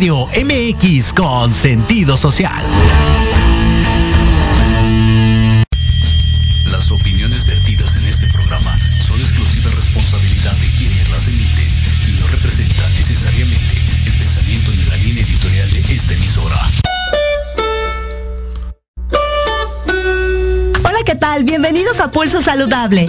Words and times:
Radio 0.00 0.28
MX 0.28 1.12
con 1.12 1.52
sentido 1.52 2.16
social. 2.16 2.64
Las 6.72 6.90
opiniones 6.90 7.44
vertidas 7.44 7.96
en 7.96 8.06
este 8.06 8.26
programa 8.28 8.78
son 8.98 9.20
exclusiva 9.20 9.70
responsabilidad 9.70 10.56
de 10.56 10.68
quienes 10.78 11.10
las 11.10 11.28
emiten 11.28 11.68
y 12.08 12.12
no 12.18 12.28
representan 12.28 12.94
necesariamente 12.94 13.76
el 14.06 14.12
pensamiento 14.16 14.70
ni 14.70 14.84
la 14.84 14.96
línea 14.96 15.22
editorial 15.22 15.70
de 15.70 15.94
esta 15.94 16.14
emisora. 16.14 16.70
Hola, 20.82 20.98
¿qué 21.04 21.14
tal? 21.16 21.44
Bienvenidos 21.44 22.00
a 22.00 22.10
Pulso 22.10 22.40
Saludable. 22.40 23.06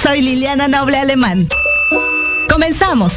Soy 0.00 0.22
Liliana 0.22 0.68
Noble 0.68 0.98
Alemán. 0.98 1.48
Comenzamos. 2.48 3.14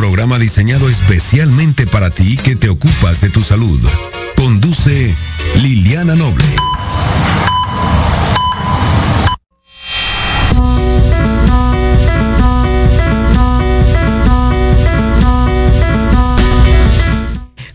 Programa 0.00 0.38
diseñado 0.38 0.88
especialmente 0.88 1.86
para 1.86 2.08
ti 2.08 2.38
que 2.38 2.56
te 2.56 2.70
ocupas 2.70 3.20
de 3.20 3.28
tu 3.28 3.42
salud. 3.42 3.78
Conduce 4.34 5.14
Liliana 5.56 6.14
Noble. 6.14 6.46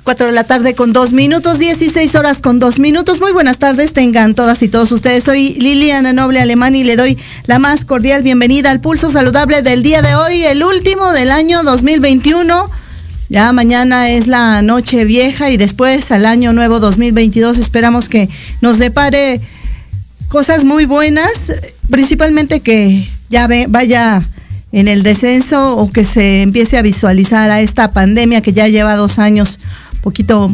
4 0.06 0.28
de 0.28 0.34
la 0.34 0.44
tarde 0.44 0.76
con 0.76 0.94
dos 0.94 1.14
minutos, 1.14 1.58
16 1.58 2.14
horas 2.14 2.40
con 2.40 2.60
dos 2.60 2.78
minutos. 2.78 3.20
Muy 3.20 3.32
buenas 3.32 3.58
tardes, 3.58 3.92
tengan 3.92 4.36
todas 4.36 4.62
y 4.62 4.68
todos 4.68 4.92
ustedes. 4.92 5.24
Soy 5.24 5.56
Liliana 5.56 6.14
Noble 6.14 6.40
Alemán 6.40 6.76
y 6.76 6.84
le 6.84 6.96
doy 6.96 7.18
la 7.48 7.58
más 7.58 7.86
cordial 7.86 8.22
bienvenida 8.22 8.70
al 8.70 8.82
pulso 8.82 9.10
saludable 9.10 9.64
del 9.64 9.82
día 9.82 10.04
de 10.04 10.14
hoy, 10.14 10.44
el 10.44 10.64
último 10.64 11.12
del 11.12 11.32
año 11.32 11.64
2021. 11.64 12.70
Ya 13.30 13.52
mañana 13.52 14.12
es 14.12 14.28
la 14.28 14.62
noche 14.62 15.06
vieja 15.06 15.50
y 15.50 15.58
después 15.58 16.12
al 16.12 16.28
año 16.28 16.54
nuevo 16.54 16.80
2022 16.80 17.58
esperamos 17.58 18.08
que 18.08 18.30
nos 18.62 18.78
depare 18.78 19.42
cosas 20.28 20.66
muy 20.66 20.86
buenas, 20.86 21.52
principalmente 21.90 22.60
que 22.60 23.08
ya 23.30 23.50
vaya 23.70 24.22
en 24.72 24.88
el 24.88 25.02
descenso 25.02 25.78
o 25.78 25.90
que 25.90 26.06
se 26.06 26.44
empiece 26.44 26.78
a 26.78 26.84
visualizar 26.84 27.50
a 27.50 27.62
esta 27.62 27.90
pandemia 27.90 28.42
que 28.42 28.54
ya 28.54 28.68
lleva 28.68 28.96
dos 28.96 29.18
años 29.18 29.60
poquito 30.06 30.52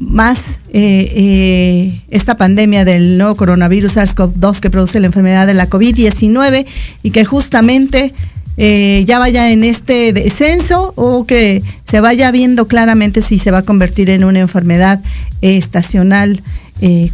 más 0.00 0.60
eh, 0.72 1.12
eh, 1.14 2.00
esta 2.08 2.38
pandemia 2.38 2.86
del 2.86 3.18
nuevo 3.18 3.34
coronavirus 3.34 3.98
SARS-CoV-2 3.98 4.60
que 4.60 4.70
produce 4.70 4.98
la 4.98 5.06
enfermedad 5.06 5.46
de 5.46 5.52
la 5.52 5.68
COVID-19 5.68 6.64
y 7.02 7.10
que 7.10 7.26
justamente 7.26 8.14
eh, 8.56 9.04
ya 9.06 9.18
vaya 9.18 9.52
en 9.52 9.62
este 9.62 10.14
descenso 10.14 10.94
o 10.96 11.26
que 11.26 11.62
se 11.84 12.00
vaya 12.00 12.30
viendo 12.30 12.66
claramente 12.66 13.20
si 13.20 13.36
se 13.36 13.50
va 13.50 13.58
a 13.58 13.62
convertir 13.62 14.08
en 14.08 14.24
una 14.24 14.40
enfermedad 14.40 15.00
estacional 15.42 16.42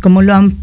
como 0.00 0.22
lo 0.22 0.34
han 0.34 0.54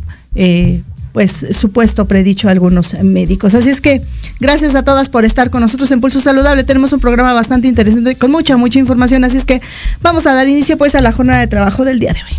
pues 1.13 1.45
supuesto 1.51 2.05
predicho 2.05 2.49
algunos 2.49 2.93
médicos. 3.03 3.53
Así 3.55 3.69
es 3.69 3.81
que 3.81 4.01
gracias 4.39 4.75
a 4.75 4.83
todas 4.83 5.09
por 5.09 5.25
estar 5.25 5.49
con 5.49 5.61
nosotros 5.61 5.91
en 5.91 6.01
Pulso 6.01 6.21
Saludable. 6.21 6.63
Tenemos 6.63 6.93
un 6.93 6.99
programa 6.99 7.33
bastante 7.33 7.67
interesante 7.67 8.15
con 8.15 8.31
mucha, 8.31 8.57
mucha 8.57 8.79
información. 8.79 9.23
Así 9.23 9.37
es 9.37 9.45
que 9.45 9.61
vamos 10.01 10.25
a 10.25 10.33
dar 10.33 10.47
inicio 10.47 10.77
pues 10.77 10.95
a 10.95 11.01
la 11.01 11.11
jornada 11.11 11.39
de 11.39 11.47
trabajo 11.47 11.85
del 11.85 11.99
día 11.99 12.13
de 12.13 12.19
hoy. 12.19 12.37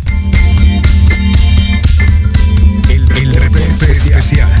El, 3.21 3.33
reporte 3.33 3.91
especial 3.91 4.51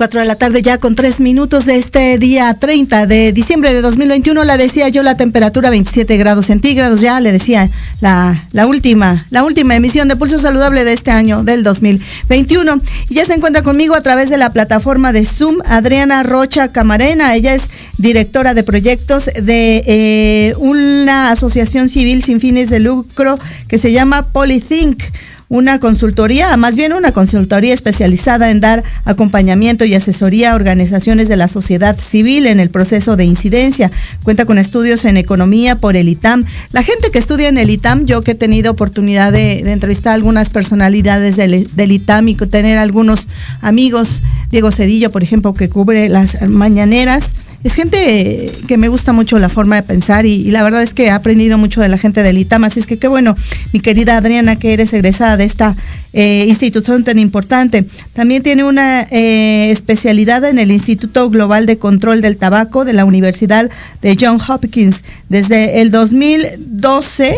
4 0.00 0.22
de 0.22 0.26
la 0.26 0.36
tarde 0.36 0.62
ya 0.62 0.78
con 0.78 0.94
3 0.94 1.20
minutos 1.20 1.66
de 1.66 1.76
este 1.76 2.16
día 2.16 2.54
30 2.54 3.06
de 3.06 3.32
diciembre 3.32 3.74
de 3.74 3.82
2021. 3.82 4.44
La 4.44 4.56
decía 4.56 4.88
yo 4.88 5.02
la 5.02 5.18
temperatura 5.18 5.68
27 5.68 6.16
grados 6.16 6.46
centígrados. 6.46 7.02
Ya 7.02 7.20
le 7.20 7.32
decía 7.32 7.68
la, 8.00 8.46
la 8.52 8.66
última, 8.66 9.26
la 9.28 9.44
última 9.44 9.76
emisión 9.76 10.08
de 10.08 10.16
Pulso 10.16 10.38
Saludable 10.38 10.84
de 10.84 10.94
este 10.94 11.10
año 11.10 11.44
del 11.44 11.62
2021. 11.62 12.78
Y 13.10 13.14
ya 13.16 13.26
se 13.26 13.34
encuentra 13.34 13.60
conmigo 13.62 13.94
a 13.94 14.00
través 14.00 14.30
de 14.30 14.38
la 14.38 14.48
plataforma 14.48 15.12
de 15.12 15.26
Zoom 15.26 15.58
Adriana 15.66 16.22
Rocha 16.22 16.72
Camarena. 16.72 17.34
Ella 17.34 17.54
es 17.54 17.68
directora 17.98 18.54
de 18.54 18.62
proyectos 18.62 19.26
de 19.26 19.84
eh, 19.86 20.54
una 20.60 21.30
asociación 21.30 21.90
civil 21.90 22.24
sin 22.24 22.40
fines 22.40 22.70
de 22.70 22.80
lucro 22.80 23.38
que 23.68 23.76
se 23.76 23.92
llama 23.92 24.22
Polythink 24.22 25.02
una 25.50 25.80
consultoría, 25.80 26.56
más 26.56 26.76
bien 26.76 26.92
una 26.92 27.10
consultoría 27.10 27.74
especializada 27.74 28.52
en 28.52 28.60
dar 28.60 28.84
acompañamiento 29.04 29.84
y 29.84 29.96
asesoría 29.96 30.52
a 30.52 30.54
organizaciones 30.54 31.28
de 31.28 31.36
la 31.36 31.48
sociedad 31.48 31.98
civil 31.98 32.46
en 32.46 32.60
el 32.60 32.70
proceso 32.70 33.16
de 33.16 33.24
incidencia. 33.24 33.90
Cuenta 34.22 34.44
con 34.44 34.58
estudios 34.58 35.04
en 35.04 35.16
economía 35.16 35.74
por 35.74 35.96
el 35.96 36.08
ITAM. 36.08 36.44
La 36.70 36.84
gente 36.84 37.10
que 37.10 37.18
estudia 37.18 37.48
en 37.48 37.58
el 37.58 37.68
ITAM, 37.68 38.06
yo 38.06 38.22
que 38.22 38.30
he 38.30 38.36
tenido 38.36 38.70
oportunidad 38.70 39.32
de, 39.32 39.58
entrevistar 39.72 40.12
a 40.12 40.14
algunas 40.14 40.50
personalidades 40.50 41.36
del, 41.36 41.68
del 41.74 41.92
ITAM 41.92 42.28
y 42.28 42.36
tener 42.36 42.78
algunos 42.78 43.26
amigos, 43.60 44.22
Diego 44.50 44.70
Cedillo, 44.70 45.10
por 45.10 45.24
ejemplo, 45.24 45.52
que 45.54 45.68
cubre 45.68 46.08
las 46.08 46.40
mañaneras, 46.48 47.32
es 47.62 47.74
gente 47.74 48.52
que 48.66 48.76
me 48.78 48.88
gusta 48.88 49.12
mucho 49.12 49.38
la 49.38 49.48
forma 49.48 49.76
de 49.76 49.82
pensar 49.82 50.24
y, 50.24 50.50
la 50.50 50.62
verdad 50.62 50.82
es 50.82 50.94
que 50.94 51.06
he 51.06 51.10
aprendido 51.10 51.58
mucho 51.58 51.80
de 51.80 51.88
la 51.88 51.98
gente 51.98 52.22
del 52.22 52.38
ITAM, 52.38 52.64
así 52.64 52.80
es 52.80 52.86
que 52.86 52.98
qué 52.98 53.06
bueno, 53.06 53.34
mi 53.72 53.80
querida 53.80 54.16
Adriana, 54.16 54.56
que 54.56 54.72
eres 54.72 54.92
egresada 54.92 55.36
de 55.36 55.44
esta 55.44 55.76
eh, 56.12 56.46
institución 56.48 57.04
tan 57.04 57.18
importante. 57.18 57.84
También 58.14 58.42
tiene 58.42 58.64
una 58.64 59.02
eh, 59.10 59.70
especialidad 59.70 60.44
en 60.44 60.58
el 60.58 60.70
Instituto 60.70 61.28
Global 61.28 61.66
de 61.66 61.78
Control 61.78 62.22
del 62.22 62.38
Tabaco 62.38 62.84
de 62.84 62.94
la 62.94 63.04
Universidad 63.04 63.70
de 64.00 64.16
John 64.18 64.38
Hopkins. 64.48 65.04
Desde 65.28 65.82
el 65.82 65.90
2012 65.90 67.36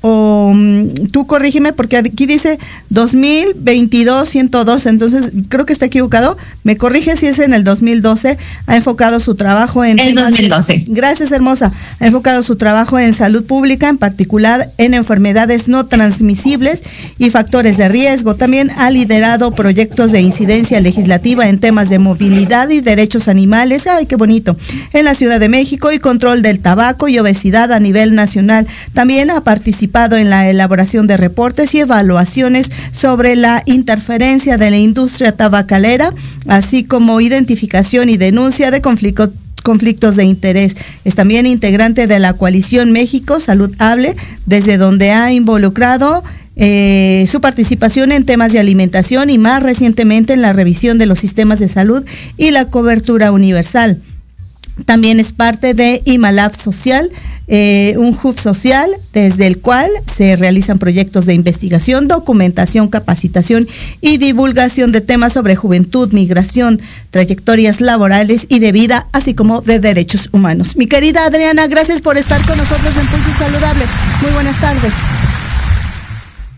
o 0.00 0.52
mm, 0.54 1.08
tú 1.10 1.26
corrígeme 1.26 1.72
porque 1.72 1.96
aquí 1.96 2.26
dice 2.26 2.58
2022 2.90 4.28
112, 4.28 4.88
entonces 4.88 5.32
creo 5.48 5.66
que 5.66 5.72
está 5.72 5.86
equivocado. 5.86 6.36
Me 6.62 6.76
corrige 6.76 7.16
si 7.16 7.26
es 7.26 7.38
en 7.38 7.52
el 7.52 7.64
2012. 7.64 8.38
Ha 8.66 8.76
enfocado 8.76 9.20
su 9.20 9.34
trabajo 9.34 9.84
en 9.84 9.98
el 9.98 10.14
2012. 10.14 10.84
Gracias, 10.88 11.32
hermosa. 11.32 11.72
Ha 11.98 12.06
enfocado 12.06 12.42
su 12.42 12.56
trabajo 12.56 12.98
en 12.98 13.14
salud 13.14 13.44
pública, 13.44 13.88
en 13.88 13.98
particular 13.98 14.70
en 14.78 14.94
enfermedades 14.94 15.68
no 15.68 15.86
transmisibles 15.86 16.82
y 17.18 17.30
factores 17.30 17.76
de 17.76 17.88
riesgo. 17.88 18.36
También 18.36 18.70
ha 18.76 18.90
liderado 18.90 19.52
proyectos 19.52 20.12
de 20.12 20.20
incidencia 20.20 20.80
legislativa 20.80 21.48
en 21.48 21.58
temas 21.58 21.88
de 21.88 21.98
movilidad 21.98 22.68
y 22.68 22.80
derechos 22.80 23.28
animales. 23.28 23.86
Ay, 23.86 24.06
qué 24.06 24.16
bonito. 24.16 24.56
En 24.92 25.04
la 25.04 25.14
Ciudad 25.14 25.40
de 25.40 25.48
México 25.48 25.90
y 25.90 25.98
control 25.98 26.42
del 26.42 26.60
tabaco 26.60 27.08
y 27.08 27.18
obesidad 27.18 27.72
a 27.72 27.80
nivel 27.80 28.14
nacional. 28.14 28.66
También 28.92 29.30
ha 29.30 29.42
participado 29.42 29.87
en 30.16 30.30
la 30.30 30.48
elaboración 30.48 31.06
de 31.06 31.16
reportes 31.16 31.74
y 31.74 31.80
evaluaciones 31.80 32.70
sobre 32.92 33.36
la 33.36 33.62
interferencia 33.66 34.56
de 34.56 34.70
la 34.70 34.78
industria 34.78 35.32
tabacalera, 35.32 36.12
así 36.46 36.84
como 36.84 37.20
identificación 37.20 38.08
y 38.08 38.16
denuncia 38.16 38.70
de 38.70 38.80
conflictos 38.80 40.16
de 40.16 40.24
interés. 40.24 40.76
Es 41.04 41.14
también 41.14 41.46
integrante 41.46 42.06
de 42.06 42.18
la 42.18 42.34
coalición 42.34 42.92
México 42.92 43.40
Salud 43.40 43.74
Hable, 43.78 44.14
desde 44.46 44.76
donde 44.76 45.10
ha 45.10 45.32
involucrado 45.32 46.22
eh, 46.56 47.26
su 47.30 47.40
participación 47.40 48.12
en 48.12 48.24
temas 48.24 48.52
de 48.52 48.58
alimentación 48.58 49.30
y 49.30 49.38
más 49.38 49.62
recientemente 49.62 50.32
en 50.32 50.42
la 50.42 50.52
revisión 50.52 50.98
de 50.98 51.06
los 51.06 51.18
sistemas 51.18 51.60
de 51.60 51.68
salud 51.68 52.04
y 52.36 52.50
la 52.50 52.66
cobertura 52.66 53.32
universal. 53.32 54.00
También 54.84 55.20
es 55.20 55.32
parte 55.32 55.74
de 55.74 56.02
Imalab 56.04 56.56
Social, 56.56 57.10
eh, 57.50 57.94
un 57.96 58.16
hub 58.22 58.38
social 58.38 58.90
desde 59.14 59.46
el 59.46 59.58
cual 59.58 59.88
se 60.06 60.36
realizan 60.36 60.78
proyectos 60.78 61.24
de 61.24 61.32
investigación, 61.32 62.06
documentación, 62.06 62.88
capacitación 62.88 63.66
y 64.02 64.18
divulgación 64.18 64.92
de 64.92 65.00
temas 65.00 65.32
sobre 65.32 65.56
juventud, 65.56 66.12
migración, 66.12 66.80
trayectorias 67.10 67.80
laborales 67.80 68.46
y 68.50 68.58
de 68.58 68.72
vida, 68.72 69.06
así 69.12 69.32
como 69.34 69.62
de 69.62 69.80
derechos 69.80 70.28
humanos. 70.32 70.76
Mi 70.76 70.86
querida 70.86 71.24
Adriana, 71.24 71.66
gracias 71.68 72.02
por 72.02 72.18
estar 72.18 72.44
con 72.46 72.58
nosotros 72.58 72.94
en 72.96 73.06
Pulso 73.06 73.38
Saludable. 73.38 73.84
Muy 74.22 74.32
buenas 74.32 74.60
tardes. 74.60 74.92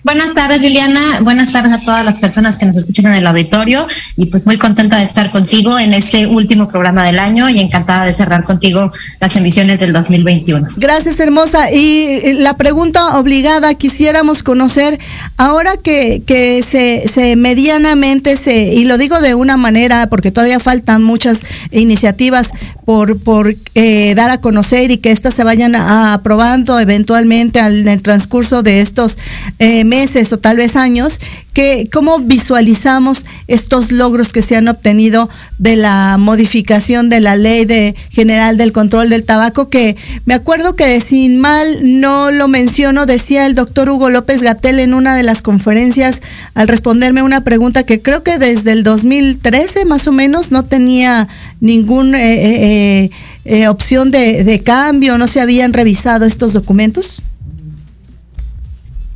Buenas 0.03 0.33
tardes, 0.35 0.63
Liliana. 0.63 1.21
Buenas 1.21 1.53
tardes 1.53 1.73
a 1.73 1.81
todas 1.81 2.05
las 2.05 2.15
personas 2.15 2.57
que 2.57 2.65
nos 2.65 2.77
escuchan 2.77 3.07
en 3.07 3.15
el 3.15 3.27
auditorio 3.27 3.87
y 4.17 4.27
pues 4.27 4.47
muy 4.47 4.57
contenta 4.57 4.97
de 4.97 5.05
estar 5.05 5.31
contigo 5.31 5.79
en 5.79 5.93
este 5.93 6.27
último 6.27 6.67
programa 6.67 7.05
del 7.05 7.19
año 7.19 7.51
y 7.51 7.61
encantada 7.61 8.07
de 8.07 8.15
cerrar 8.15 8.45
contigo 8.45 8.91
las 9.21 9.37
emisiones 9.37 9.79
del 9.79 9.93
2021. 9.93 10.69
Gracias, 10.77 11.21
hermosa. 11.21 11.71
Y 11.71 12.35
la 12.35 12.57
pregunta 12.57 13.19
obligada, 13.19 13.75
quisiéramos 13.75 14.43
conocer, 14.43 14.99
ahora 15.37 15.73
que, 15.77 16.23
que 16.27 16.63
se, 16.63 17.07
se 17.07 17.37
medianamente 17.37 18.37
se, 18.37 18.73
y 18.73 18.85
lo 18.85 18.97
digo 18.97 19.21
de 19.21 19.35
una 19.35 19.59
manera 19.59 20.07
porque 20.07 20.31
todavía 20.31 20.61
faltan 20.61 21.03
muchas 21.03 21.41
iniciativas 21.73 22.53
por, 22.91 23.21
por 23.21 23.55
eh, 23.75 24.15
dar 24.17 24.31
a 24.31 24.39
conocer 24.39 24.91
y 24.91 24.97
que 24.97 25.13
éstas 25.13 25.35
se 25.35 25.45
vayan 25.45 25.77
aprobando 25.77 26.81
eventualmente 26.81 27.61
en 27.61 27.87
el 27.87 28.03
transcurso 28.03 28.63
de 28.63 28.81
estos 28.81 29.17
eh, 29.59 29.85
meses 29.91 30.33
o 30.33 30.39
tal 30.39 30.57
vez 30.57 30.77
años, 30.77 31.21
que 31.53 31.89
cómo 31.93 32.21
visualizamos 32.21 33.27
estos 33.49 33.91
logros 33.91 34.33
que 34.33 34.41
se 34.41 34.57
han 34.57 34.69
obtenido 34.69 35.29
de 35.59 35.77
la 35.77 36.17
modificación 36.19 37.11
de 37.11 37.21
la 37.21 37.35
ley 37.37 37.65
de 37.65 37.95
general 38.11 38.57
del 38.57 38.73
control 38.73 39.11
del 39.11 39.25
tabaco, 39.25 39.69
que 39.69 39.97
me 40.25 40.35
acuerdo 40.35 40.77
que 40.77 41.01
sin 41.01 41.39
mal 41.39 42.01
no 42.01 42.31
lo 42.31 42.47
menciono, 42.49 43.05
decía 43.05 43.47
el 43.47 43.55
doctor 43.55 43.91
Hugo 43.91 44.11
López 44.11 44.43
Gatel 44.43 44.79
en 44.79 44.95
una 44.95 45.15
de 45.17 45.25
las 45.25 45.43
conferencias 45.43 46.23
al 46.55 46.69
responderme 46.69 47.23
una 47.23 47.43
pregunta 47.43 47.83
que 47.83 48.01
creo 48.01 48.23
que 48.23 48.39
desde 48.39 48.73
el 48.73 48.85
2013 48.85 49.85
más 49.85 50.07
o 50.07 50.13
menos 50.13 50.53
no 50.53 50.65
tenía 50.65 51.29
ningún 51.61 52.15
eh, 52.15 53.05
eh, 53.05 53.11
eh, 53.45 53.69
opción 53.69 54.11
de, 54.11 54.45
de 54.45 54.61
cambio, 54.61 55.19
no 55.19 55.27
se 55.27 55.41
habían 55.41 55.73
revisado 55.73 56.27
estos 56.27 56.53
documentos. 56.53 57.23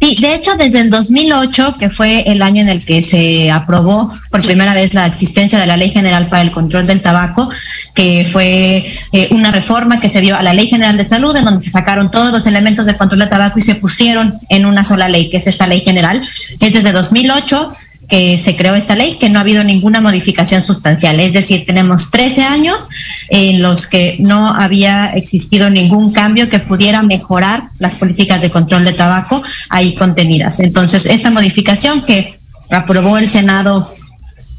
Sí, 0.04 0.16
de 0.16 0.34
hecho, 0.34 0.54
desde 0.56 0.80
el 0.80 0.90
2008, 0.90 1.76
que 1.78 1.88
fue 1.88 2.30
el 2.30 2.42
año 2.42 2.60
en 2.60 2.68
el 2.68 2.84
que 2.84 3.00
se 3.00 3.50
aprobó 3.50 4.12
por 4.30 4.42
primera 4.42 4.74
vez 4.74 4.92
la 4.92 5.06
existencia 5.06 5.58
de 5.58 5.66
la 5.66 5.78
Ley 5.78 5.88
General 5.88 6.26
para 6.26 6.42
el 6.42 6.50
Control 6.50 6.86
del 6.86 7.00
Tabaco, 7.00 7.48
que 7.94 8.26
fue 8.30 8.84
eh, 9.12 9.28
una 9.30 9.50
reforma 9.50 10.00
que 10.00 10.10
se 10.10 10.20
dio 10.20 10.36
a 10.36 10.42
la 10.42 10.52
Ley 10.52 10.66
General 10.66 10.98
de 10.98 11.04
Salud, 11.04 11.34
en 11.34 11.46
donde 11.46 11.64
se 11.64 11.70
sacaron 11.70 12.10
todos 12.10 12.32
los 12.32 12.46
elementos 12.46 12.84
de 12.84 12.98
control 12.98 13.20
del 13.20 13.30
tabaco 13.30 13.58
y 13.58 13.62
se 13.62 13.76
pusieron 13.76 14.38
en 14.50 14.66
una 14.66 14.84
sola 14.84 15.08
ley, 15.08 15.30
que 15.30 15.38
es 15.38 15.46
esta 15.46 15.66
Ley 15.66 15.80
General. 15.80 16.18
Es 16.18 16.58
desde 16.74 16.92
2008 16.92 17.74
que 18.08 18.38
se 18.38 18.56
creó 18.56 18.74
esta 18.74 18.96
ley, 18.96 19.16
que 19.18 19.28
no 19.28 19.38
ha 19.38 19.42
habido 19.42 19.64
ninguna 19.64 20.00
modificación 20.00 20.62
sustancial. 20.62 21.20
Es 21.20 21.32
decir, 21.32 21.64
tenemos 21.66 22.10
13 22.10 22.42
años 22.42 22.88
en 23.28 23.62
los 23.62 23.86
que 23.86 24.16
no 24.20 24.48
había 24.48 25.06
existido 25.14 25.70
ningún 25.70 26.12
cambio 26.12 26.48
que 26.48 26.58
pudiera 26.58 27.02
mejorar 27.02 27.68
las 27.78 27.94
políticas 27.94 28.42
de 28.42 28.50
control 28.50 28.84
de 28.84 28.92
tabaco 28.92 29.42
ahí 29.68 29.94
contenidas. 29.94 30.60
Entonces, 30.60 31.06
esta 31.06 31.30
modificación 31.30 32.02
que 32.02 32.34
aprobó 32.70 33.18
el 33.18 33.28
Senado 33.28 33.92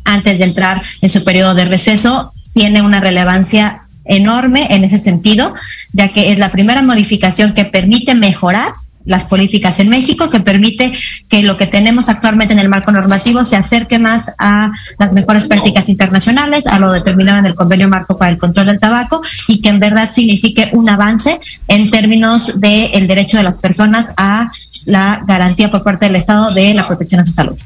antes 0.04 0.40
de 0.40 0.46
entrar 0.46 0.82
en 1.02 1.10
su 1.10 1.24
periodo 1.24 1.56
de 1.56 1.66
receso 1.66 2.32
tiene 2.54 2.82
una 2.82 3.00
relevancia 3.00 3.82
enorme 4.06 4.68
en 4.70 4.84
ese 4.84 5.00
sentido, 5.00 5.54
ya 5.94 6.10
que 6.10 6.32
es 6.32 6.40
la 6.40 6.52
primera 6.52 6.84
modificación 6.84 7.54
que 7.54 7.66
permite 7.66 8.16
mejorar 8.16 8.72
las 9.06 9.26
políticas 9.26 9.80
en 9.80 9.90
México, 9.90 10.30
que 10.30 10.40
permite 10.40 10.92
que 11.30 11.44
lo 11.44 11.58
que 11.58 11.68
tenemos 11.68 12.10
actualmente 12.10 12.54
en 12.54 12.60
el 12.60 12.70
marco 12.70 12.92
normativo 12.92 13.46
se 13.46 13.56
acerque 13.56 14.00
más 14.00 14.34
a 14.38 14.72
las 15.00 15.14
mejores 15.14 15.48
prácticas 15.48 15.90
internacionales, 15.90 16.68
a 16.68 16.80
lo 16.80 16.92
determinado 16.92 17.40
en 17.40 17.46
el 17.46 17.56
convenio 17.56 17.88
marco 17.88 18.18
para 18.18 18.32
el 18.32 18.38
control 18.38 18.68
del 18.68 18.80
tabaco 18.80 19.22
y 19.48 19.62
que 19.62 19.70
en 19.70 19.80
verdad 19.80 20.12
signifique 20.12 20.70
un 20.74 20.90
avance 20.90 21.40
en 21.68 21.90
términos 21.90 22.60
del 22.60 23.08
derecho 23.08 23.38
de 23.38 23.44
las 23.44 23.56
personas 23.56 24.14
a 24.18 24.52
la 24.86 25.24
garantía 25.28 25.72
por 25.72 25.84
parte 25.84 26.06
del 26.06 26.16
Estado 26.16 26.54
de 26.54 26.74
la 26.74 26.88
protección 26.88 27.22
a 27.22 27.26
su 27.26 27.34
salud. 27.34 27.60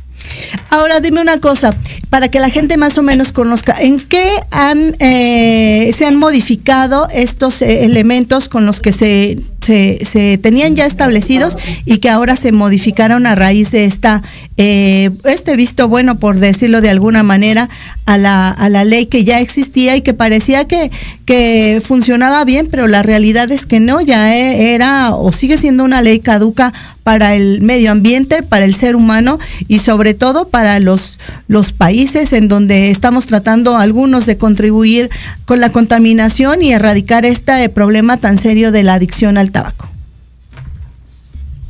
Ahora 0.70 1.00
dime 1.00 1.22
una 1.22 1.40
cosa, 1.40 1.76
para 2.10 2.30
que 2.30 2.40
la 2.40 2.50
gente 2.50 2.78
más 2.78 2.98
o 2.98 3.02
menos 3.02 3.32
conozca, 3.32 3.76
¿en 3.80 4.00
qué 4.00 4.30
han 4.52 4.96
eh, 5.00 5.92
se 5.96 6.06
han 6.06 6.18
modificado 6.18 7.08
estos 7.12 7.62
eh, 7.62 7.86
elementos 7.86 8.50
con 8.50 8.66
los 8.66 8.80
que 8.80 8.92
se, 8.94 9.40
se, 9.62 10.00
se, 10.04 10.38
tenían 10.38 10.76
ya 10.76 10.86
establecidos 10.86 11.58
y 11.86 11.98
que 11.98 12.10
ahora 12.10 12.36
se 12.36 12.52
modificaron 12.52 13.28
a 13.28 13.36
raíz 13.36 13.72
de 13.72 13.86
esta 13.86 14.22
eh, 14.58 15.10
este 15.24 15.56
visto 15.56 15.88
bueno, 15.88 16.20
por 16.20 16.38
decirlo 16.38 16.82
de 16.82 16.90
alguna 16.90 17.24
manera, 17.24 17.70
a 18.06 18.18
la, 18.18 18.50
a 18.50 18.68
la 18.68 18.84
ley 18.84 19.06
que 19.06 19.24
ya 19.24 19.40
existía 19.40 19.96
y 19.96 20.02
que 20.02 20.14
parecía 20.14 20.66
que, 20.66 20.92
que 21.26 21.82
funcionaba 21.82 22.44
bien, 22.44 22.68
pero 22.70 22.88
la 22.88 23.02
realidad 23.02 23.52
es 23.52 23.66
que 23.66 23.80
no, 23.80 24.02
ya 24.02 24.36
era 24.36 25.16
o 25.16 25.32
sigue 25.32 25.58
siendo 25.58 25.84
una 25.84 26.02
ley 26.02 26.20
caduca 26.20 26.74
para 27.04 27.36
el 27.36 27.62
medio 27.62 27.92
ambiente, 27.92 28.44
para 28.44 28.66
el 28.66 28.76
ser 28.76 28.96
humano 28.96 29.40
y 29.68 29.80
sobre 29.80 30.14
todo 30.14 30.50
para 30.50 30.80
los, 30.80 31.20
los 31.50 31.74
países 31.74 32.32
en 32.32 32.48
donde 32.48 32.92
estamos 32.92 33.26
tratando 33.26 33.76
algunos 33.76 34.28
de 34.28 34.38
contribuir 34.38 35.10
con 35.46 35.60
la 35.60 35.72
contaminación 35.72 36.62
y 36.62 36.72
erradicar 36.72 37.26
este 37.26 37.68
problema 37.70 38.18
tan 38.18 38.38
serio 38.38 38.72
de 38.72 38.84
la 38.84 38.94
adicción 38.94 39.38
al 39.38 39.52
tabaco. 39.52 39.90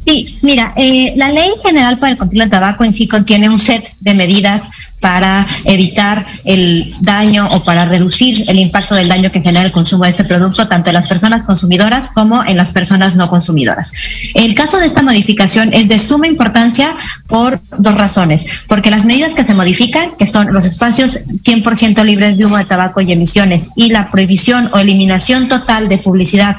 Sí, 0.09 0.39
mira, 0.41 0.73
eh, 0.75 1.13
la 1.17 1.31
Ley 1.31 1.51
General 1.63 1.99
para 1.99 2.13
el 2.13 2.17
Control 2.17 2.39
del 2.39 2.49
Tabaco 2.49 2.83
en 2.83 2.95
sí 2.95 3.07
contiene 3.07 3.47
un 3.47 3.59
set 3.59 3.93
de 3.99 4.15
medidas 4.15 4.71
para 4.99 5.45
evitar 5.65 6.25
el 6.45 6.91
daño 7.01 7.47
o 7.51 7.63
para 7.63 7.85
reducir 7.85 8.43
el 8.49 8.57
impacto 8.57 8.95
del 8.95 9.07
daño 9.07 9.31
que 9.31 9.39
genera 9.39 9.63
el 9.63 9.71
consumo 9.71 10.05
de 10.05 10.09
ese 10.09 10.23
producto, 10.23 10.67
tanto 10.67 10.89
en 10.89 10.95
las 10.95 11.07
personas 11.07 11.43
consumidoras 11.43 12.09
como 12.09 12.43
en 12.43 12.57
las 12.57 12.71
personas 12.71 13.15
no 13.15 13.29
consumidoras. 13.29 13.93
El 14.33 14.55
caso 14.55 14.79
de 14.79 14.87
esta 14.87 15.03
modificación 15.03 15.75
es 15.75 15.89
de 15.89 15.99
suma 15.99 16.25
importancia 16.25 16.87
por 17.27 17.61
dos 17.77 17.93
razones. 17.93 18.47
Porque 18.67 18.89
las 18.89 19.05
medidas 19.05 19.35
que 19.35 19.43
se 19.43 19.53
modifican, 19.53 20.09
que 20.17 20.25
son 20.25 20.51
los 20.51 20.65
espacios 20.65 21.19
100% 21.43 22.03
libres 22.03 22.35
de 22.35 22.47
humo 22.47 22.57
de 22.57 22.65
tabaco 22.65 22.99
y 22.99 23.11
emisiones, 23.11 23.73
y 23.75 23.91
la 23.91 24.09
prohibición 24.09 24.71
o 24.73 24.79
eliminación 24.79 25.47
total 25.47 25.87
de 25.87 25.99
publicidad 25.99 26.57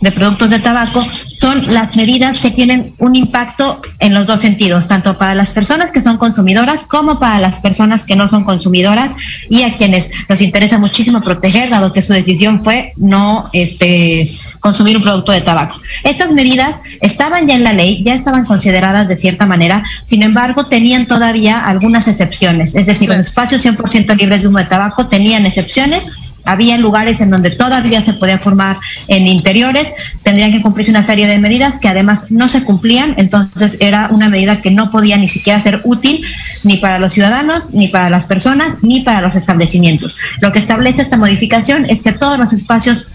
de 0.00 0.12
productos 0.12 0.50
de 0.50 0.58
tabaco 0.58 1.02
son 1.02 1.60
las 1.72 1.96
medidas 1.96 2.40
que 2.40 2.50
tienen 2.50 2.94
un 2.98 3.16
impacto 3.16 3.80
en 3.98 4.14
los 4.14 4.26
dos 4.26 4.40
sentidos, 4.40 4.88
tanto 4.88 5.18
para 5.18 5.34
las 5.34 5.50
personas 5.50 5.90
que 5.92 6.00
son 6.00 6.18
consumidoras 6.18 6.84
como 6.84 7.18
para 7.18 7.40
las 7.40 7.60
personas 7.60 8.06
que 8.06 8.16
no 8.16 8.28
son 8.28 8.44
consumidoras 8.44 9.14
y 9.48 9.62
a 9.62 9.74
quienes 9.76 10.12
nos 10.28 10.40
interesa 10.40 10.78
muchísimo 10.78 11.20
proteger, 11.20 11.70
dado 11.70 11.92
que 11.92 12.02
su 12.02 12.12
decisión 12.12 12.62
fue 12.62 12.92
no 12.96 13.48
este, 13.52 14.30
consumir 14.60 14.96
un 14.96 15.02
producto 15.02 15.32
de 15.32 15.40
tabaco. 15.40 15.80
Estas 16.04 16.32
medidas 16.32 16.80
estaban 17.00 17.46
ya 17.46 17.54
en 17.54 17.64
la 17.64 17.72
ley, 17.72 18.02
ya 18.04 18.14
estaban 18.14 18.44
consideradas 18.44 19.08
de 19.08 19.16
cierta 19.16 19.46
manera, 19.46 19.82
sin 20.04 20.22
embargo, 20.22 20.66
tenían 20.66 21.06
todavía 21.06 21.58
algunas 21.66 22.08
excepciones, 22.08 22.74
es 22.74 22.86
decir, 22.86 23.08
los 23.08 23.18
espacios 23.18 23.64
100% 23.64 24.16
libres 24.16 24.42
de 24.42 24.48
humo 24.48 24.58
de 24.58 24.66
tabaco 24.66 25.08
tenían 25.08 25.46
excepciones 25.46 26.12
había 26.48 26.78
lugares 26.78 27.20
en 27.20 27.30
donde 27.30 27.50
todavía 27.50 28.00
se 28.00 28.14
podía 28.14 28.38
formar 28.38 28.78
en 29.06 29.28
interiores, 29.28 29.94
tendrían 30.22 30.50
que 30.50 30.62
cumplirse 30.62 30.90
una 30.90 31.04
serie 31.04 31.26
de 31.26 31.38
medidas 31.38 31.78
que 31.78 31.88
además 31.88 32.30
no 32.30 32.48
se 32.48 32.64
cumplían, 32.64 33.14
entonces 33.18 33.76
era 33.80 34.08
una 34.10 34.28
medida 34.28 34.62
que 34.62 34.70
no 34.70 34.90
podía 34.90 35.18
ni 35.18 35.28
siquiera 35.28 35.60
ser 35.60 35.80
útil 35.84 36.24
ni 36.64 36.78
para 36.78 36.98
los 36.98 37.12
ciudadanos, 37.12 37.70
ni 37.72 37.88
para 37.88 38.08
las 38.08 38.24
personas, 38.24 38.78
ni 38.82 39.00
para 39.00 39.20
los 39.20 39.36
establecimientos. 39.36 40.16
Lo 40.40 40.50
que 40.50 40.58
establece 40.58 41.02
esta 41.02 41.16
modificación 41.18 41.84
es 41.88 42.02
que 42.02 42.12
todos 42.12 42.38
los 42.38 42.52
espacios 42.52 43.08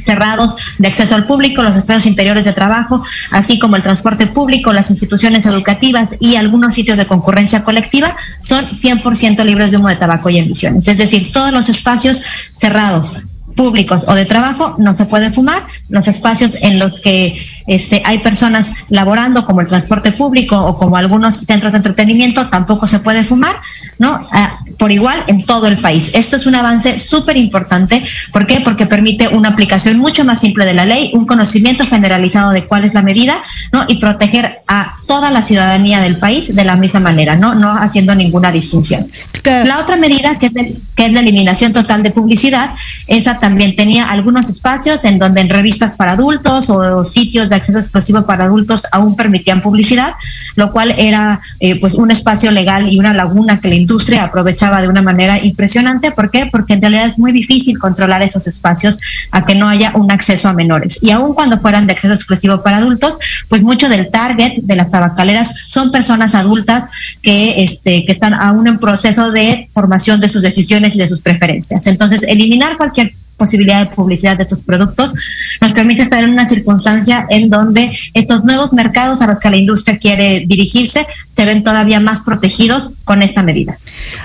cerrados 0.00 0.56
de 0.78 0.88
acceso 0.88 1.14
al 1.14 1.26
público, 1.26 1.62
los 1.62 1.76
espacios 1.76 2.06
interiores 2.06 2.44
de 2.44 2.52
trabajo, 2.52 3.02
así 3.30 3.58
como 3.58 3.76
el 3.76 3.82
transporte 3.82 4.26
público, 4.26 4.72
las 4.72 4.90
instituciones 4.90 5.46
educativas 5.46 6.14
y 6.20 6.36
algunos 6.36 6.74
sitios 6.74 6.98
de 6.98 7.06
concurrencia 7.06 7.64
colectiva 7.64 8.14
son 8.42 8.64
100% 8.66 9.44
libres 9.44 9.70
de 9.70 9.76
humo 9.78 9.88
de 9.88 9.96
tabaco 9.96 10.30
y 10.30 10.38
emisiones. 10.38 10.88
Es 10.88 10.98
decir, 10.98 11.32
todos 11.32 11.52
los 11.52 11.68
espacios 11.68 12.22
cerrados 12.54 13.14
públicos 13.58 14.04
o 14.06 14.14
de 14.14 14.24
trabajo 14.24 14.76
no 14.78 14.96
se 14.96 15.04
puede 15.06 15.30
fumar, 15.30 15.66
los 15.88 16.06
espacios 16.06 16.56
en 16.62 16.78
los 16.78 17.00
que 17.00 17.36
este, 17.66 18.00
hay 18.04 18.18
personas 18.20 18.72
laborando 18.88 19.44
como 19.44 19.60
el 19.60 19.66
transporte 19.66 20.12
público 20.12 20.56
o 20.56 20.78
como 20.78 20.96
algunos 20.96 21.38
centros 21.38 21.72
de 21.72 21.78
entretenimiento 21.78 22.48
tampoco 22.48 22.86
se 22.86 23.00
puede 23.00 23.24
fumar, 23.24 23.56
¿no? 23.98 24.24
Por 24.78 24.92
igual 24.92 25.22
en 25.26 25.44
todo 25.44 25.66
el 25.66 25.76
país. 25.78 26.12
Esto 26.14 26.36
es 26.36 26.46
un 26.46 26.54
avance 26.54 26.98
súper 26.98 27.36
importante. 27.36 28.02
¿Por 28.32 28.46
qué? 28.46 28.60
Porque 28.60 28.86
permite 28.86 29.28
una 29.28 29.50
aplicación 29.50 29.98
mucho 29.98 30.24
más 30.24 30.40
simple 30.40 30.64
de 30.64 30.74
la 30.74 30.86
ley, 30.86 31.10
un 31.14 31.26
conocimiento 31.26 31.84
generalizado 31.84 32.52
de 32.52 32.64
cuál 32.64 32.84
es 32.84 32.94
la 32.94 33.02
medida, 33.02 33.34
¿no? 33.72 33.84
Y 33.88 33.96
proteger 33.96 34.60
a 34.68 34.96
toda 35.06 35.30
la 35.30 35.42
ciudadanía 35.42 36.00
del 36.00 36.16
país 36.16 36.54
de 36.54 36.64
la 36.64 36.76
misma 36.76 37.00
manera, 37.00 37.36
¿no? 37.36 37.54
No 37.54 37.72
haciendo 37.72 38.14
ninguna 38.14 38.52
distinción. 38.52 39.10
La 39.44 39.80
otra 39.80 39.96
medida, 39.96 40.38
que 40.38 40.46
es, 40.46 40.74
que 40.94 41.06
es 41.06 41.12
la 41.12 41.20
eliminación 41.20 41.72
total 41.72 42.02
de 42.02 42.10
publicidad, 42.10 42.70
esa 43.06 43.38
también 43.38 43.74
tenía 43.74 44.04
algunos 44.04 44.50
espacios 44.50 45.04
en 45.04 45.18
donde 45.18 45.40
en 45.40 45.48
revistas 45.48 45.94
para 45.94 46.12
adultos 46.12 46.70
o 46.70 47.04
sitios 47.04 47.48
de 47.48 47.56
acceso 47.56 47.78
exclusivo 47.78 48.26
para 48.26 48.44
adultos 48.44 48.86
aún 48.92 49.16
permitían 49.16 49.62
publicidad, 49.62 50.14
lo 50.56 50.70
cual 50.70 50.94
era 50.98 51.40
eh, 51.60 51.80
pues 51.80 51.94
un 51.94 52.10
espacio 52.10 52.50
legal 52.50 52.92
y 52.92 52.98
una 52.98 53.14
laguna 53.14 53.60
que 53.60 53.68
la 53.68 53.74
industria 53.74 54.24
aprovechaba 54.24 54.67
de 54.80 54.88
una 54.88 55.02
manera 55.02 55.42
impresionante. 55.42 56.12
¿Por 56.12 56.30
qué? 56.30 56.48
Porque 56.50 56.74
en 56.74 56.80
realidad 56.80 57.06
es 57.06 57.18
muy 57.18 57.32
difícil 57.32 57.78
controlar 57.78 58.22
esos 58.22 58.46
espacios 58.46 58.98
a 59.30 59.44
que 59.44 59.54
no 59.54 59.68
haya 59.68 59.92
un 59.94 60.10
acceso 60.10 60.48
a 60.48 60.52
menores. 60.52 60.98
Y 61.02 61.10
aún 61.10 61.34
cuando 61.34 61.58
fueran 61.58 61.86
de 61.86 61.94
acceso 61.94 62.14
exclusivo 62.14 62.62
para 62.62 62.78
adultos, 62.78 63.18
pues 63.48 63.62
mucho 63.62 63.88
del 63.88 64.10
target 64.10 64.58
de 64.62 64.76
las 64.76 64.90
tabacaleras 64.90 65.54
son 65.66 65.90
personas 65.90 66.34
adultas 66.34 66.84
que, 67.22 67.62
este, 67.62 68.04
que 68.04 68.12
están 68.12 68.34
aún 68.34 68.66
en 68.68 68.78
proceso 68.78 69.30
de 69.32 69.68
formación 69.72 70.20
de 70.20 70.28
sus 70.28 70.42
decisiones 70.42 70.94
y 70.94 70.98
de 70.98 71.08
sus 71.08 71.20
preferencias. 71.20 71.86
Entonces, 71.86 72.22
eliminar 72.22 72.76
cualquier 72.76 73.12
posibilidad 73.38 73.88
de 73.88 73.94
publicidad 73.94 74.36
de 74.36 74.44
tus 74.44 74.58
productos, 74.58 75.14
nos 75.60 75.72
permite 75.72 76.02
estar 76.02 76.22
en 76.22 76.30
una 76.30 76.46
circunstancia 76.46 77.26
en 77.30 77.48
donde 77.48 77.90
estos 78.12 78.44
nuevos 78.44 78.74
mercados 78.74 79.22
a 79.22 79.28
los 79.28 79.40
que 79.40 79.48
la 79.48 79.56
industria 79.56 79.96
quiere 79.96 80.44
dirigirse 80.46 81.06
se 81.34 81.46
ven 81.46 81.62
todavía 81.62 82.00
más 82.00 82.22
protegidos 82.22 82.92
con 83.04 83.22
esta 83.22 83.42
medida. 83.42 83.78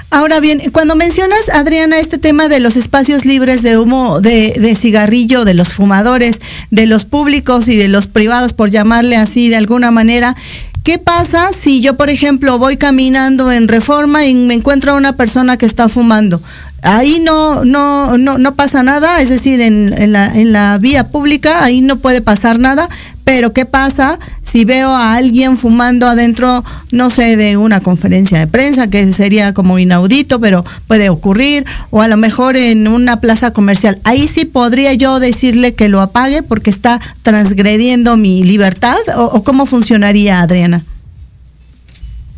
Ahora 0.09 0.39
bien, 0.39 0.71
cuando 0.71 0.95
mencionas, 0.95 1.47
Adriana, 1.49 1.99
este 1.99 2.17
tema 2.17 2.49
de 2.49 2.59
los 2.59 2.75
espacios 2.75 3.23
libres 3.23 3.61
de 3.61 3.77
humo, 3.77 4.19
de, 4.19 4.55
de 4.59 4.75
cigarrillo, 4.75 5.45
de 5.45 5.53
los 5.53 5.73
fumadores, 5.73 6.41
de 6.71 6.87
los 6.87 7.05
públicos 7.05 7.67
y 7.67 7.77
de 7.77 7.87
los 7.87 8.07
privados, 8.07 8.53
por 8.53 8.71
llamarle 8.71 9.15
así 9.15 9.49
de 9.49 9.57
alguna 9.57 9.91
manera, 9.91 10.35
¿Qué 10.83 10.97
pasa 10.97 11.51
si 11.57 11.79
yo, 11.79 11.95
por 11.95 12.09
ejemplo, 12.09 12.57
voy 12.57 12.75
caminando 12.75 13.53
en 13.53 13.69
reforma 13.69 14.25
y 14.25 14.35
me 14.35 14.53
encuentro 14.53 14.91
a 14.91 14.95
una 14.95 15.15
persona 15.15 15.55
que 15.55 15.65
está 15.65 15.87
fumando? 15.87 16.41
Ahí 16.83 17.19
no, 17.23 17.65
no, 17.65 18.17
no, 18.17 18.37
no 18.37 18.55
pasa 18.55 18.83
nada, 18.83 19.21
es 19.21 19.29
decir, 19.29 19.61
en, 19.61 19.93
en, 19.97 20.11
la, 20.11 20.27
en 20.27 20.51
la 20.51 20.77
vía 20.77 21.07
pública 21.07 21.63
ahí 21.63 21.81
no 21.81 21.95
puede 21.95 22.21
pasar 22.21 22.59
nada, 22.59 22.87
pero 23.23 23.53
¿qué 23.53 23.65
pasa 23.65 24.19
si 24.41 24.65
veo 24.65 24.89
a 24.89 25.15
alguien 25.15 25.55
fumando 25.55 26.07
adentro, 26.07 26.63
no 26.91 27.09
sé, 27.09 27.37
de 27.37 27.55
una 27.55 27.79
conferencia 27.79 28.39
de 28.39 28.47
prensa, 28.47 28.87
que 28.87 29.11
sería 29.13 29.53
como 29.53 29.79
inaudito, 29.79 30.39
pero 30.39 30.65
puede 30.87 31.09
ocurrir, 31.09 31.65
o 31.89 32.01
a 32.01 32.09
lo 32.09 32.17
mejor 32.17 32.57
en 32.57 32.87
una 32.87 33.21
plaza 33.21 33.51
comercial? 33.51 33.99
Ahí 34.03 34.27
sí 34.27 34.43
podría 34.43 34.93
yo 34.93 35.19
decirle 35.19 35.73
que 35.73 35.87
lo 35.87 36.01
apague 36.01 36.43
porque 36.43 36.69
está 36.69 36.99
transgrediendo 37.21 38.17
mi 38.17 38.43
libertad, 38.43 38.97
o, 39.15 39.23
o 39.23 39.43
cómo 39.43 39.65
funcionaría, 39.65 40.41
Adriana? 40.41 40.83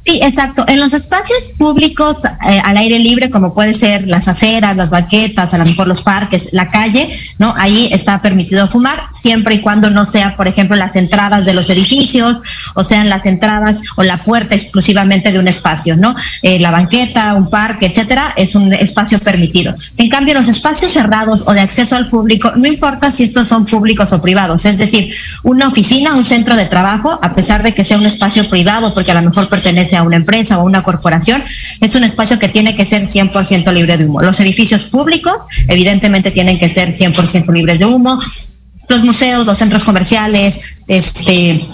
Sí, 0.05 0.19
exacto. 0.21 0.63
En 0.67 0.79
los 0.79 0.93
espacios 0.93 1.49
públicos 1.57 2.25
eh, 2.25 2.61
al 2.63 2.77
aire 2.77 2.99
libre, 2.99 3.31
como 3.31 3.55
puede 3.55 3.73
ser 3.73 4.07
las 4.07 4.27
aceras, 4.27 4.75
las 4.75 4.91
banquetas, 4.91 5.51
a 5.55 5.57
lo 5.57 5.65
mejor 5.65 5.87
los 5.87 6.03
parques, 6.03 6.49
la 6.51 6.69
calle, 6.69 7.09
¿no? 7.39 7.55
Ahí 7.57 7.89
está 7.91 8.21
permitido 8.21 8.67
fumar, 8.67 8.99
siempre 9.11 9.55
y 9.55 9.61
cuando 9.61 9.89
no 9.89 10.05
sea, 10.05 10.37
por 10.37 10.47
ejemplo, 10.47 10.75
las 10.75 10.95
entradas 10.95 11.45
de 11.45 11.55
los 11.55 11.71
edificios, 11.71 12.43
o 12.75 12.83
sean 12.83 13.09
las 13.09 13.25
entradas 13.25 13.81
o 13.95 14.03
la 14.03 14.23
puerta 14.23 14.53
exclusivamente 14.53 15.31
de 15.31 15.39
un 15.39 15.47
espacio, 15.47 15.97
¿no? 15.97 16.15
Eh, 16.43 16.59
la 16.59 16.69
banqueta, 16.69 17.33
un 17.33 17.49
parque, 17.49 17.87
etcétera, 17.87 18.31
es 18.37 18.53
un 18.53 18.73
espacio 18.73 19.17
permitido. 19.17 19.73
En 19.97 20.09
cambio, 20.09 20.35
los 20.35 20.49
espacios 20.49 20.91
cerrados 20.91 21.45
o 21.47 21.53
de 21.53 21.61
acceso 21.61 21.95
al 21.95 22.09
público, 22.09 22.51
no 22.55 22.67
importa 22.67 23.11
si 23.11 23.23
estos 23.23 23.47
son 23.47 23.65
públicos 23.65 24.13
o 24.13 24.21
privados, 24.21 24.65
es 24.65 24.77
decir, 24.77 25.11
una 25.41 25.67
oficina, 25.67 26.13
un 26.13 26.25
centro 26.25 26.55
de 26.55 26.67
trabajo, 26.67 27.17
a 27.23 27.33
pesar 27.33 27.63
de 27.63 27.73
que 27.73 27.83
sea 27.83 27.97
un 27.97 28.05
espacio 28.05 28.47
privado, 28.47 28.93
porque 28.93 29.09
a 29.09 29.15
lo 29.19 29.27
mejor 29.27 29.49
pertenece 29.49 29.94
a 29.95 30.03
una 30.03 30.15
empresa 30.15 30.59
o 30.59 30.65
una 30.65 30.83
corporación, 30.83 31.43
es 31.81 31.95
un 31.95 32.03
espacio 32.03 32.39
que 32.39 32.49
tiene 32.49 32.75
que 32.75 32.85
ser 32.85 33.03
100% 33.03 33.71
libre 33.73 33.97
de 33.97 34.05
humo. 34.05 34.21
Los 34.21 34.39
edificios 34.39 34.85
públicos, 34.85 35.33
evidentemente, 35.67 36.31
tienen 36.31 36.59
que 36.59 36.69
ser 36.69 36.93
100% 36.93 37.51
libres 37.53 37.79
de 37.79 37.85
humo. 37.85 38.19
Los 38.87 39.03
museos, 39.03 39.45
los 39.45 39.57
centros 39.57 39.83
comerciales, 39.83 40.83
este, 40.87 41.67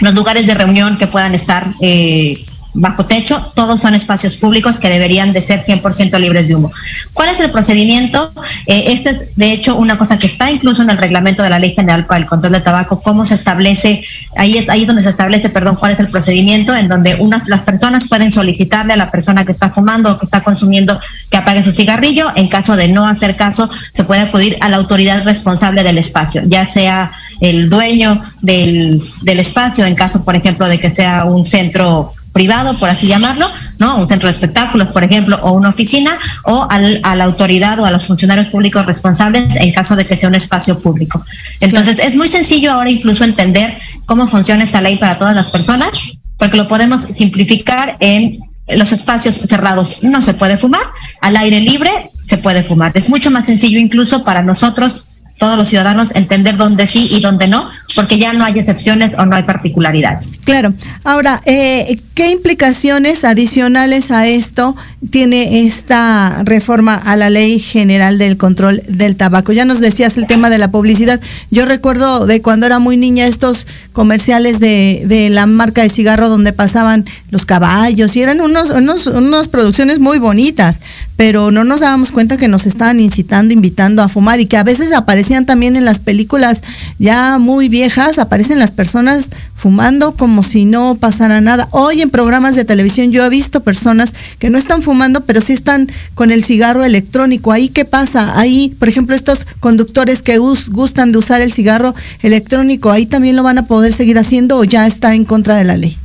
los 0.00 0.14
lugares 0.14 0.46
de 0.46 0.54
reunión 0.54 0.98
que 0.98 1.06
puedan 1.06 1.34
estar 1.34 1.66
eh, 1.80 2.44
bajo 2.74 3.04
techo, 3.06 3.40
todos 3.54 3.80
son 3.80 3.94
espacios 3.94 4.36
públicos 4.36 4.78
que 4.78 4.88
deberían 4.88 5.32
de 5.32 5.42
ser 5.42 5.60
100% 5.60 6.18
libres 6.18 6.48
de 6.48 6.54
humo. 6.54 6.70
¿Cuál 7.12 7.30
es 7.30 7.40
el 7.40 7.50
procedimiento? 7.50 8.32
Eh, 8.66 8.84
esto 8.88 9.10
es, 9.10 9.34
de 9.36 9.52
hecho, 9.52 9.76
una 9.76 9.98
cosa 9.98 10.18
que 10.18 10.26
está 10.26 10.50
incluso 10.50 10.82
en 10.82 10.90
el 10.90 10.96
reglamento 10.96 11.42
de 11.42 11.50
la 11.50 11.58
Ley 11.58 11.74
General 11.74 12.06
para 12.06 12.18
el 12.18 12.26
Control 12.26 12.52
del 12.52 12.62
Tabaco, 12.62 13.02
cómo 13.02 13.24
se 13.24 13.34
establece, 13.34 14.02
ahí 14.36 14.56
es 14.56 14.68
ahí 14.68 14.84
donde 14.84 15.02
se 15.02 15.10
establece, 15.10 15.48
perdón, 15.48 15.76
cuál 15.76 15.92
es 15.92 16.00
el 16.00 16.08
procedimiento, 16.08 16.74
en 16.74 16.88
donde 16.88 17.16
unas 17.16 17.48
las 17.48 17.62
personas 17.62 18.08
pueden 18.08 18.30
solicitarle 18.30 18.92
a 18.92 18.96
la 18.96 19.10
persona 19.10 19.44
que 19.44 19.52
está 19.52 19.70
fumando 19.70 20.12
o 20.12 20.18
que 20.18 20.26
está 20.26 20.42
consumiendo 20.42 20.98
que 21.30 21.36
apague 21.36 21.64
su 21.64 21.74
cigarrillo. 21.74 22.26
En 22.36 22.48
caso 22.48 22.76
de 22.76 22.88
no 22.88 23.06
hacer 23.06 23.36
caso, 23.36 23.68
se 23.92 24.04
puede 24.04 24.22
acudir 24.22 24.56
a 24.60 24.68
la 24.68 24.76
autoridad 24.76 25.24
responsable 25.24 25.82
del 25.82 25.98
espacio, 25.98 26.42
ya 26.46 26.64
sea 26.64 27.12
el 27.40 27.68
dueño 27.68 28.20
del, 28.40 29.02
del 29.22 29.40
espacio, 29.40 29.84
en 29.86 29.94
caso, 29.94 30.24
por 30.24 30.36
ejemplo, 30.36 30.68
de 30.68 30.78
que 30.78 30.90
sea 30.90 31.24
un 31.24 31.46
centro 31.46 32.14
privado, 32.32 32.76
por 32.78 32.88
así 32.88 33.06
llamarlo, 33.06 33.46
¿no? 33.78 33.96
Un 33.96 34.08
centro 34.08 34.28
de 34.28 34.32
espectáculos, 34.32 34.88
por 34.88 35.04
ejemplo, 35.04 35.38
o 35.42 35.52
una 35.52 35.70
oficina, 35.70 36.10
o 36.44 36.66
al, 36.70 37.00
a 37.02 37.16
la 37.16 37.24
autoridad 37.24 37.78
o 37.78 37.86
a 37.86 37.90
los 37.90 38.06
funcionarios 38.06 38.48
públicos 38.48 38.86
responsables 38.86 39.56
en 39.56 39.72
caso 39.72 39.96
de 39.96 40.06
que 40.06 40.16
sea 40.16 40.28
un 40.28 40.34
espacio 40.34 40.78
público. 40.78 41.24
Entonces, 41.60 41.98
es 41.98 42.14
muy 42.14 42.28
sencillo 42.28 42.72
ahora 42.72 42.90
incluso 42.90 43.24
entender 43.24 43.76
cómo 44.06 44.26
funciona 44.26 44.64
esta 44.64 44.80
ley 44.80 44.96
para 44.96 45.18
todas 45.18 45.34
las 45.34 45.50
personas, 45.50 45.90
porque 46.36 46.56
lo 46.56 46.68
podemos 46.68 47.02
simplificar 47.02 47.96
en 48.00 48.38
los 48.76 48.92
espacios 48.92 49.34
cerrados 49.34 50.02
no 50.02 50.22
se 50.22 50.34
puede 50.34 50.56
fumar, 50.56 50.82
al 51.20 51.36
aire 51.36 51.60
libre 51.60 51.90
se 52.24 52.38
puede 52.38 52.62
fumar. 52.62 52.92
Es 52.94 53.08
mucho 53.08 53.30
más 53.30 53.46
sencillo 53.46 53.78
incluso 53.78 54.24
para 54.24 54.42
nosotros 54.42 55.06
todos 55.40 55.56
los 55.56 55.68
ciudadanos 55.68 56.14
entender 56.14 56.58
dónde 56.58 56.86
sí 56.86 57.08
y 57.16 57.20
dónde 57.20 57.48
no, 57.48 57.66
porque 57.96 58.18
ya 58.18 58.34
no 58.34 58.44
hay 58.44 58.52
excepciones 58.58 59.14
o 59.18 59.24
no 59.24 59.36
hay 59.36 59.42
particularidades. 59.44 60.38
Claro. 60.44 60.74
Ahora, 61.02 61.40
eh, 61.46 61.98
¿qué 62.14 62.30
implicaciones 62.30 63.24
adicionales 63.24 64.10
a 64.10 64.28
esto 64.28 64.76
tiene 65.10 65.64
esta 65.64 66.42
reforma 66.44 66.94
a 66.94 67.16
la 67.16 67.30
Ley 67.30 67.58
General 67.58 68.18
del 68.18 68.36
Control 68.36 68.82
del 68.86 69.16
Tabaco? 69.16 69.52
Ya 69.52 69.64
nos 69.64 69.80
decías 69.80 70.18
el 70.18 70.26
tema 70.26 70.50
de 70.50 70.58
la 70.58 70.70
publicidad. 70.70 71.20
Yo 71.50 71.64
recuerdo 71.64 72.26
de 72.26 72.42
cuando 72.42 72.66
era 72.66 72.78
muy 72.78 72.98
niña 72.98 73.26
estos 73.26 73.66
comerciales 73.94 74.60
de, 74.60 75.04
de 75.06 75.30
la 75.30 75.46
marca 75.46 75.82
de 75.82 75.88
cigarro 75.88 76.28
donde 76.28 76.52
pasaban 76.52 77.06
los 77.30 77.46
caballos 77.46 78.14
y 78.14 78.22
eran 78.22 78.42
unos, 78.42 78.68
unos, 78.68 79.06
unas 79.06 79.48
producciones 79.48 80.00
muy 80.00 80.18
bonitas, 80.18 80.82
pero 81.20 81.50
no 81.50 81.64
nos 81.64 81.80
dábamos 81.80 82.12
cuenta 82.12 82.38
que 82.38 82.48
nos 82.48 82.64
estaban 82.64 82.98
incitando, 82.98 83.52
invitando 83.52 84.02
a 84.02 84.08
fumar 84.08 84.40
y 84.40 84.46
que 84.46 84.56
a 84.56 84.62
veces 84.62 84.90
aparecían 84.94 85.44
también 85.44 85.76
en 85.76 85.84
las 85.84 85.98
películas 85.98 86.62
ya 86.98 87.36
muy 87.36 87.68
viejas, 87.68 88.18
aparecen 88.18 88.58
las 88.58 88.70
personas 88.70 89.28
fumando 89.52 90.12
como 90.12 90.42
si 90.42 90.64
no 90.64 90.94
pasara 90.94 91.42
nada. 91.42 91.68
Hoy 91.72 92.00
en 92.00 92.08
programas 92.08 92.56
de 92.56 92.64
televisión 92.64 93.12
yo 93.12 93.22
he 93.22 93.28
visto 93.28 93.62
personas 93.62 94.14
que 94.38 94.48
no 94.48 94.56
están 94.56 94.80
fumando, 94.80 95.26
pero 95.26 95.42
sí 95.42 95.52
están 95.52 95.92
con 96.14 96.30
el 96.30 96.42
cigarro 96.42 96.84
electrónico. 96.86 97.52
Ahí 97.52 97.68
qué 97.68 97.84
pasa? 97.84 98.40
Ahí, 98.40 98.74
por 98.78 98.88
ejemplo, 98.88 99.14
estos 99.14 99.46
conductores 99.60 100.22
que 100.22 100.38
gustan 100.38 101.12
de 101.12 101.18
usar 101.18 101.42
el 101.42 101.52
cigarro 101.52 101.94
electrónico, 102.22 102.90
ahí 102.90 103.04
también 103.04 103.36
lo 103.36 103.42
van 103.42 103.58
a 103.58 103.66
poder 103.66 103.92
seguir 103.92 104.18
haciendo 104.18 104.56
o 104.56 104.64
ya 104.64 104.86
está 104.86 105.14
en 105.14 105.26
contra 105.26 105.56
de 105.56 105.64
la 105.64 105.76
ley. 105.76 105.98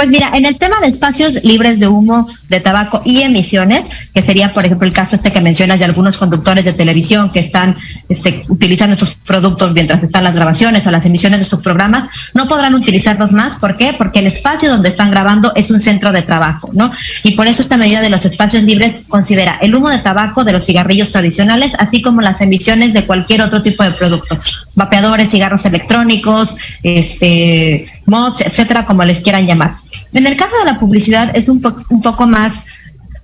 Pues 0.00 0.08
mira, 0.08 0.30
en 0.32 0.46
el 0.46 0.56
tema 0.56 0.80
de 0.80 0.86
espacios 0.86 1.44
libres 1.44 1.78
de 1.78 1.86
humo, 1.86 2.26
de 2.48 2.58
tabaco 2.58 3.02
y 3.04 3.20
emisiones, 3.20 4.08
que 4.14 4.22
sería, 4.22 4.50
por 4.50 4.64
ejemplo, 4.64 4.86
el 4.86 4.94
caso 4.94 5.14
este 5.14 5.30
que 5.30 5.42
mencionas 5.42 5.78
de 5.78 5.84
algunos 5.84 6.16
conductores 6.16 6.64
de 6.64 6.72
televisión 6.72 7.28
que 7.28 7.40
están 7.40 7.76
este, 8.08 8.42
utilizando 8.48 8.94
estos 8.94 9.14
productos 9.26 9.74
mientras 9.74 10.02
están 10.02 10.24
las 10.24 10.34
grabaciones 10.34 10.86
o 10.86 10.90
las 10.90 11.04
emisiones 11.04 11.40
de 11.40 11.44
sus 11.44 11.60
programas, 11.60 12.08
no 12.32 12.48
podrán 12.48 12.74
utilizarlos 12.74 13.32
más. 13.32 13.56
¿Por 13.56 13.76
qué? 13.76 13.92
Porque 13.92 14.20
el 14.20 14.26
espacio 14.26 14.70
donde 14.70 14.88
están 14.88 15.10
grabando 15.10 15.52
es 15.54 15.70
un 15.70 15.80
centro 15.80 16.12
de 16.12 16.22
trabajo, 16.22 16.70
¿no? 16.72 16.90
Y 17.22 17.32
por 17.32 17.46
eso 17.46 17.60
esta 17.60 17.76
medida 17.76 18.00
de 18.00 18.08
los 18.08 18.24
espacios 18.24 18.62
libres 18.62 19.02
considera 19.06 19.58
el 19.60 19.74
humo 19.74 19.90
de 19.90 19.98
tabaco 19.98 20.44
de 20.44 20.52
los 20.54 20.64
cigarrillos 20.64 21.12
tradicionales, 21.12 21.74
así 21.78 22.00
como 22.00 22.22
las 22.22 22.40
emisiones 22.40 22.94
de 22.94 23.04
cualquier 23.04 23.42
otro 23.42 23.60
tipo 23.60 23.84
de 23.84 23.90
producto, 23.90 24.34
vapeadores, 24.76 25.30
cigarros 25.30 25.66
electrónicos, 25.66 26.56
este 26.82 27.86
mods, 28.10 28.42
etcétera, 28.42 28.84
como 28.84 29.04
les 29.04 29.20
quieran 29.20 29.46
llamar. 29.46 29.76
En 30.12 30.26
el 30.26 30.36
caso 30.36 30.58
de 30.58 30.66
la 30.66 30.78
publicidad 30.78 31.34
es 31.34 31.48
un, 31.48 31.60
po 31.62 31.74
un 31.88 32.02
poco 32.02 32.26
más 32.26 32.66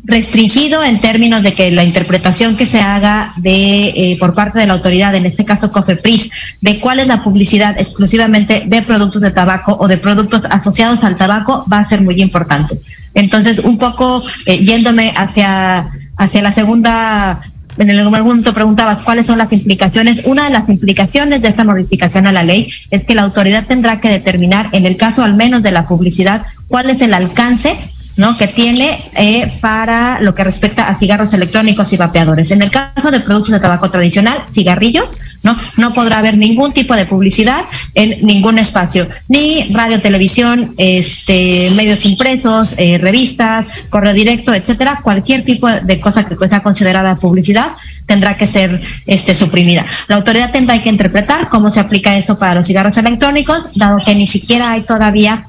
restringido 0.04 0.84
en 0.84 1.00
términos 1.00 1.42
de 1.42 1.52
que 1.52 1.70
la 1.72 1.82
interpretación 1.82 2.56
que 2.56 2.64
se 2.64 2.80
haga 2.80 3.32
de 3.38 3.88
eh, 3.88 4.16
por 4.20 4.34
parte 4.34 4.60
de 4.60 4.66
la 4.66 4.74
autoridad, 4.74 5.14
en 5.16 5.26
este 5.26 5.44
caso 5.44 5.72
COFEPRIS, 5.72 6.30
de 6.60 6.78
cuál 6.78 7.00
es 7.00 7.08
la 7.08 7.24
publicidad 7.24 7.78
exclusivamente 7.78 8.64
de 8.66 8.82
productos 8.82 9.20
de 9.20 9.32
tabaco 9.32 9.76
o 9.80 9.88
de 9.88 9.98
productos 9.98 10.42
asociados 10.48 11.02
al 11.02 11.16
tabaco 11.16 11.66
va 11.70 11.80
a 11.80 11.84
ser 11.84 12.02
muy 12.02 12.22
importante. 12.22 12.78
Entonces, 13.14 13.58
un 13.58 13.78
poco 13.78 14.22
eh, 14.46 14.64
yéndome 14.64 15.12
hacia 15.16 15.86
hacia 16.16 16.42
la 16.42 16.52
segunda 16.52 17.40
en 17.78 17.90
momento 18.24 18.54
preguntabas 18.54 19.02
cuáles 19.02 19.26
son 19.26 19.38
las 19.38 19.52
implicaciones. 19.52 20.22
Una 20.24 20.44
de 20.44 20.50
las 20.50 20.68
implicaciones 20.68 21.42
de 21.42 21.48
esta 21.48 21.64
modificación 21.64 22.26
a 22.26 22.32
la 22.32 22.42
ley 22.42 22.70
es 22.90 23.04
que 23.04 23.14
la 23.14 23.22
autoridad 23.22 23.66
tendrá 23.66 24.00
que 24.00 24.08
determinar, 24.08 24.68
en 24.72 24.86
el 24.86 24.96
caso 24.96 25.22
al 25.22 25.34
menos 25.34 25.62
de 25.62 25.72
la 25.72 25.86
publicidad, 25.86 26.44
cuál 26.68 26.90
es 26.90 27.00
el 27.00 27.14
alcance 27.14 27.76
¿no? 28.16 28.36
que 28.36 28.48
tiene 28.48 28.98
eh, 29.16 29.52
para 29.60 30.20
lo 30.20 30.34
que 30.34 30.44
respecta 30.44 30.88
a 30.88 30.96
cigarros 30.96 31.34
electrónicos 31.34 31.92
y 31.92 31.96
vapeadores. 31.96 32.50
En 32.50 32.62
el 32.62 32.70
caso 32.70 33.10
de 33.10 33.20
productos 33.20 33.52
de 33.52 33.60
tabaco 33.60 33.90
tradicional, 33.90 34.36
cigarrillos, 34.48 35.18
¿no? 35.42 35.56
No 35.76 35.92
podrá 35.92 36.18
haber 36.18 36.36
ningún 36.36 36.72
tipo 36.72 36.96
de 36.96 37.06
publicidad 37.06 37.62
en 37.94 38.26
ningún 38.26 38.58
espacio, 38.58 39.08
ni 39.28 39.68
radio, 39.72 40.00
televisión, 40.00 40.74
este, 40.78 41.70
medios 41.76 42.04
impresos, 42.04 42.74
eh, 42.78 42.98
revistas, 42.98 43.68
correo 43.90 44.14
directo, 44.14 44.52
etcétera, 44.54 45.00
cualquier 45.02 45.44
tipo 45.44 45.68
de 45.68 46.00
cosa 46.00 46.26
que 46.26 46.36
sea 46.48 46.62
considerada 46.62 47.16
publicidad 47.16 47.70
tendrá 48.06 48.36
que 48.36 48.46
ser 48.46 48.80
este, 49.06 49.34
suprimida. 49.34 49.84
La 50.08 50.16
autoridad 50.16 50.52
tendrá 50.52 50.80
que 50.82 50.88
interpretar 50.88 51.48
cómo 51.48 51.70
se 51.70 51.80
aplica 51.80 52.16
esto 52.16 52.38
para 52.38 52.54
los 52.54 52.66
cigarros 52.66 52.96
electrónicos, 52.96 53.68
dado 53.74 53.98
que 54.04 54.14
ni 54.14 54.26
siquiera 54.26 54.72
hay 54.72 54.82
todavía 54.82 55.46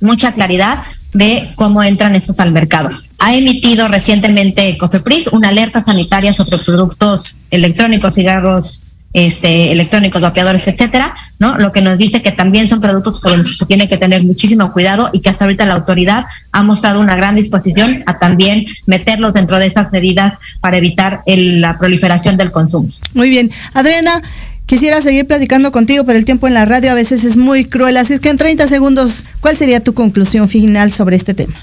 mucha 0.00 0.32
claridad 0.32 0.82
de 1.12 1.48
cómo 1.56 1.82
entran 1.82 2.14
estos 2.14 2.40
al 2.40 2.52
mercado. 2.52 2.90
Ha 3.18 3.34
emitido 3.34 3.88
recientemente 3.88 4.76
COFEPRIS 4.78 5.28
una 5.28 5.48
alerta 5.48 5.84
sanitaria 5.84 6.32
sobre 6.32 6.58
productos 6.58 7.38
electrónicos, 7.50 8.14
cigarros 8.14 8.82
este, 9.12 9.72
electrónicos, 9.72 10.22
vapeadores, 10.22 10.68
etcétera, 10.68 11.12
¿no? 11.40 11.58
Lo 11.58 11.72
que 11.72 11.80
nos 11.80 11.98
dice 11.98 12.22
que 12.22 12.30
también 12.30 12.68
son 12.68 12.80
productos 12.80 13.18
con 13.18 13.38
los 13.38 13.48
que 13.48 13.56
se 13.56 13.66
tiene 13.66 13.88
que 13.88 13.98
tener 13.98 14.22
muchísimo 14.22 14.72
cuidado 14.72 15.10
y 15.12 15.20
que 15.20 15.28
hasta 15.28 15.44
ahorita 15.44 15.66
la 15.66 15.74
autoridad 15.74 16.24
ha 16.52 16.62
mostrado 16.62 17.00
una 17.00 17.16
gran 17.16 17.34
disposición 17.34 18.04
a 18.06 18.20
también 18.20 18.66
meterlos 18.86 19.34
dentro 19.34 19.58
de 19.58 19.66
estas 19.66 19.90
medidas 19.90 20.38
para 20.60 20.78
evitar 20.78 21.22
la 21.26 21.76
proliferación 21.76 22.36
del 22.36 22.52
consumo. 22.52 22.88
Muy 23.14 23.30
bien. 23.30 23.50
Adriana, 23.74 24.22
quisiera 24.70 25.00
seguir 25.00 25.26
platicando 25.26 25.72
contigo, 25.72 26.04
pero 26.04 26.16
el 26.16 26.24
tiempo 26.24 26.46
en 26.46 26.54
la 26.54 26.64
radio 26.64 26.92
a 26.92 26.94
veces 26.94 27.24
es 27.24 27.36
muy 27.36 27.64
cruel, 27.64 27.96
así 27.96 28.12
es 28.14 28.20
que 28.20 28.28
en 28.28 28.36
30 28.36 28.68
segundos, 28.68 29.24
¿cuál 29.40 29.56
sería 29.56 29.82
tu 29.82 29.94
conclusión 29.94 30.48
final 30.48 30.92
sobre 30.92 31.16
este 31.16 31.34
tema? 31.34 31.56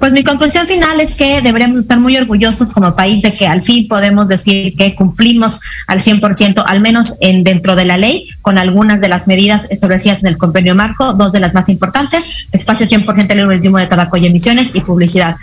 Pues 0.00 0.10
mi 0.10 0.24
conclusión 0.24 0.66
final 0.66 1.00
es 1.00 1.14
que 1.14 1.40
deberíamos 1.42 1.78
estar 1.78 2.00
muy 2.00 2.16
orgullosos 2.16 2.72
como 2.72 2.96
país 2.96 3.22
de 3.22 3.32
que 3.32 3.46
al 3.46 3.62
fin 3.62 3.86
podemos 3.86 4.26
decir 4.26 4.74
que 4.74 4.96
cumplimos 4.96 5.60
al 5.86 6.00
100%, 6.00 6.64
al 6.66 6.80
menos 6.80 7.18
en 7.20 7.44
dentro 7.44 7.76
de 7.76 7.84
la 7.84 7.96
ley, 7.96 8.30
con 8.42 8.58
algunas 8.58 9.00
de 9.00 9.08
las 9.08 9.28
medidas 9.28 9.70
establecidas 9.70 10.24
en 10.24 10.30
el 10.30 10.36
convenio 10.36 10.74
marco, 10.74 11.12
dos 11.12 11.32
de 11.32 11.38
las 11.38 11.54
más 11.54 11.68
importantes, 11.68 12.48
espacio 12.52 12.86
100% 12.86 13.34
libre 13.36 13.60
de 13.60 13.86
tabaco 13.86 14.16
y 14.16 14.26
emisiones 14.26 14.74
y 14.74 14.80
publicidad. 14.80 15.36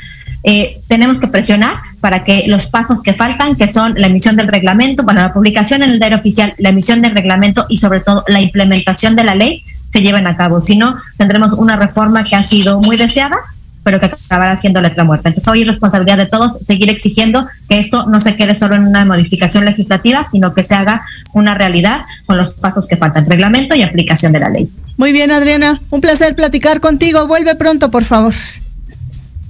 Eh, 0.43 0.81
tenemos 0.87 1.19
que 1.19 1.27
presionar 1.27 1.73
para 2.01 2.23
que 2.23 2.45
los 2.47 2.67
pasos 2.67 3.01
que 3.01 3.13
faltan, 3.13 3.55
que 3.55 3.67
son 3.67 3.93
la 3.95 4.07
emisión 4.07 4.35
del 4.35 4.47
reglamento, 4.47 5.03
bueno, 5.03 5.21
la 5.21 5.33
publicación 5.33 5.83
en 5.83 5.91
el 5.91 5.99
diario 5.99 6.17
oficial, 6.17 6.53
la 6.57 6.69
emisión 6.69 7.01
del 7.01 7.11
reglamento 7.11 7.65
y 7.69 7.77
sobre 7.77 8.01
todo 8.01 8.25
la 8.27 8.41
implementación 8.41 9.15
de 9.15 9.23
la 9.23 9.35
ley, 9.35 9.63
se 9.89 10.01
lleven 10.01 10.27
a 10.27 10.35
cabo. 10.35 10.61
Si 10.61 10.75
no, 10.75 10.95
tendremos 11.17 11.53
una 11.53 11.75
reforma 11.75 12.23
que 12.23 12.35
ha 12.35 12.43
sido 12.43 12.81
muy 12.81 12.97
deseada, 12.97 13.37
pero 13.83 13.99
que 13.99 14.07
acabará 14.07 14.57
siendo 14.57 14.81
letra 14.81 15.03
muerta. 15.03 15.29
Entonces 15.29 15.47
hoy 15.47 15.61
es 15.61 15.67
responsabilidad 15.67 16.17
de 16.17 16.25
todos 16.25 16.59
seguir 16.59 16.89
exigiendo 16.89 17.47
que 17.69 17.79
esto 17.79 18.07
no 18.07 18.19
se 18.19 18.35
quede 18.35 18.55
solo 18.55 18.75
en 18.75 18.87
una 18.87 19.05
modificación 19.05 19.65
legislativa, 19.65 20.25
sino 20.29 20.53
que 20.53 20.63
se 20.63 20.75
haga 20.75 21.05
una 21.33 21.53
realidad 21.53 22.01
con 22.25 22.37
los 22.37 22.53
pasos 22.53 22.87
que 22.87 22.97
faltan, 22.97 23.29
reglamento 23.29 23.75
y 23.75 23.83
aplicación 23.83 24.31
de 24.31 24.39
la 24.39 24.49
ley. 24.49 24.69
Muy 24.97 25.11
bien, 25.11 25.31
Adriana, 25.31 25.79
un 25.89 26.01
placer 26.01 26.35
platicar 26.35 26.79
contigo. 26.79 27.27
Vuelve 27.27 27.55
pronto, 27.55 27.91
por 27.91 28.03
favor. 28.03 28.33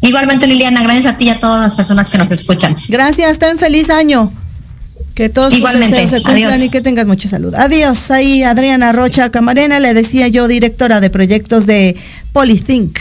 Igualmente, 0.04 0.48
Liliana, 0.48 0.84
gracias 0.84 1.16
a 1.16 1.18
ti 1.18 1.26
y 1.26 1.30
a 1.30 1.40
todas 1.40 1.62
las 1.62 1.76
personas 1.76 2.10
que 2.10 2.18
nos 2.18 2.30
escuchan. 2.30 2.76
Gracias, 2.90 3.40
ten 3.40 3.58
feliz 3.58 3.90
año. 3.90 4.32
Que 5.16 5.30
todos 5.30 5.54
Igualmente. 5.54 6.08
se 6.08 6.22
cumplan 6.22 6.62
y 6.62 6.70
que 6.70 6.82
tengas 6.82 7.08
mucha 7.08 7.30
salud. 7.30 7.54
Adiós. 7.56 8.12
Ahí 8.12 8.44
Adriana 8.44 8.92
Rocha 8.92 9.30
Camarena, 9.30 9.80
le 9.80 9.94
decía 9.94 10.28
yo, 10.28 10.48
directora 10.48 11.00
de 11.00 11.10
proyectos 11.10 11.66
de 11.66 11.96
Polythink 12.34 13.00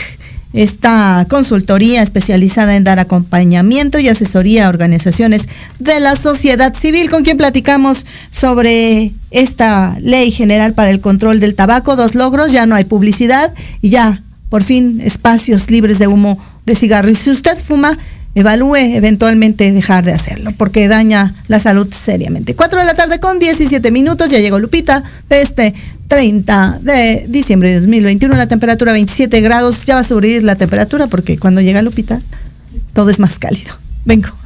esta 0.53 1.25
consultoría 1.29 2.03
especializada 2.03 2.75
en 2.75 2.83
dar 2.83 2.99
acompañamiento 2.99 3.97
y 3.97 4.07
asesoría 4.07 4.67
a 4.67 4.69
organizaciones 4.69 5.49
de 5.79 5.99
la 5.99 6.15
sociedad 6.15 6.75
civil, 6.75 7.09
con 7.09 7.23
quien 7.23 7.37
platicamos 7.37 8.05
sobre 8.31 9.11
esta 9.31 9.97
ley 9.99 10.31
general 10.31 10.73
para 10.73 10.91
el 10.91 11.01
control 11.01 11.39
del 11.39 11.55
tabaco. 11.55 11.95
Dos 11.95 12.13
logros, 12.13 12.51
ya 12.51 12.67
no 12.67 12.75
hay 12.75 12.85
publicidad 12.85 13.51
y 13.81 13.89
ya, 13.89 14.21
por 14.49 14.63
fin, 14.63 15.01
espacios 15.01 15.71
libres 15.71 15.97
de 15.97 16.05
humo 16.05 16.37
de 16.65 16.75
cigarro. 16.75 17.09
Y 17.09 17.15
si 17.15 17.29
usted 17.31 17.57
fuma, 17.57 17.97
evalúe 18.35 18.75
eventualmente 18.75 19.71
dejar 19.71 20.05
de 20.05 20.13
hacerlo, 20.13 20.51
porque 20.57 20.87
daña 20.87 21.33
la 21.47 21.59
salud 21.59 21.87
seriamente. 21.93 22.55
Cuatro 22.55 22.79
de 22.79 22.85
la 22.85 22.93
tarde 22.93 23.19
con 23.19 23.39
17 23.39 23.91
minutos, 23.91 24.29
ya 24.29 24.39
llegó 24.39 24.59
Lupita 24.59 25.03
de 25.29 25.41
este 25.41 25.73
30 26.07 26.79
de 26.81 27.25
diciembre 27.27 27.69
de 27.69 27.75
2021, 27.75 28.35
la 28.35 28.47
temperatura 28.47 28.93
27 28.93 29.41
grados, 29.41 29.85
ya 29.85 29.95
va 29.95 30.01
a 30.01 30.03
subir 30.03 30.43
la 30.43 30.55
temperatura 30.55 31.07
porque 31.07 31.37
cuando 31.37 31.61
llega 31.61 31.81
Lupita 31.81 32.21
todo 32.93 33.09
es 33.09 33.19
más 33.19 33.39
cálido. 33.39 33.73
Vengo. 34.05 34.42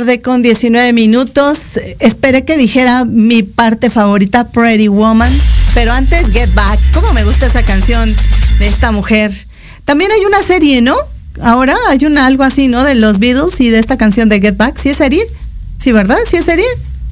Tarde 0.00 0.22
con 0.22 0.40
19 0.40 0.94
minutos. 0.94 1.78
Esperé 1.98 2.46
que 2.46 2.56
dijera 2.56 3.04
mi 3.04 3.42
parte 3.42 3.90
favorita, 3.90 4.48
Pretty 4.48 4.88
Woman. 4.88 5.30
Pero 5.74 5.92
antes, 5.92 6.26
Get 6.32 6.54
Back. 6.54 6.78
¿Cómo 6.94 7.12
me 7.12 7.22
gusta 7.22 7.44
esa 7.44 7.62
canción 7.62 8.08
de 8.58 8.66
esta 8.66 8.92
mujer? 8.92 9.30
También 9.84 10.10
hay 10.10 10.24
una 10.24 10.42
serie, 10.42 10.80
¿no? 10.80 10.96
Ahora 11.42 11.76
hay 11.90 12.06
una 12.06 12.24
algo 12.24 12.44
así, 12.44 12.66
¿no? 12.66 12.82
De 12.82 12.94
los 12.94 13.18
Beatles 13.18 13.60
y 13.60 13.68
de 13.68 13.78
esta 13.78 13.98
canción 13.98 14.30
de 14.30 14.40
Get 14.40 14.56
Back. 14.56 14.78
¿Sí 14.78 14.88
es 14.88 14.96
serie? 14.96 15.22
¿Sí, 15.76 15.92
verdad? 15.92 16.16
¿Sí 16.26 16.38
es 16.38 16.46
serie? 16.46 16.66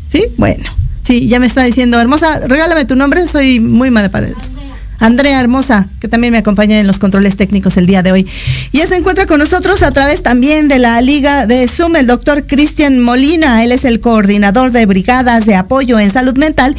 ¿Sí? 0.09 0.25
Bueno. 0.39 0.65
Sí, 1.03 1.29
ya 1.29 1.41
me 1.41 1.47
está 1.47 1.65
diciendo, 1.65 2.01
hermosa, 2.01 2.41
regálame 2.47 2.87
tu 2.87 2.97
nombre, 2.97 3.27
soy 3.27 3.61
muy 3.61 3.91
mala 3.91 4.09
para 4.09 4.29
eso. 4.29 4.58
Andrea 4.99 5.41
Hermosa, 5.41 5.89
que 6.01 6.09
también 6.09 6.33
me 6.33 6.39
acompaña 6.39 6.79
en 6.79 6.87
los 6.87 6.99
controles 6.99 7.37
técnicos 7.37 7.77
el 7.77 7.87
día 7.87 8.03
de 8.03 8.13
hoy. 8.13 8.27
Y 8.73 8.79
se 8.79 8.97
encuentra 8.97 9.27
con 9.27 9.39
nosotros 9.39 9.83
a 9.83 9.91
través 9.91 10.23
también 10.23 10.69
de 10.69 10.79
la 10.79 11.01
Liga 11.01 11.47
de 11.47 11.69
Zoom 11.69 11.97
el 11.97 12.07
doctor 12.07 12.47
Cristian 12.47 13.01
Molina. 13.01 13.65
Él 13.65 13.73
es 13.73 13.85
el 13.85 14.01
coordinador 14.01 14.73
de 14.73 14.87
brigadas 14.87 15.47
de 15.47 15.55
apoyo 15.55 16.01
en 16.01 16.11
salud 16.11 16.37
mental. 16.37 16.75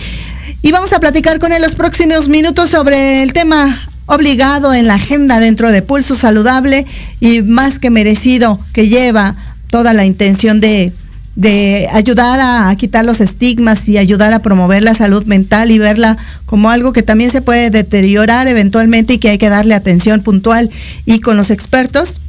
Y 0.61 0.71
vamos 0.71 0.91
a 0.91 0.99
platicar 0.99 1.39
con 1.39 1.53
él 1.53 1.61
los 1.61 1.75
próximos 1.75 2.27
minutos 2.27 2.69
sobre 2.69 3.23
el 3.23 3.31
tema 3.31 3.89
obligado 4.07 4.73
en 4.73 4.87
la 4.87 4.95
agenda 4.95 5.39
dentro 5.39 5.71
de 5.71 5.81
Pulso 5.81 6.15
Saludable 6.15 6.85
y 7.19 7.41
más 7.43 7.79
que 7.79 7.89
merecido 7.89 8.59
que 8.73 8.89
lleva 8.89 9.35
toda 9.69 9.93
la 9.93 10.05
intención 10.05 10.59
de 10.59 10.91
de 11.39 11.87
ayudar 11.93 12.37
a, 12.41 12.75
quitar 12.75 13.05
los 13.05 13.21
estigmas 13.21 13.87
y 13.87 13.97
ayudar 13.97 14.33
a 14.33 14.41
promover 14.41 14.83
la 14.83 14.93
salud 14.93 15.23
mental 15.23 15.71
y 15.71 15.79
verla 15.79 16.17
como 16.45 16.69
algo 16.69 16.91
que 16.91 17.01
también 17.01 17.31
se 17.31 17.41
puede 17.41 17.69
deteriorar 17.69 18.49
eventualmente 18.49 19.13
y 19.13 19.17
que 19.19 19.29
hay 19.29 19.37
que 19.37 19.47
darle 19.47 19.73
atención 19.73 20.21
puntual 20.21 20.69
y 21.05 21.21
con 21.21 21.37
los 21.37 21.49
expertos. 21.49 22.19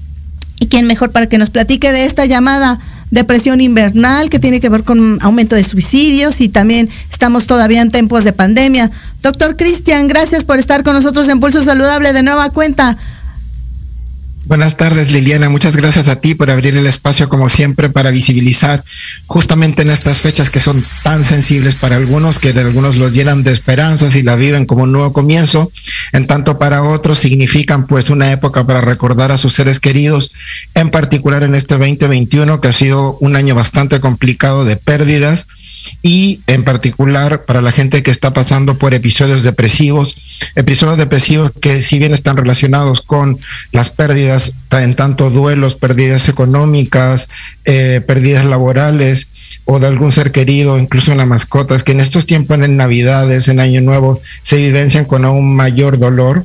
¿Y 0.61 0.69
quién 0.69 0.87
mejor 0.87 1.11
para 1.11 1.27
que 1.27 1.39
nos 1.39 1.51
platique 1.51 1.91
de 1.91 2.05
esta 2.05 2.25
llamada 2.25 2.79
depresión 3.11 3.61
invernal 3.61 4.31
que 4.31 4.39
tiene 4.39 4.61
que 4.61 4.69
ver 4.69 4.85
con 4.85 5.19
aumento 5.23 5.57
de 5.57 5.65
suicidios 5.65 6.41
y 6.41 6.49
también 6.49 6.89
estamos 7.11 7.49
todavía 7.49 7.83
en 7.83 7.91
tiempos 7.91 8.23
de 8.23 8.33
pandemia. 8.33 8.93
Doctor 9.25 9.57
Cristian, 9.57 10.07
gracias 10.07 10.45
por 10.45 10.61
estar 10.61 10.85
con 10.85 10.95
nosotros 10.95 11.29
en 11.29 11.41
Pulso 11.41 11.63
Saludable 11.63 12.13
de 12.13 12.23
nueva 12.23 12.51
cuenta. 12.51 12.97
Buenas 14.51 14.77
tardes, 14.77 15.13
Liliana. 15.13 15.49
Muchas 15.49 15.77
gracias 15.77 16.09
a 16.09 16.17
ti 16.17 16.35
por 16.35 16.51
abrir 16.51 16.77
el 16.77 16.89
espacio, 16.89 17.29
como 17.29 17.49
siempre, 17.49 17.89
para 17.89 18.11
visibilizar 18.11 18.83
justamente 19.29 19.83
en 19.83 19.91
estas 19.91 20.21
fechas 20.21 20.51
que 20.51 20.59
son 20.59 20.83
tan 21.05 21.23
sensibles 21.23 21.77
para 21.77 21.95
algunos, 21.95 22.41
que 22.41 22.53
de 22.53 22.63
algunos 22.63 22.97
los 22.97 23.13
llenan 23.13 23.45
de 23.45 23.53
esperanzas 23.53 24.17
y 24.17 24.25
la 24.25 24.35
viven 24.35 24.67
como 24.67 24.83
un 24.83 24.91
nuevo 24.91 25.13
comienzo. 25.13 25.71
En 26.11 26.27
tanto, 26.27 26.59
para 26.59 26.83
otros 26.83 27.21
significan 27.21 27.87
pues 27.87 28.11
una 28.11 28.33
época 28.33 28.67
para 28.67 28.81
recordar 28.81 29.31
a 29.31 29.39
sus 29.39 29.55
seres 29.55 29.79
queridos, 29.79 30.33
en 30.75 30.91
particular 30.91 31.45
en 31.45 31.55
este 31.55 31.79
2021, 31.79 32.61
que 32.61 32.67
ha 32.67 32.73
sido 32.73 33.19
un 33.21 33.37
año 33.37 33.55
bastante 33.55 34.01
complicado 34.01 34.65
de 34.65 34.75
pérdidas 34.75 35.47
y 36.03 36.41
en 36.47 36.65
particular 36.65 37.45
para 37.45 37.61
la 37.61 37.73
gente 37.73 38.03
que 38.03 38.11
está 38.11 38.33
pasando 38.33 38.79
por 38.79 38.95
episodios 38.95 39.43
depresivos, 39.43 40.15
episodios 40.55 40.99
depresivos 40.99 41.53
que 41.61 41.83
si 41.83 41.99
bien 41.99 42.15
están 42.15 42.37
relacionados 42.37 43.01
con 43.01 43.39
las 43.73 43.91
pérdidas, 43.91 44.53
en 44.71 44.95
tanto 44.95 45.31
duelos, 45.31 45.75
pérdidas 45.75 46.29
económicas, 46.29 47.29
eh, 47.65 48.01
pérdidas 48.07 48.47
laborales 48.47 49.29
o 49.65 49.79
de 49.79 49.87
algún 49.87 50.13
ser 50.13 50.33
querido, 50.33 50.79
incluso 50.79 51.15
las 51.15 51.27
mascotas, 51.27 51.83
que 51.83 51.93
en 51.93 52.01
estos 52.01 52.27
tiempos, 52.27 52.61
en 52.61 52.77
Navidades, 52.77 53.49
en 53.49 53.61
Año 53.61 53.81
Nuevo, 53.81 54.21
se 54.43 54.57
vivencian 54.57 55.05
con 55.05 55.25
aún 55.25 55.55
mayor 55.55 55.99
dolor. 55.99 56.45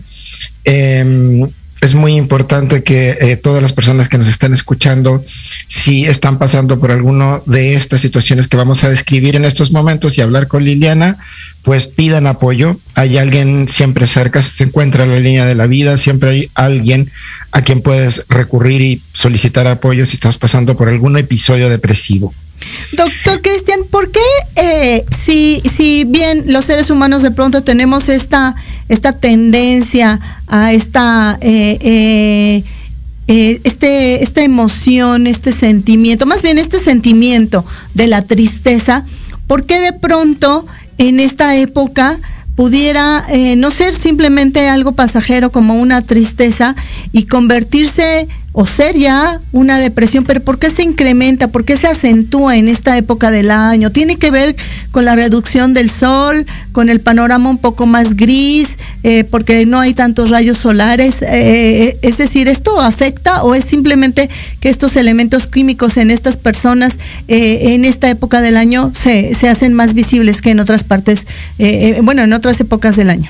Em, 0.63 1.47
es 1.81 1.93
muy 1.93 2.15
importante 2.15 2.83
que 2.83 3.17
eh, 3.19 3.37
todas 3.37 3.61
las 3.61 3.73
personas 3.73 4.09
que 4.09 4.17
nos 4.17 4.27
están 4.27 4.53
escuchando, 4.53 5.23
si 5.67 6.05
están 6.05 6.37
pasando 6.37 6.79
por 6.79 6.91
alguna 6.91 7.41
de 7.45 7.75
estas 7.75 8.01
situaciones 8.01 8.47
que 8.47 8.57
vamos 8.57 8.83
a 8.83 8.89
describir 8.89 9.35
en 9.35 9.45
estos 9.45 9.71
momentos 9.71 10.17
y 10.17 10.21
hablar 10.21 10.47
con 10.47 10.63
Liliana, 10.63 11.17
pues 11.63 11.87
pidan 11.87 12.27
apoyo. 12.27 12.75
Hay 12.93 13.17
alguien 13.17 13.67
siempre 13.67 14.07
cerca, 14.07 14.41
se 14.43 14.63
encuentra 14.63 15.03
en 15.03 15.11
la 15.11 15.19
línea 15.19 15.45
de 15.45 15.55
la 15.55 15.67
vida, 15.67 15.97
siempre 15.97 16.29
hay 16.29 16.49
alguien 16.55 17.11
a 17.51 17.61
quien 17.61 17.81
puedes 17.81 18.23
recurrir 18.29 18.81
y 18.81 19.01
solicitar 19.13 19.67
apoyo 19.67 20.05
si 20.05 20.15
estás 20.15 20.37
pasando 20.37 20.75
por 20.75 20.89
algún 20.89 21.17
episodio 21.17 21.69
depresivo. 21.69 22.33
Doctor 22.93 23.41
Cristian, 23.41 23.81
¿por 23.89 24.11
qué 24.11 24.19
eh, 24.55 25.05
si, 25.25 25.61
si 25.75 26.05
bien 26.05 26.45
los 26.47 26.65
seres 26.65 26.89
humanos 26.89 27.21
de 27.21 27.31
pronto 27.31 27.63
tenemos 27.63 28.09
esta, 28.09 28.55
esta 28.87 29.19
tendencia 29.19 30.19
a 30.47 30.73
esta... 30.73 31.37
Eh, 31.41 32.63
eh, 33.27 33.59
este, 33.63 34.21
esta 34.23 34.43
emoción, 34.43 35.25
este 35.25 35.51
sentimiento, 35.51 36.27
más 36.27 36.43
bien 36.43 36.59
este 36.59 36.77
sentimiento 36.77 37.65
de 37.95 38.05
la 38.05 38.21
tristeza, 38.21 39.03
¿por 39.47 39.65
qué 39.65 39.79
de 39.79 39.93
pronto 39.93 40.67
en 40.99 41.19
esta 41.19 41.55
época 41.55 42.19
pudiera 42.55 43.25
no 43.57 43.71
ser 43.71 43.95
simplemente 43.95 44.69
algo 44.69 44.91
pasajero 44.91 45.49
como 45.51 45.73
una 45.81 46.03
tristeza 46.03 46.75
y 47.13 47.25
convertirse 47.25 48.27
o 48.57 48.65
ser 48.65 48.97
ya 48.97 49.41
una 49.51 49.79
depresión, 49.79 50.23
pero 50.23 50.41
¿por 50.41 50.57
qué 50.57 50.69
se 50.69 50.81
incrementa? 50.81 51.49
¿Por 51.49 51.65
qué 51.65 51.75
se 51.75 51.87
acentúa 51.87 52.55
en 52.55 52.69
esta 52.69 52.97
época 52.97 53.29
del 53.29 53.51
año? 53.51 53.91
¿Tiene 53.91 54.15
que 54.15 54.31
ver 54.31 54.55
con 54.91 55.03
la 55.03 55.13
reducción 55.13 55.73
del 55.73 55.89
sol, 55.89 56.45
con 56.71 56.89
el 56.89 57.01
panorama 57.01 57.49
un 57.49 57.57
poco 57.57 57.85
más 57.85 58.15
gris, 58.15 58.77
eh, 59.03 59.25
porque 59.25 59.65
no 59.65 59.81
hay 59.81 59.93
tantos 59.93 60.29
rayos 60.29 60.57
solares? 60.57 61.21
Eh, 61.21 61.27
eh, 61.33 61.97
es 62.01 62.17
decir, 62.17 62.47
¿esto 62.47 62.79
afecta 62.79 63.43
o 63.43 63.55
es 63.55 63.65
simplemente 63.65 64.29
que 64.61 64.69
estos 64.69 64.95
elementos 64.95 65.47
químicos 65.47 65.97
en 65.97 66.09
estas 66.09 66.37
personas 66.37 66.97
en 67.27 67.83
esta 67.83 68.09
época 68.09 68.39
del 68.39 68.55
año 68.55 68.93
se, 68.97 69.35
se, 69.35 69.49
hacen 69.49 69.73
más 69.73 69.93
visibles 69.93 70.41
que 70.41 70.51
en 70.51 70.61
otras 70.61 70.85
partes, 70.85 71.27
bueno, 72.03 72.23
en 72.23 72.31
otras 72.31 72.57
épocas 72.61 72.95
del 72.95 73.09
año? 73.09 73.29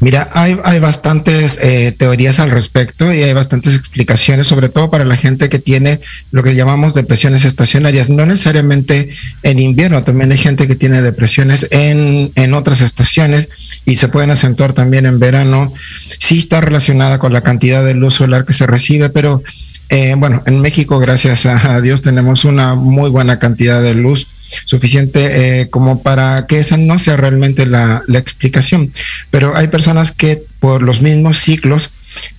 Mira, 0.00 0.28
hay, 0.34 0.58
hay 0.64 0.80
bastantes 0.80 1.58
eh, 1.62 1.94
teorías 1.96 2.38
al 2.38 2.50
respecto 2.50 3.12
y 3.14 3.22
hay 3.22 3.32
bastantes 3.32 3.74
explicaciones, 3.74 4.48
sobre 4.48 4.68
todo 4.68 4.90
para 4.90 5.04
la 5.04 5.16
gente 5.16 5.48
que 5.48 5.58
tiene 5.58 6.00
lo 6.30 6.42
que 6.42 6.54
llamamos 6.54 6.94
depresiones 6.94 7.44
estacionarias, 7.44 8.10
no 8.10 8.26
necesariamente 8.26 9.10
en 9.42 9.58
invierno, 9.58 10.02
también 10.02 10.32
hay 10.32 10.38
gente 10.38 10.66
que 10.66 10.74
tiene 10.74 11.00
depresiones 11.00 11.68
en, 11.70 12.32
en 12.34 12.54
otras 12.54 12.80
estaciones 12.80 13.48
y 13.86 13.96
se 13.96 14.08
pueden 14.08 14.30
acentuar 14.30 14.72
también 14.72 15.06
en 15.06 15.18
verano. 15.18 15.72
Sí 16.18 16.38
está 16.38 16.60
relacionada 16.60 17.18
con 17.18 17.32
la 17.32 17.42
cantidad 17.42 17.84
de 17.84 17.94
luz 17.94 18.14
solar 18.14 18.44
que 18.44 18.52
se 18.52 18.66
recibe, 18.66 19.08
pero 19.10 19.42
eh, 19.90 20.14
bueno, 20.16 20.42
en 20.46 20.60
México, 20.60 20.98
gracias 20.98 21.46
a 21.46 21.80
Dios, 21.80 22.02
tenemos 22.02 22.44
una 22.44 22.74
muy 22.74 23.10
buena 23.10 23.38
cantidad 23.38 23.82
de 23.82 23.94
luz 23.94 24.26
suficiente 24.66 25.60
eh, 25.60 25.68
como 25.70 26.02
para 26.02 26.46
que 26.46 26.60
esa 26.60 26.76
no 26.76 26.98
sea 26.98 27.16
realmente 27.16 27.66
la, 27.66 28.02
explicación. 28.08 28.92
Pero 29.30 29.56
hay 29.56 29.68
personas 29.68 30.12
que 30.12 30.40
por 30.60 30.82
los 30.82 31.00
mismos 31.00 31.38
ciclos, 31.38 31.90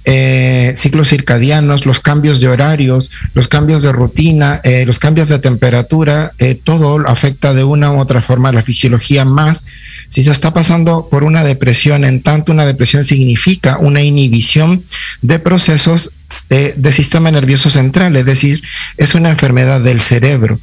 eh, 0.06 0.74
ciclos 0.78 1.10
circadianos, 1.10 1.86
los 1.86 2.00
cambios 2.00 2.40
de 2.40 2.48
horarios, 2.48 3.12
los 3.34 3.48
cambios 3.48 3.84
de 3.84 3.92
rutina, 3.92 4.62
eh, 4.64 4.86
los 4.86 5.00
cambios 5.00 5.28
de 5.28 5.40
temperatura, 5.40 6.32
todo 6.64 7.08
afecta 7.08 7.54
de 7.54 7.64
una 7.64 7.92
u 7.92 8.00
otra 8.00 8.22
forma 8.22 8.52
la 8.52 8.64
fisiología 8.64 9.26
más. 9.26 9.64
Si 10.10 10.24
se 10.24 10.32
está 10.32 10.54
pasando 10.54 11.08
por 11.12 11.24
una 11.24 11.44
depresión, 11.44 12.06
en 12.06 12.22
tanto 12.22 12.52
una 12.52 12.66
depresión 12.66 13.04
significa 13.04 13.78
una 13.80 14.02
inhibición 14.02 14.82
de 15.22 15.40
procesos 15.40 16.12
de 16.50 16.94
sistema 16.94 17.32
nervioso 17.32 17.70
central, 17.70 18.16
es 18.16 18.26
decir, 18.26 18.62
es 18.98 19.16
una 19.16 19.30
enfermedad 19.30 19.82
del 19.82 20.00
cerebro. 20.02 20.60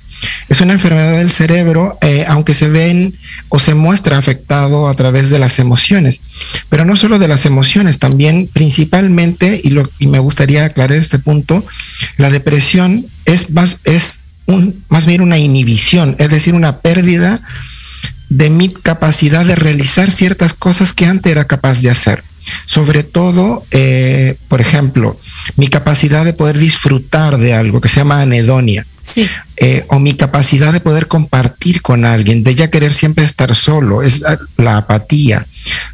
Es 0.49 0.61
una 0.61 0.75
enfermedad 0.75 1.19
del 1.19 1.33
cerebro, 1.33 1.99
eh, 2.01 2.25
aunque 2.29 2.55
se 2.55 2.69
ven 2.69 3.15
o 3.49 3.59
se 3.59 3.75
muestra 3.75 4.19
afectado 4.19 4.89
a 4.89 4.95
través 4.95 5.31
de 5.31 5.39
las 5.39 5.59
emociones, 5.59 6.21
pero 6.69 6.85
no 6.85 6.97
solo 6.97 7.19
de 7.19 7.29
las 7.29 7.47
emociones, 7.47 7.99
también 7.99 8.49
principalmente, 8.53 9.61
y, 9.63 9.71
lo, 9.71 9.89
y 9.99 10.07
me 10.07 10.19
gustaría 10.19 10.65
aclarar 10.65 10.99
este 10.99 11.19
punto, 11.19 11.65
la 12.17 12.31
depresión 12.31 13.07
es 13.25 13.51
más, 13.51 13.79
es 13.85 14.21
un, 14.47 14.83
más 14.89 15.07
bien 15.07 15.21
una 15.21 15.39
inhibición, 15.39 16.17
es 16.19 16.31
decir, 16.31 16.55
una 16.55 16.79
pérdida 16.79 17.41
de 18.29 18.51
mi 18.51 18.69
capacidad 18.71 19.45
de 19.45 19.57
realizar 19.57 20.11
ciertas 20.11 20.55
cosas 20.55 20.95
que 20.95 21.07
antes 21.07 21.31
era 21.31 21.45
capaz 21.45 21.83
de 21.83 21.91
hacer. 21.91 22.23
Sobre 22.67 23.03
todo, 23.03 23.63
eh, 23.71 24.37
por 24.49 24.61
ejemplo, 24.61 25.19
mi 25.57 25.69
capacidad 25.69 26.25
de 26.25 26.33
poder 26.33 26.59
disfrutar 26.59 27.39
de 27.39 27.55
algo 27.55 27.81
que 27.81 27.89
se 27.89 28.01
llama 28.01 28.23
anedonia. 28.23 28.87
Eh, 29.57 29.85
o 29.89 29.99
mi 29.99 30.15
capacidad 30.15 30.73
de 30.73 30.81
poder 30.81 31.09
compartir 31.09 31.83
con 31.83 32.05
alguien, 32.05 32.45
de 32.45 32.55
ya 32.55 32.71
querer 32.71 32.95
siempre 32.95 33.25
estar 33.25 33.55
solo, 33.57 34.03
es 34.03 34.23
la 34.57 34.77
apatía 34.77 35.45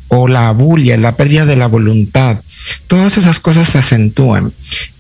o 0.09 0.29
la 0.29 0.49
abulia, 0.49 0.97
la 0.97 1.13
pérdida 1.13 1.47
de 1.47 1.57
la 1.57 1.67
voluntad. 1.67 2.39
Todas 2.87 3.17
esas 3.17 3.41
cosas 3.41 3.69
se 3.69 3.79
acentúan 3.79 4.53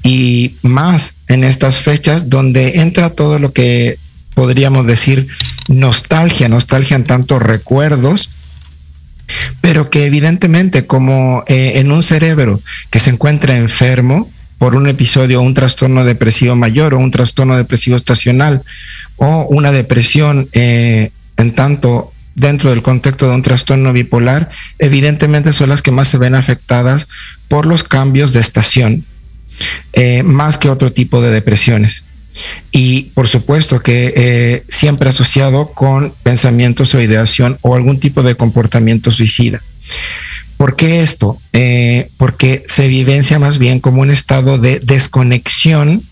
y 0.02 0.54
más 0.62 1.12
en 1.28 1.44
estas 1.44 1.78
fechas 1.78 2.30
donde 2.30 2.80
entra 2.80 3.10
todo 3.10 3.38
lo 3.38 3.52
que 3.52 3.98
podríamos 4.34 4.86
decir 4.86 5.26
nostalgia, 5.68 6.48
nostalgia 6.48 6.96
en 6.96 7.04
tantos 7.04 7.42
recuerdos, 7.42 8.30
pero 9.60 9.90
que 9.90 10.06
evidentemente 10.06 10.86
como 10.86 11.44
eh, 11.46 11.72
en 11.76 11.92
un 11.92 12.02
cerebro 12.02 12.58
que 12.90 12.98
se 12.98 13.10
encuentra 13.10 13.56
enfermo 13.56 14.30
por 14.58 14.74
un 14.74 14.88
episodio, 14.88 15.40
un 15.40 15.54
trastorno 15.54 16.04
depresivo 16.04 16.56
mayor 16.56 16.94
o 16.94 16.98
un 16.98 17.10
trastorno 17.10 17.56
depresivo 17.56 17.96
estacional 17.96 18.60
o 19.16 19.46
una 19.50 19.72
depresión 19.72 20.48
eh, 20.52 21.12
en 21.36 21.54
tanto 21.54 22.12
dentro 22.34 22.70
del 22.70 22.82
contexto 22.82 23.28
de 23.28 23.34
un 23.34 23.42
trastorno 23.42 23.92
bipolar, 23.92 24.48
evidentemente 24.78 25.52
son 25.52 25.70
las 25.70 25.82
que 25.82 25.90
más 25.90 26.08
se 26.08 26.18
ven 26.18 26.34
afectadas 26.34 27.08
por 27.48 27.66
los 27.66 27.82
cambios 27.82 28.32
de 28.32 28.40
estación, 28.40 29.04
eh, 29.92 30.22
más 30.22 30.56
que 30.56 30.70
otro 30.70 30.92
tipo 30.92 31.20
de 31.20 31.30
depresiones. 31.30 32.04
Y 32.72 33.04
por 33.14 33.28
supuesto 33.28 33.80
que 33.80 34.12
eh, 34.16 34.62
siempre 34.68 35.10
asociado 35.10 35.66
con 35.72 36.12
pensamientos 36.22 36.94
o 36.94 37.00
ideación 37.00 37.58
o 37.62 37.74
algún 37.74 38.00
tipo 38.00 38.22
de 38.22 38.34
comportamiento 38.34 39.10
suicida. 39.12 39.60
¿Por 40.56 40.74
qué 40.74 41.02
esto? 41.02 41.38
Eh, 41.52 42.08
porque 42.16 42.64
se 42.66 42.88
vivencia 42.88 43.38
más 43.38 43.58
bien 43.58 43.78
como 43.80 44.02
un 44.02 44.10
estado 44.10 44.58
de 44.58 44.80
desconexión 44.80 46.02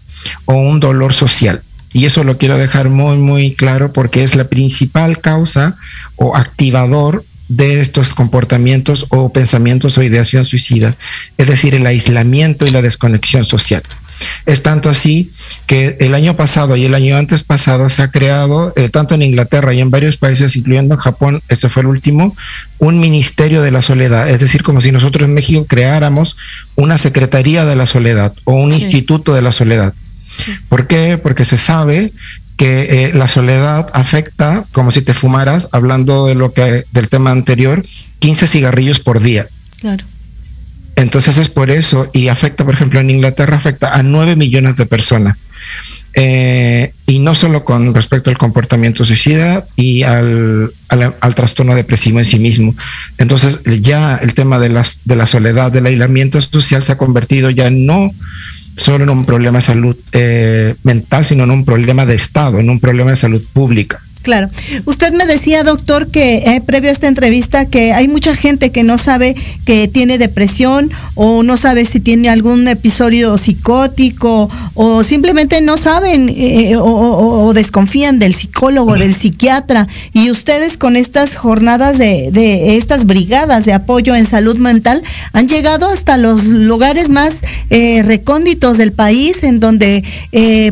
o 0.44 0.54
un 0.54 0.80
dolor 0.80 1.14
social. 1.14 1.62
Y 1.92 2.04
eso 2.04 2.24
lo 2.24 2.36
quiero 2.38 2.58
dejar 2.58 2.88
muy, 2.88 3.18
muy 3.18 3.54
claro 3.54 3.92
porque 3.92 4.22
es 4.22 4.36
la 4.36 4.44
principal 4.44 5.18
causa 5.18 5.76
o 6.16 6.36
activador 6.36 7.24
de 7.48 7.80
estos 7.80 8.14
comportamientos 8.14 9.06
o 9.08 9.32
pensamientos 9.32 9.96
o 9.98 10.02
ideación 10.02 10.46
suicida, 10.46 10.96
es 11.38 11.46
decir, 11.46 11.74
el 11.74 11.86
aislamiento 11.86 12.66
y 12.66 12.70
la 12.70 12.82
desconexión 12.82 13.44
social. 13.44 13.82
Es 14.46 14.62
tanto 14.62 14.88
así 14.88 15.30
que 15.66 15.96
el 16.00 16.14
año 16.14 16.34
pasado 16.34 16.76
y 16.76 16.84
el 16.84 16.94
año 16.94 17.16
antes 17.16 17.42
pasado 17.42 17.90
se 17.90 18.02
ha 18.02 18.10
creado, 18.10 18.72
eh, 18.76 18.88
tanto 18.88 19.14
en 19.14 19.22
Inglaterra 19.22 19.74
y 19.74 19.80
en 19.80 19.90
varios 19.90 20.16
países, 20.16 20.56
incluyendo 20.56 20.96
Japón, 20.96 21.42
este 21.48 21.68
fue 21.68 21.82
el 21.82 21.88
último, 21.88 22.34
un 22.78 23.00
ministerio 23.00 23.62
de 23.62 23.70
la 23.70 23.82
soledad. 23.82 24.28
Es 24.30 24.40
decir, 24.40 24.62
como 24.62 24.80
si 24.80 24.92
nosotros 24.92 25.28
en 25.28 25.34
México 25.34 25.66
creáramos 25.66 26.36
una 26.74 26.98
secretaría 26.98 27.64
de 27.64 27.76
la 27.76 27.86
soledad 27.86 28.32
o 28.44 28.54
un 28.54 28.72
instituto 28.72 29.34
de 29.34 29.42
la 29.42 29.52
soledad. 29.52 29.94
¿Por 30.68 30.86
qué? 30.86 31.18
Porque 31.18 31.44
se 31.44 31.58
sabe 31.58 32.12
que 32.56 33.04
eh, 33.06 33.12
la 33.12 33.28
soledad 33.28 33.88
afecta 33.92 34.64
como 34.72 34.90
si 34.90 35.02
te 35.02 35.14
fumaras, 35.14 35.68
hablando 35.72 36.26
de 36.26 36.34
lo 36.34 36.52
que 36.52 36.84
del 36.92 37.08
tema 37.08 37.30
anterior, 37.30 37.82
15 38.18 38.46
cigarrillos 38.46 39.00
por 39.00 39.20
día. 39.20 39.46
Claro. 39.80 40.04
Entonces 40.96 41.36
es 41.38 41.48
por 41.48 41.70
eso, 41.70 42.08
y 42.12 42.28
afecta, 42.28 42.64
por 42.64 42.74
ejemplo, 42.74 42.98
en 43.00 43.10
Inglaterra 43.10 43.56
afecta 43.56 43.94
a 43.94 44.02
9 44.02 44.34
millones 44.34 44.76
de 44.76 44.86
personas. 44.86 45.38
Eh, 46.18 46.92
y 47.06 47.18
no 47.18 47.34
solo 47.34 47.62
con 47.62 47.92
respecto 47.92 48.30
al 48.30 48.38
comportamiento 48.38 49.04
suicida 49.04 49.62
y 49.76 50.02
al, 50.02 50.72
trastorno 51.34 51.74
depresivo 51.74 52.18
en 52.18 52.24
sí 52.24 52.38
mismo. 52.38 52.74
Entonces 53.18 53.60
ya 53.82 54.16
el 54.16 54.32
tema 54.32 54.58
de, 54.58 54.70
las, 54.70 55.00
de 55.04 55.16
la 55.16 55.26
soledad, 55.26 55.70
del 55.70 55.84
aislamiento 55.84 56.40
social 56.40 56.84
se 56.84 56.92
ha 56.92 56.96
convertido 56.96 57.50
ya 57.50 57.68
no 57.68 58.10
solo 58.78 59.04
en 59.04 59.10
un 59.10 59.26
problema 59.26 59.58
de 59.58 59.62
salud 59.62 59.96
eh, 60.12 60.74
mental, 60.84 61.26
sino 61.26 61.44
en 61.44 61.50
un 61.50 61.66
problema 61.66 62.06
de 62.06 62.14
Estado, 62.14 62.60
en 62.60 62.70
un 62.70 62.80
problema 62.80 63.10
de 63.10 63.16
salud 63.18 63.42
pública. 63.52 64.00
Claro. 64.26 64.50
Usted 64.86 65.12
me 65.12 65.24
decía, 65.24 65.62
doctor, 65.62 66.08
que 66.08 66.38
eh, 66.38 66.60
previo 66.60 66.90
a 66.90 66.92
esta 66.92 67.06
entrevista, 67.06 67.66
que 67.66 67.92
hay 67.92 68.08
mucha 68.08 68.34
gente 68.34 68.72
que 68.72 68.82
no 68.82 68.98
sabe 68.98 69.36
que 69.64 69.86
tiene 69.86 70.18
depresión 70.18 70.90
o 71.14 71.44
no 71.44 71.56
sabe 71.56 71.84
si 71.84 72.00
tiene 72.00 72.28
algún 72.28 72.66
episodio 72.66 73.38
psicótico 73.38 74.50
o 74.74 75.04
simplemente 75.04 75.60
no 75.60 75.76
saben 75.76 76.28
eh, 76.28 76.74
o, 76.76 77.52
desconfían 77.54 78.18
del 78.18 78.34
psicólogo, 78.34 78.96
del 78.96 79.14
psiquiatra. 79.14 79.86
Y 80.12 80.32
ustedes 80.32 80.76
con 80.76 80.96
estas 80.96 81.36
jornadas 81.36 81.96
de, 81.96 82.30
de, 82.32 82.78
estas 82.78 83.04
brigadas 83.04 83.64
de 83.64 83.74
apoyo 83.74 84.16
en 84.16 84.26
salud 84.26 84.56
mental 84.56 85.04
han 85.34 85.46
llegado 85.46 85.86
hasta 85.86 86.16
los 86.16 86.42
lugares 86.42 87.10
más 87.10 87.36
eh, 87.70 88.02
recónditos 88.04 88.76
del 88.76 88.90
país 88.90 89.44
en 89.44 89.60
donde 89.60 90.02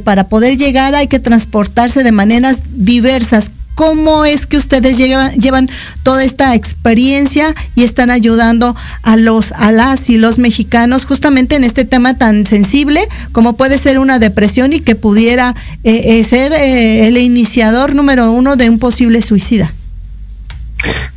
para 0.03 0.29
poder 0.29 0.57
llegar 0.57 0.97
hay 0.97 1.07
que 1.07 1.21
transportarse 1.21 2.03
de 2.03 2.11
maneras 2.11 2.57
diversas 2.73 3.43
¿Cómo 3.74 4.24
es 4.24 4.46
que 4.46 4.56
ustedes 4.56 4.96
llevan, 4.98 5.68
toda 6.02 6.22
esta 6.22 6.54
experiencia 6.54 7.54
y 7.74 7.82
están 7.82 8.10
ayudando 8.10 8.76
a 9.02 9.16
los 9.16 9.52
a 9.52 9.72
las 9.72 10.10
y 10.10 10.16
los 10.16 10.38
mexicanos 10.38 11.04
justamente 11.06 11.56
en 11.56 11.64
este 11.64 11.84
tema 11.84 12.16
tan 12.16 12.46
sensible 12.46 13.08
como 13.32 13.56
puede 13.56 13.78
ser 13.78 13.98
una 13.98 14.18
depresión 14.18 14.72
y 14.72 14.80
que 14.80 14.94
pudiera 14.94 15.54
eh, 15.82 16.18
eh, 16.18 16.24
ser 16.24 16.52
eh, 16.52 17.08
el 17.08 17.16
iniciador 17.16 17.94
número 17.94 18.30
uno 18.30 18.56
de 18.56 18.70
un 18.70 18.78
posible 18.78 19.22
suicida? 19.22 19.72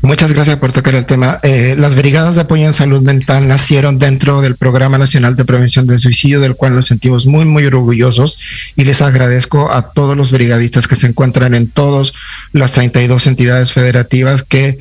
Muchas 0.02 0.34
gracias 0.34 0.58
por 0.58 0.72
tocar 0.72 0.96
el 0.96 1.06
tema. 1.06 1.40
Eh, 1.44 1.76
las 1.78 1.96
brigadas 1.96 2.36
de 2.36 2.42
apoyo 2.42 2.66
en 2.66 2.74
salud 2.74 3.02
mental 3.02 3.48
nacieron 3.48 4.00
dentro 4.00 4.42
del 4.42 4.56
Programa 4.56 4.98
Nacional 4.98 5.36
de 5.36 5.46
Prevención 5.46 5.88
del 5.88 6.00
Suicidio, 6.00 6.40
del 6.40 6.56
cual 6.56 6.76
nos 6.76 6.88
sentimos 6.88 7.26
muy, 7.26 7.46
muy 7.46 7.66
orgullosos 7.66 8.40
y 8.76 8.84
les 8.84 9.02
agradezco 9.02 9.72
a 9.72 9.92
todos 9.92 10.16
los 10.16 10.32
brigadistas 10.32 10.88
que 10.88 10.96
se 10.96 11.08
encuentran 11.08 11.56
en 11.56 11.68
todas 11.68 12.14
las 12.54 12.72
32 12.74 13.28
entidades 13.28 13.74
federativas 13.74 14.44
que 14.44 14.78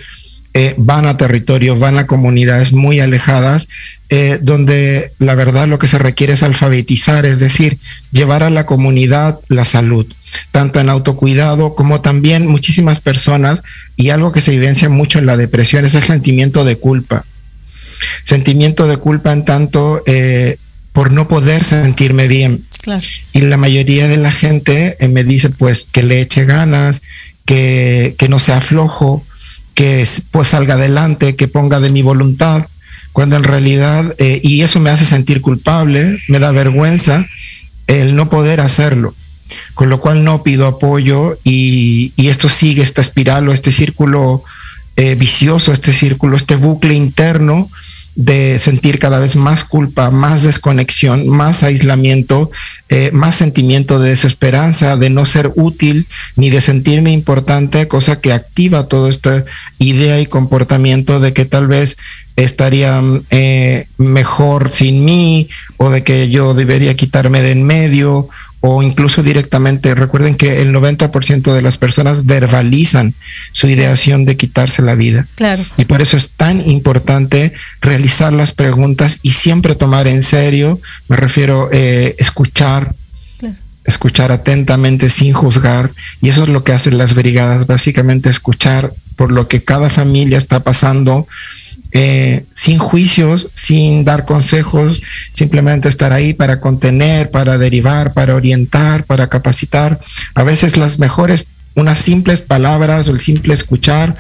eh, 0.59 0.75
van 0.79 1.07
a 1.07 1.17
territorios, 1.17 1.79
van 1.79 1.99
a 1.99 2.07
comunidades 2.07 2.73
muy 2.73 3.01
alejadas, 3.01 3.69
eh, 4.09 4.39
donde 4.41 5.11
la 5.19 5.35
verdad 5.35 5.67
lo 5.67 5.79
que 5.79 5.89
se 5.89 5.99
requiere 5.99 6.35
es 6.35 6.43
alfabetizar, 6.43 7.27
es 7.27 7.39
decir, 7.39 7.79
llevar 8.13 8.43
a 8.43 8.51
la 8.51 8.67
comunidad 8.67 9.39
la 9.49 9.65
salud 9.65 10.07
tanto 10.51 10.81
en 10.81 10.89
autocuidado 10.89 11.75
como 11.75 12.01
también 12.01 12.47
muchísimas 12.47 13.01
personas, 13.01 13.63
y 13.97 14.11
algo 14.11 14.33
que 14.33 14.41
se 14.41 14.53
evidencia 14.53 14.89
mucho 14.89 15.19
en 15.19 15.27
la 15.27 15.37
depresión 15.37 15.85
es 15.85 15.95
el 15.95 16.03
sentimiento 16.03 16.65
de 16.65 16.77
culpa. 16.77 17.25
Sentimiento 18.25 18.87
de 18.87 18.99
culpa 18.99 19.33
en 19.33 19.45
tanto 19.45 20.03
eh, 20.07 20.57
por 20.93 21.13
no 21.13 21.29
poder 21.29 21.65
sentirme 21.65 22.29
bien. 22.29 22.65
Y 23.33 23.41
la 23.41 23.57
mayoría 23.57 24.07
de 24.09 24.17
la 24.17 24.31
gente 24.31 24.97
eh, 25.01 25.09
me 25.09 25.25
dice 25.25 25.51
pues 25.51 25.87
que 25.91 26.03
le 26.03 26.21
eche 26.21 26.45
ganas, 26.45 27.03
que, 27.45 28.15
que 28.19 28.29
no 28.29 28.39
sea 28.39 28.61
flojo, 28.61 29.25
que 29.75 30.07
pues 30.31 30.49
salga 30.49 30.75
adelante, 30.75 31.37
que 31.37 31.49
ponga 31.49 31.81
de 31.81 31.91
mi 31.91 32.03
voluntad, 32.03 32.67
cuando 33.17 33.37
en 33.37 33.45
realidad, 33.45 34.15
eh, 34.19 34.41
y 34.43 34.61
eso 34.61 34.79
me 34.79 34.91
hace 34.91 35.07
sentir 35.07 35.41
culpable, 35.41 36.19
me 36.29 36.39
da 36.39 36.51
vergüenza 36.51 37.25
el 37.87 38.15
no 38.15 38.29
poder 38.29 38.61
hacerlo. 38.61 39.15
Con 39.73 39.89
lo 39.89 40.01
cual 40.01 40.23
no 40.23 40.43
pido 40.43 40.67
apoyo 40.67 41.39
y, 41.43 42.13
esto 42.19 42.51
sigue 42.51 42.83
esta 42.83 43.01
espiral 43.01 43.49
o 43.49 43.55
este 43.55 43.73
círculo 43.73 44.43
eh, 44.97 45.15
vicioso, 45.15 45.73
este 45.73 45.95
círculo, 45.95 46.37
este 46.37 46.57
bucle 46.57 46.93
interno 46.93 47.71
de 48.17 48.59
sentir 48.59 48.99
cada 48.99 49.19
vez 49.19 49.35
más 49.35 49.65
culpa, 49.65 50.11
más 50.11 50.43
desconexión, 50.43 51.27
más 51.27 51.63
aislamiento, 51.63 52.51
eh, 52.91 53.09
más 53.15 53.37
sentimiento 53.37 53.99
de 53.99 54.11
desesperanza, 54.11 54.99
de 54.99 55.09
no 55.09 55.25
ser 55.25 55.53
útil, 55.57 56.07
ni 56.37 56.51
de 56.51 56.61
sentirme 56.61 57.13
importante, 57.13 57.89
cosa 57.89 58.21
que 58.21 58.35
activa 58.35 58.89
toda 58.89 59.09
esta 59.09 59.43
idea 59.79 60.21
y 60.21 60.27
comportamiento 60.27 61.19
de 61.19 61.33
que 61.33 61.47
tal 61.47 61.67
vez 61.67 61.97
estaría 62.37 63.03
eh, 63.31 63.87
mejor 63.99 64.73
sin 64.73 65.05
mí 65.05 65.49
o 65.79 65.91
de 65.91 66.05
que 66.05 66.29
yo 66.29 66.55
debería 66.55 66.95
quitarme 66.95 67.41
de 67.43 67.53
en 67.53 67.65
medio 67.65 68.29
o 68.61 68.83
incluso 68.83 69.23
directamente. 69.23 69.95
Recuerden 69.95 70.37
que 70.37 70.61
el 70.61 70.75
90% 70.75 71.55
de 71.55 71.63
las 71.63 71.79
personas 71.79 72.25
verbalizan 72.25 73.15
su 73.53 73.69
ideación 73.69 74.25
de 74.25 74.37
quitarse 74.37 74.83
la 74.83 74.95
vida. 74.95 75.25
Claro. 75.37 75.65
Y 75.77 75.85
por 75.85 76.03
eso 76.03 76.17
es 76.17 76.31
tan 76.31 76.69
importante 76.69 77.53
realizar 77.81 78.33
las 78.33 78.53
preguntas 78.53 79.19
y 79.23 79.33
siempre 79.33 79.75
tomar 79.75 80.07
en 80.07 80.23
serio, 80.23 80.79
me 81.09 81.17
refiero 81.17 81.69
eh, 81.73 82.15
escuchar, 82.19 82.93
escuchar 83.85 84.33
atentamente 84.33 85.11
sin 85.11 85.33
juzgar. 85.33 85.91
Y 86.21 86.29
eso 86.29 86.43
es 86.43 86.49
lo 86.49 86.65
que 86.65 86.73
hacen 86.73 86.99
las 86.99 87.15
brigadas, 87.15 87.67
básicamente 87.67 88.31
escuchar 88.31 88.91
por 89.17 89.33
lo 89.33 89.49
que 89.49 89.63
cada 89.63 89.89
familia 89.91 90.39
está 90.39 90.61
pasando 90.61 91.27
eh, 91.99 92.45
sin 92.53 92.79
juicios, 92.79 93.49
sin 93.55 94.05
dar 94.05 94.27
consejos, 94.27 95.03
simplemente 95.33 95.89
estar 95.89 96.13
ahí 96.13 96.35
para 96.35 96.61
contener, 96.61 97.31
para 97.31 97.57
derivar, 97.57 98.13
para 98.13 98.35
orientar, 98.35 99.05
para 99.05 99.29
capacitar. 99.29 99.99
A 100.35 100.43
veces 100.43 100.77
las 100.77 100.99
mejores, 100.99 101.47
unas 101.75 101.99
simples 101.99 102.43
palabras 102.43 103.09
o 103.09 103.13
el 103.13 103.23
simple 103.23 103.55
escuchar 103.55 104.15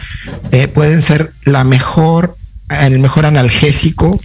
eh, 0.53 0.69
pueden 0.69 1.03
ser 1.03 1.33
la 1.45 1.65
mejor, 1.65 2.39
el 2.71 2.99
mejor 2.99 3.27
analgésico, 3.27 4.19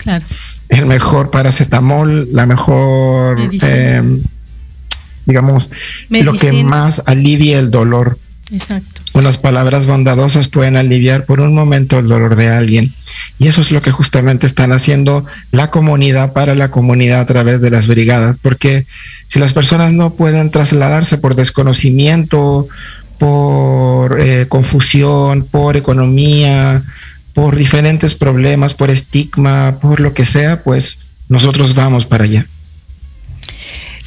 el 0.69 0.85
mejor 0.85 1.29
paracetamol, 1.29 2.29
la 2.31 2.45
mejor, 2.45 3.37
eh, 3.63 4.19
digamos, 5.25 5.71
lo 6.07 6.31
que 6.35 6.63
más 6.63 7.01
alivia 7.05 7.59
el 7.59 7.69
dolor. 7.69 8.17
Exacto. 8.49 8.90
Unas 9.13 9.37
palabras 9.37 9.85
bondadosas 9.85 10.47
pueden 10.47 10.77
aliviar 10.77 11.25
por 11.25 11.41
un 11.41 11.53
momento 11.53 11.99
el 11.99 12.07
dolor 12.07 12.35
de 12.37 12.47
alguien. 12.47 12.91
Y 13.39 13.47
eso 13.47 13.59
es 13.59 13.71
lo 13.71 13.81
que 13.81 13.91
justamente 13.91 14.47
están 14.47 14.71
haciendo 14.71 15.25
la 15.51 15.67
comunidad 15.67 16.31
para 16.31 16.55
la 16.55 16.71
comunidad 16.71 17.19
a 17.19 17.25
través 17.25 17.59
de 17.59 17.71
las 17.71 17.87
brigadas. 17.87 18.37
Porque 18.41 18.85
si 19.27 19.39
las 19.39 19.53
personas 19.53 19.91
no 19.91 20.13
pueden 20.13 20.49
trasladarse 20.49 21.17
por 21.17 21.35
desconocimiento, 21.35 22.67
por 23.19 24.19
eh, 24.19 24.45
confusión, 24.47 25.43
por 25.43 25.75
economía, 25.75 26.81
por 27.33 27.55
diferentes 27.55 28.15
problemas, 28.15 28.73
por 28.73 28.89
estigma, 28.89 29.75
por 29.81 29.99
lo 29.99 30.13
que 30.13 30.25
sea, 30.25 30.63
pues 30.63 30.97
nosotros 31.29 31.75
vamos 31.75 32.05
para 32.05 32.23
allá. 32.23 32.45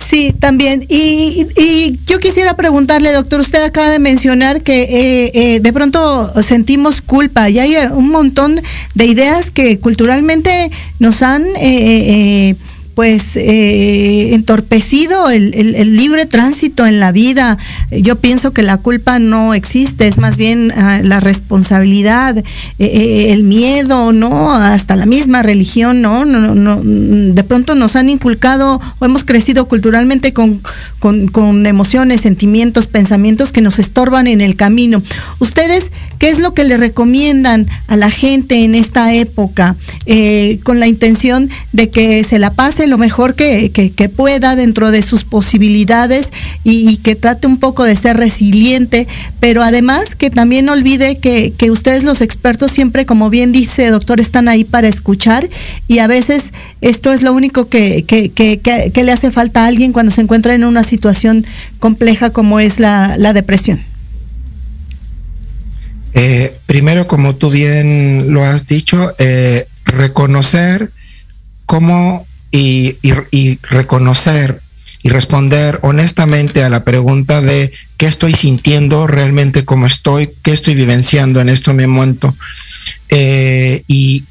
Sí, 0.04 0.34
también. 0.38 0.84
Y, 0.88 1.46
y, 1.56 1.98
yo 2.06 2.18
quisiera 2.18 2.54
preguntarle, 2.56 3.10
doctor, 3.12 3.40
usted 3.40 3.62
acaba 3.62 3.88
de 3.88 3.98
mencionar 3.98 4.62
que 4.62 4.82
eh, 4.82 5.30
eh, 5.34 5.60
de 5.60 5.72
pronto 5.72 6.30
sentimos 6.42 7.00
culpa 7.00 7.48
y 7.48 7.58
hay 7.58 7.74
un 7.90 8.10
montón 8.10 8.60
de 8.94 9.06
ideas 9.06 9.50
que 9.50 9.78
culturalmente 9.78 10.70
nos 10.98 11.22
han... 11.22 11.44
Eh, 11.56 12.54
pues 12.94 13.36
eh, 13.36 14.34
entorpecido 14.34 15.28
el, 15.30 15.52
el, 15.54 15.96
libre 15.96 16.26
tránsito 16.26 16.86
en 16.86 17.00
la 17.00 17.12
vida. 17.12 17.58
Yo 17.90 18.16
pienso 18.16 18.52
que 18.52 18.62
la 18.62 18.76
culpa 18.76 19.18
no 19.18 19.52
existe, 19.52 20.06
es 20.06 20.18
más 20.18 20.36
bien 20.36 20.72
ah, 20.76 21.00
la 21.02 21.20
responsabilidad, 21.20 22.36
eh, 22.38 22.44
eh, 22.78 23.32
el 23.32 23.42
miedo, 23.42 24.12
¿no? 24.12 24.54
Hasta 24.54 24.96
la 24.96 25.06
misma 25.06 25.42
religión, 25.42 26.02
¿no? 26.02 26.24
No, 26.24 26.54
no, 26.54 26.80
De 26.82 27.44
pronto 27.44 27.74
nos 27.74 27.96
han 27.96 28.08
inculcado 28.08 28.80
o 28.98 29.04
hemos 29.04 29.24
crecido 29.24 29.66
culturalmente 29.66 30.32
con, 30.32 30.62
con, 31.00 31.26
con 31.28 31.66
emociones, 31.66 32.20
sentimientos, 32.20 32.86
pensamientos 32.86 33.50
que 33.50 33.60
nos 33.60 33.78
estorban 33.78 34.28
en 34.28 34.40
el 34.40 34.54
camino. 34.54 35.02
Ustedes 35.40 35.90
¿qué 36.18 36.28
es 36.28 36.38
lo 36.38 36.54
que 36.54 36.64
le 36.64 36.76
recomiendan 36.76 37.66
a 37.86 37.96
la 37.96 38.10
gente 38.10 38.64
en 38.64 38.74
esta 38.74 39.12
época? 39.14 39.76
Eh, 40.06 40.58
con 40.64 40.80
la 40.80 40.86
intención 40.86 41.48
de 41.72 41.88
que 41.90 42.24
se 42.24 42.38
la 42.38 42.52
pase 42.52 42.86
lo 42.86 42.98
mejor 42.98 43.34
que, 43.34 43.70
pueda 44.14 44.54
dentro 44.54 44.90
de 44.90 45.02
sus 45.02 45.24
posibilidades 45.24 46.30
y, 46.62 46.98
que 46.98 47.16
trate 47.16 47.46
un 47.46 47.58
poco 47.58 47.84
de 47.84 47.96
ser 47.96 48.16
resiliente, 48.16 49.08
pero 49.40 49.62
además 49.62 50.14
que 50.14 50.30
también 50.30 50.68
olvide 50.68 51.18
que, 51.18 51.52
ustedes 51.70 52.04
los 52.04 52.20
expertos 52.20 52.70
siempre, 52.70 53.06
como 53.06 53.30
bien 53.30 53.50
dice 53.50 53.88
doctor, 53.88 54.20
están 54.20 54.48
ahí 54.48 54.64
para 54.64 54.88
escuchar 54.88 55.48
y 55.88 55.98
a 55.98 56.06
veces 56.06 56.52
esto 56.80 57.12
es 57.12 57.22
lo 57.22 57.32
único 57.32 57.68
que, 57.68 58.04
le 58.94 59.12
hace 59.12 59.30
falta 59.30 59.64
a 59.64 59.66
alguien 59.66 59.92
cuando 59.92 60.12
se 60.12 60.20
encuentra 60.20 60.54
en 60.54 60.64
una 60.64 60.84
situación 60.84 61.46
compleja 61.78 62.30
como 62.30 62.60
es 62.60 62.78
la, 62.78 63.16
depresión. 63.32 63.93
Eh, 66.14 66.56
primero, 66.66 67.06
como 67.06 67.34
tú 67.34 67.50
bien 67.50 68.32
lo 68.32 68.44
has 68.44 68.66
dicho, 68.66 69.10
eh, 69.18 69.66
reconocer 69.84 70.90
cómo 71.66 72.26
y, 72.50 72.96
y, 73.02 73.58
reconocer 73.62 74.60
y 75.02 75.08
responder 75.08 75.80
honestamente 75.82 76.62
a 76.62 76.70
la 76.70 76.84
pregunta 76.84 77.40
de 77.42 77.72
qué 77.98 78.06
estoy 78.06 78.34
sintiendo 78.34 79.06
realmente, 79.06 79.64
cómo 79.64 79.86
estoy, 79.86 80.30
qué 80.42 80.52
estoy 80.52 80.74
vivenciando 80.74 81.40
en 81.40 81.48
este 81.48 81.72
momento. 81.72 82.32
Eh, 83.08 83.82
y 83.86 84.24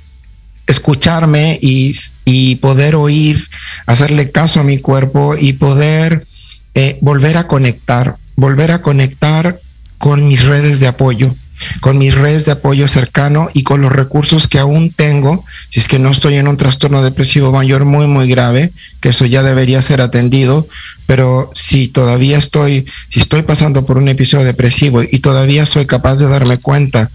escucharme 0.68 1.60
y, 1.62 2.56
poder 2.56 2.96
oír, 2.96 3.48
hacerle 3.86 4.32
caso 4.32 4.60
a 4.60 4.64
mi 4.64 4.80
cuerpo 4.80 5.36
y 5.36 5.54
poder 5.54 6.26
eh, 6.74 6.98
volver 7.02 7.38
a 7.38 7.48
conectar, 7.48 8.16
volver 8.36 8.72
a 8.72 8.82
conectar 8.82 9.58
con 9.98 10.28
mis 10.28 10.44
redes 10.44 10.80
de 10.80 10.88
apoyo, 10.88 11.34
con 11.82 11.98
mis 11.98 12.14
redes 12.14 12.46
de 12.46 12.54
apoyo 12.54 12.88
cercano 12.88 13.50
y 13.54 13.64
con 13.64 13.82
los 13.82 13.92
recursos 13.92 14.48
que 14.48 14.60
aún 14.60 14.92
tengo, 14.92 15.44
si 15.70 15.80
es 15.80 15.88
que 15.88 16.00
no 16.00 16.12
estoy 16.12 16.36
en 16.36 16.48
un 16.48 16.58
trastorno 16.58 17.04
depresivo 17.04 17.52
mayor 17.52 17.86
muy, 17.86 18.08
muy 18.08 18.28
grave, 18.28 18.72
que 19.02 19.10
eso 19.10 19.26
ya 19.26 19.44
debería 19.44 19.82
ser 19.82 20.02
atendido, 20.02 20.68
pero 21.06 21.52
si 21.54 21.88
todavía 21.88 22.38
estoy, 22.38 22.86
si 23.10 23.20
estoy 23.20 23.42
pasando 23.42 23.86
por 23.86 23.98
un 23.98 24.08
episodio 24.08 24.46
depresivo 24.46 25.04
y 25.04 25.20
todavía 25.20 25.66
soy 25.66 25.86
capaz 25.86 26.20
de 26.20 26.28
darme 26.28 26.58
cuenta 26.58 27.10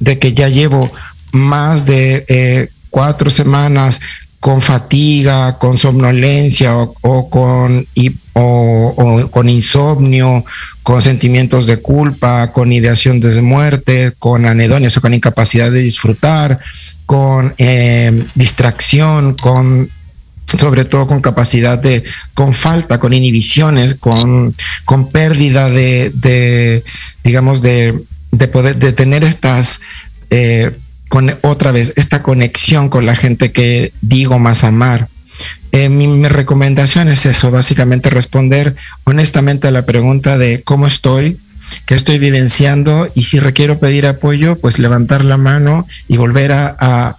de 0.00 0.18
que 0.18 0.32
ya 0.32 0.48
llevo 0.48 0.90
más 1.32 1.86
de 1.86 2.24
eh, 2.28 2.68
cuatro 2.90 3.30
semanas 3.30 4.00
con 4.40 4.62
fatiga, 4.62 5.58
con 5.58 5.76
somnolencia 5.76 6.74
o, 6.74 7.30
con, 7.30 7.86
o, 8.32 9.28
con 9.30 9.48
insomnio, 9.50 10.44
con 10.82 11.02
sentimientos 11.02 11.66
de 11.66 11.76
culpa, 11.82 12.50
con 12.50 12.72
ideación 12.72 13.20
de 13.20 13.42
muerte, 13.42 14.14
con 14.18 14.46
anedonias 14.46 14.96
o 14.96 15.02
con 15.02 15.12
incapacidad 15.12 15.70
de 15.70 15.80
disfrutar, 15.80 16.58
con 17.04 17.54
eh, 17.58 18.24
distracción, 18.34 19.34
con 19.34 19.90
sobre 20.58 20.84
todo 20.84 21.06
con 21.06 21.20
capacidad 21.20 21.78
de, 21.78 22.02
con 22.34 22.54
falta, 22.54 22.98
con 22.98 23.12
inhibiciones, 23.12 23.94
con, 23.94 24.54
con 24.84 25.10
pérdida 25.10 25.70
de, 25.70 26.10
de 26.14 26.82
digamos, 27.22 27.62
de, 27.62 28.02
de 28.32 28.48
poder, 28.48 28.76
de 28.76 28.92
tener 28.92 29.22
estas 29.22 29.80
eh, 30.30 30.72
con 31.10 31.36
otra 31.42 31.72
vez 31.72 31.92
esta 31.96 32.22
conexión 32.22 32.88
con 32.88 33.04
la 33.04 33.16
gente 33.16 33.50
que 33.50 33.92
digo 34.00 34.38
más 34.38 34.62
amar. 34.62 35.08
Eh, 35.72 35.88
mi, 35.88 36.06
recomendación 36.28 37.08
es 37.08 37.26
eso, 37.26 37.50
básicamente 37.50 38.10
responder 38.10 38.76
honestamente 39.04 39.66
a 39.66 39.72
la 39.72 39.84
pregunta 39.84 40.38
de 40.38 40.62
cómo 40.62 40.86
estoy, 40.86 41.36
qué 41.84 41.96
estoy 41.96 42.18
vivenciando 42.18 43.08
y 43.14 43.24
si 43.24 43.40
requiero 43.40 43.80
pedir 43.80 44.06
apoyo, 44.06 44.56
pues 44.56 44.78
levantar 44.78 45.24
la 45.24 45.36
mano 45.36 45.84
y 46.06 46.16
volver 46.16 46.52
a, 46.52 47.16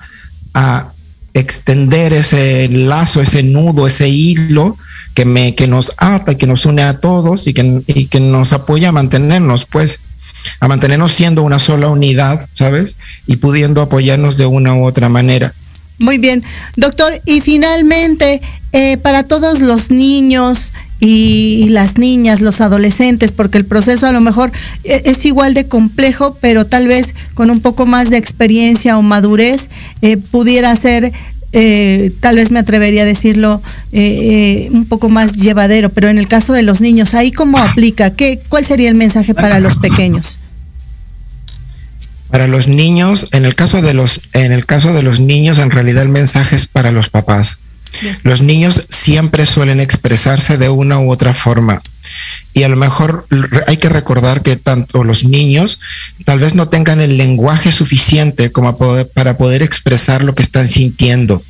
a, 0.54 0.88
extender 1.34 2.12
ese 2.12 2.68
lazo, 2.68 3.22
ese 3.22 3.42
nudo, 3.42 3.88
ese 3.88 4.10
hilo 4.10 4.76
que, 5.14 5.24
me, 5.24 5.56
que 5.56 5.66
nos 5.68 5.94
ata 5.98 6.36
que 6.36 6.46
nos 6.46 6.66
une 6.66 6.82
a 6.82 7.00
todos 7.00 7.48
y 7.48 7.54
que, 7.54 7.84
y 7.88 8.08
que 8.08 8.20
nos 8.20 8.52
apoya 8.52 8.90
a 8.90 8.94
mantenernos, 8.94 9.66
pues 9.66 10.00
a 10.60 10.68
mantenernos 10.68 11.12
siendo 11.12 11.44
una 11.44 11.60
sola 11.60 11.88
unidad, 11.90 12.48
¿sabes? 12.54 12.96
Y 13.28 13.38
pudiendo 13.38 13.82
apoyarnos 13.82 14.38
de 14.38 14.46
una 14.46 14.76
u 14.76 14.86
otra 14.86 15.10
manera. 15.10 15.54
Muy 16.00 16.18
bien, 16.18 16.44
doctor. 16.78 17.14
Y 17.26 17.42
finalmente, 17.42 18.42
eh, 18.74 18.98
para 18.98 19.24
todos 19.24 19.60
los 19.60 19.92
niños 19.92 20.74
y, 21.00 21.68
las 21.70 21.98
niñas, 21.98 22.42
los 22.42 22.62
adolescentes, 22.62 23.32
porque 23.32 23.58
el 23.58 23.66
proceso 23.66 24.06
a 24.06 24.12
lo 24.12 24.22
mejor 24.22 24.52
e, 24.84 25.02
es, 25.06 25.26
igual 25.26 25.54
de 25.54 25.66
complejo, 25.66 26.38
pero 26.40 26.66
tal 26.66 26.88
vez 26.88 27.16
con 27.34 27.50
un 27.50 27.60
poco 27.60 27.86
más 27.86 28.10
de 28.10 28.18
experiencia 28.18 28.98
o 28.98 29.02
madurez 29.02 29.70
eh, 30.02 30.18
pudiera 30.18 30.76
ser 30.76 31.12
eh, 31.54 32.12
tal 32.20 32.38
vez 32.38 32.52
me 32.52 32.60
atrevería 32.60 33.04
a 33.04 33.06
decirlo, 33.06 33.62
eh, 33.92 34.68
eh, 34.68 34.70
un 34.72 34.86
poco 34.86 35.10
más 35.10 35.34
llevadero, 35.34 35.90
pero 35.90 36.10
en 36.10 36.18
el 36.18 36.28
caso 36.28 36.54
de 36.54 36.64
los 36.64 36.82
niños, 36.82 37.14
¿ahí 37.14 37.32
cómo 37.32 37.58
aplica? 37.58 38.14
¿Qué, 38.14 38.40
¿Cuál 38.48 38.66
sería 38.66 38.90
el 38.90 38.96
mensaje 38.96 39.34
para 39.34 39.60
los 39.60 39.76
pequeños? 39.76 40.40
Para 42.30 42.48
los 42.48 42.68
niños, 42.68 43.28
en 43.32 43.44
el 43.44 43.56
caso 43.56 43.82
de 43.82 43.94
los, 43.94 44.22
en 44.32 44.54
el 44.54 44.66
caso 44.66 44.94
de 44.94 45.04
los 45.04 45.20
niños, 45.20 45.60
en 45.60 45.72
realidad 45.72 46.04
el 46.04 46.10
mensaje 46.10 46.56
es 46.56 46.66
para 46.66 46.92
los 46.92 47.10
papás. 47.10 47.58
Los 48.24 48.42
niños 48.42 48.86
siempre 48.90 49.46
suelen 49.46 49.82
expresarse 49.82 50.58
de 50.58 50.70
una 50.70 51.00
u 51.00 51.12
otra 51.12 51.34
forma. 51.34 51.82
Y 52.54 52.64
a 52.64 52.70
lo 52.70 52.76
mejor 52.76 53.26
hay 53.68 53.78
que 53.78 53.90
recordar 53.90 54.42
que 54.42 54.58
tanto 54.58 55.04
los 55.04 55.24
niños 55.24 55.80
tal 56.26 56.40
vez 56.40 56.54
no 56.54 56.68
tengan 56.68 57.00
el 57.00 57.18
lenguaje 57.18 57.72
suficiente 57.72 58.52
como 58.52 58.78
para 59.14 59.38
poder 59.38 59.62
expresar 59.62 60.24
lo 60.24 60.36
que 60.36 60.44
están 60.44 60.68
sintiendo, 60.68 61.42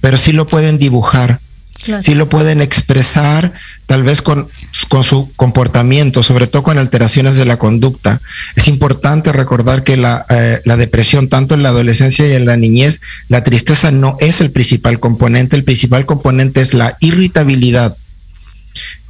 pero 0.00 0.16
sí 0.16 0.32
lo 0.32 0.46
pueden 0.46 0.78
dibujar, 0.78 1.40
sí 2.02 2.14
lo 2.14 2.28
pueden 2.28 2.60
expresar 2.60 3.52
tal 3.86 4.02
vez 4.02 4.22
con, 4.22 4.48
con, 4.88 5.02
su 5.02 5.32
comportamiento, 5.34 6.22
sobre 6.22 6.46
todo 6.46 6.62
con 6.62 6.78
alteraciones 6.78 7.36
de 7.36 7.46
la 7.46 7.56
conducta. 7.56 8.20
Es 8.54 8.68
importante 8.68 9.32
recordar 9.32 9.82
que 9.82 9.96
la, 9.96 10.26
eh, 10.28 10.60
la, 10.66 10.76
depresión, 10.76 11.28
tanto 11.28 11.54
en 11.54 11.62
la 11.62 11.70
adolescencia 11.70 12.28
y 12.28 12.32
en 12.32 12.44
la 12.44 12.56
niñez, 12.56 13.00
la 13.28 13.42
tristeza 13.42 13.90
no 13.90 14.16
es 14.20 14.40
el 14.40 14.50
principal 14.50 15.00
componente, 15.00 15.56
el 15.56 15.64
principal 15.64 16.04
componente 16.04 16.60
es 16.60 16.74
la 16.74 16.96
irritabilidad 17.00 17.96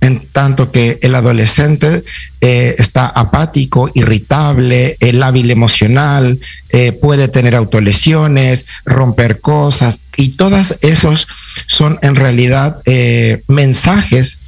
en 0.00 0.20
tanto 0.28 0.70
que 0.70 0.98
el 1.02 1.14
adolescente 1.14 2.02
eh, 2.40 2.76
está 2.78 3.06
apático, 3.06 3.90
irritable, 3.94 4.96
el 5.00 5.22
hábil 5.22 5.50
emocional, 5.50 6.38
eh, 6.70 6.92
puede 6.92 7.28
tener 7.28 7.54
autolesiones, 7.54 8.66
romper 8.84 9.40
cosas, 9.40 9.98
y 10.16 10.30
todos 10.30 10.76
esos 10.82 11.26
son 11.66 11.98
en 12.02 12.16
realidad 12.16 12.76
eh, 12.86 13.42
mensajes 13.48 14.38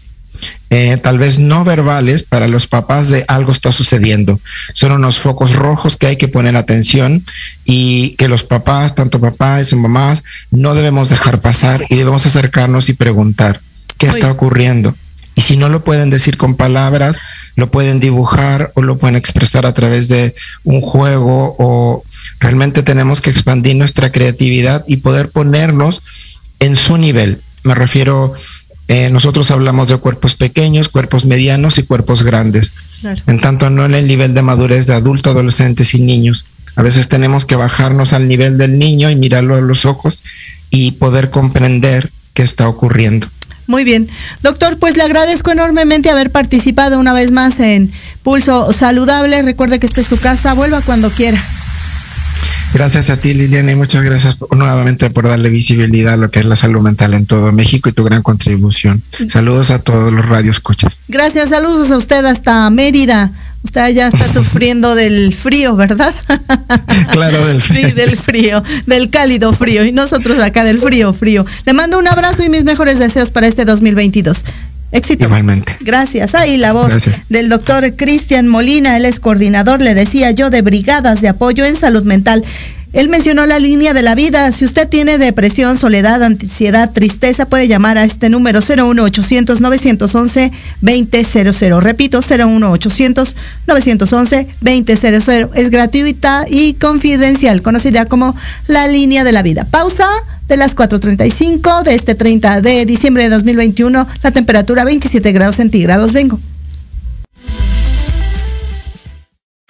tal 1.02 1.18
vez 1.18 1.38
no 1.40 1.64
verbales 1.64 2.22
para 2.22 2.46
los 2.46 2.68
papás 2.68 3.10
de 3.10 3.24
algo 3.26 3.50
está 3.50 3.72
sucediendo. 3.72 4.38
Son 4.72 4.92
unos 4.92 5.18
focos 5.18 5.52
rojos 5.52 5.96
que 5.96 6.06
hay 6.06 6.16
que 6.16 6.28
poner 6.28 6.56
atención 6.56 7.24
y 7.64 8.14
que 8.16 8.28
los 8.28 8.44
papás, 8.44 8.94
tanto 8.94 9.20
papás 9.20 9.72
y 9.72 9.76
mamás, 9.76 10.22
no 10.52 10.76
debemos 10.76 11.08
dejar 11.08 11.40
pasar 11.40 11.84
y 11.88 11.96
debemos 11.96 12.24
acercarnos 12.24 12.88
y 12.88 12.94
preguntar 12.94 13.60
qué 13.98 14.06
está 14.06 14.30
ocurriendo. 14.30 14.94
Y 15.40 15.42
si 15.42 15.56
no 15.56 15.70
lo 15.70 15.82
pueden 15.82 16.10
decir 16.10 16.36
con 16.36 16.54
palabras, 16.54 17.16
lo 17.56 17.70
pueden 17.70 17.98
dibujar 17.98 18.72
o 18.74 18.82
lo 18.82 18.98
pueden 18.98 19.16
expresar 19.16 19.64
a 19.64 19.72
través 19.72 20.06
de 20.08 20.34
un 20.64 20.82
juego 20.82 21.56
o 21.58 22.02
realmente 22.40 22.82
tenemos 22.82 23.22
que 23.22 23.30
expandir 23.30 23.74
nuestra 23.74 24.10
creatividad 24.12 24.84
y 24.86 24.98
poder 24.98 25.30
ponernos 25.30 26.02
en 26.58 26.76
su 26.76 26.98
nivel. 26.98 27.40
Me 27.64 27.74
refiero, 27.74 28.34
eh, 28.88 29.08
nosotros 29.08 29.50
hablamos 29.50 29.88
de 29.88 29.96
cuerpos 29.96 30.34
pequeños, 30.34 30.90
cuerpos 30.90 31.24
medianos 31.24 31.78
y 31.78 31.84
cuerpos 31.84 32.22
grandes. 32.22 32.74
En 33.26 33.40
tanto, 33.40 33.70
no 33.70 33.86
en 33.86 33.94
el 33.94 34.06
nivel 34.06 34.34
de 34.34 34.42
madurez 34.42 34.86
de 34.88 34.92
adultos, 34.92 35.32
adolescentes 35.32 35.94
y 35.94 36.00
niños. 36.00 36.44
A 36.76 36.82
veces 36.82 37.08
tenemos 37.08 37.46
que 37.46 37.56
bajarnos 37.56 38.12
al 38.12 38.28
nivel 38.28 38.58
del 38.58 38.78
niño 38.78 39.10
y 39.10 39.16
mirarlo 39.16 39.54
a 39.54 39.62
los 39.62 39.86
ojos 39.86 40.20
y 40.68 40.90
poder 40.90 41.30
comprender 41.30 42.10
qué 42.34 42.42
está 42.42 42.68
ocurriendo. 42.68 43.26
Muy 43.70 43.84
bien. 43.84 44.08
Doctor, 44.42 44.78
pues 44.78 44.96
le 44.96 45.04
agradezco 45.04 45.52
enormemente 45.52 46.10
haber 46.10 46.30
participado 46.30 46.98
una 46.98 47.12
vez 47.12 47.30
más 47.30 47.60
en 47.60 47.92
Pulso 48.24 48.72
Saludable. 48.72 49.40
Recuerde 49.42 49.78
que 49.78 49.86
esta 49.86 50.00
es 50.00 50.08
su 50.08 50.18
casa. 50.18 50.54
Vuelva 50.54 50.80
cuando 50.80 51.08
quiera. 51.08 51.40
Gracias 52.74 53.10
a 53.10 53.16
ti, 53.16 53.32
Liliana, 53.32 53.70
y 53.70 53.76
muchas 53.76 54.02
gracias 54.02 54.36
nuevamente 54.50 55.08
por 55.10 55.28
darle 55.28 55.50
visibilidad 55.50 56.14
a 56.14 56.16
lo 56.16 56.30
que 56.32 56.40
es 56.40 56.46
la 56.46 56.56
salud 56.56 56.82
mental 56.82 57.14
en 57.14 57.26
todo 57.26 57.52
México 57.52 57.88
y 57.88 57.92
tu 57.92 58.02
gran 58.02 58.22
contribución. 58.22 59.02
Saludos 59.28 59.70
a 59.70 59.78
todos 59.78 60.12
los 60.12 60.28
radioescuchas. 60.28 60.92
Gracias, 61.06 61.50
saludos 61.50 61.92
a 61.92 61.96
usted 61.96 62.24
hasta 62.24 62.68
Mérida. 62.70 63.30
Usted 63.62 63.88
ya 63.90 64.08
está 64.08 64.26
sufriendo 64.32 64.94
del 64.94 65.32
frío, 65.32 65.76
¿verdad? 65.76 66.14
Claro, 67.10 67.44
del 67.46 67.60
frío. 67.60 67.88
Sí, 67.88 67.92
del 67.92 68.16
frío, 68.16 68.62
del 68.86 69.10
cálido 69.10 69.52
frío. 69.52 69.84
Y 69.84 69.90
nosotros 69.90 70.40
acá 70.40 70.64
del 70.64 70.78
frío, 70.78 71.12
frío. 71.12 71.44
Le 71.64 71.72
mando 71.72 71.98
un 71.98 72.06
abrazo 72.06 72.44
y 72.44 72.48
mis 72.48 72.62
mejores 72.62 73.00
deseos 73.00 73.30
para 73.30 73.48
este 73.48 73.64
2022. 73.64 74.44
Éxito. 74.92 75.24
Igualmente. 75.24 75.76
Gracias. 75.80 76.34
Ahí 76.34 76.56
la 76.56 76.72
voz 76.72 76.92
del 77.28 77.48
doctor 77.48 77.94
Cristian 77.96 78.48
Molina, 78.48 78.96
él 78.96 79.04
es 79.04 79.20
coordinador, 79.20 79.80
le 79.80 79.94
decía 79.94 80.30
yo, 80.32 80.50
de 80.50 80.62
brigadas 80.62 81.20
de 81.20 81.28
apoyo 81.28 81.64
en 81.64 81.76
salud 81.76 82.04
mental. 82.04 82.44
Él 82.92 83.08
mencionó 83.08 83.46
la 83.46 83.60
línea 83.60 83.94
de 83.94 84.02
la 84.02 84.16
vida. 84.16 84.50
Si 84.50 84.64
usted 84.64 84.88
tiene 84.88 85.18
depresión, 85.18 85.78
soledad, 85.78 86.22
ansiedad, 86.24 86.90
tristeza, 86.92 87.46
puede 87.46 87.68
llamar 87.68 87.98
a 87.98 88.04
este 88.04 88.28
número 88.28 88.60
01800 88.60 89.60
911 89.60 90.50
2000. 90.80 91.80
Repito, 91.80 92.20
01800 92.20 93.36
911 93.66 94.48
2000. 94.60 95.48
Es 95.54 95.70
gratuita 95.70 96.46
y 96.48 96.74
confidencial, 96.74 97.62
conocida 97.62 98.06
como 98.06 98.34
la 98.66 98.88
línea 98.88 99.22
de 99.22 99.32
la 99.32 99.42
vida. 99.42 99.66
Pausa 99.70 100.08
de 100.48 100.56
las 100.56 100.74
4.35 100.74 101.84
de 101.84 101.94
este 101.94 102.16
30 102.16 102.60
de 102.60 102.84
diciembre 102.86 103.22
de 103.22 103.30
2021, 103.30 104.06
la 104.22 104.30
temperatura 104.32 104.84
27 104.84 105.30
grados 105.30 105.56
centígrados. 105.56 106.12
Vengo. 106.12 106.40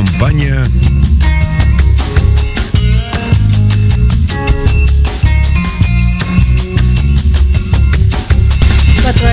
Hoy 0.00 0.99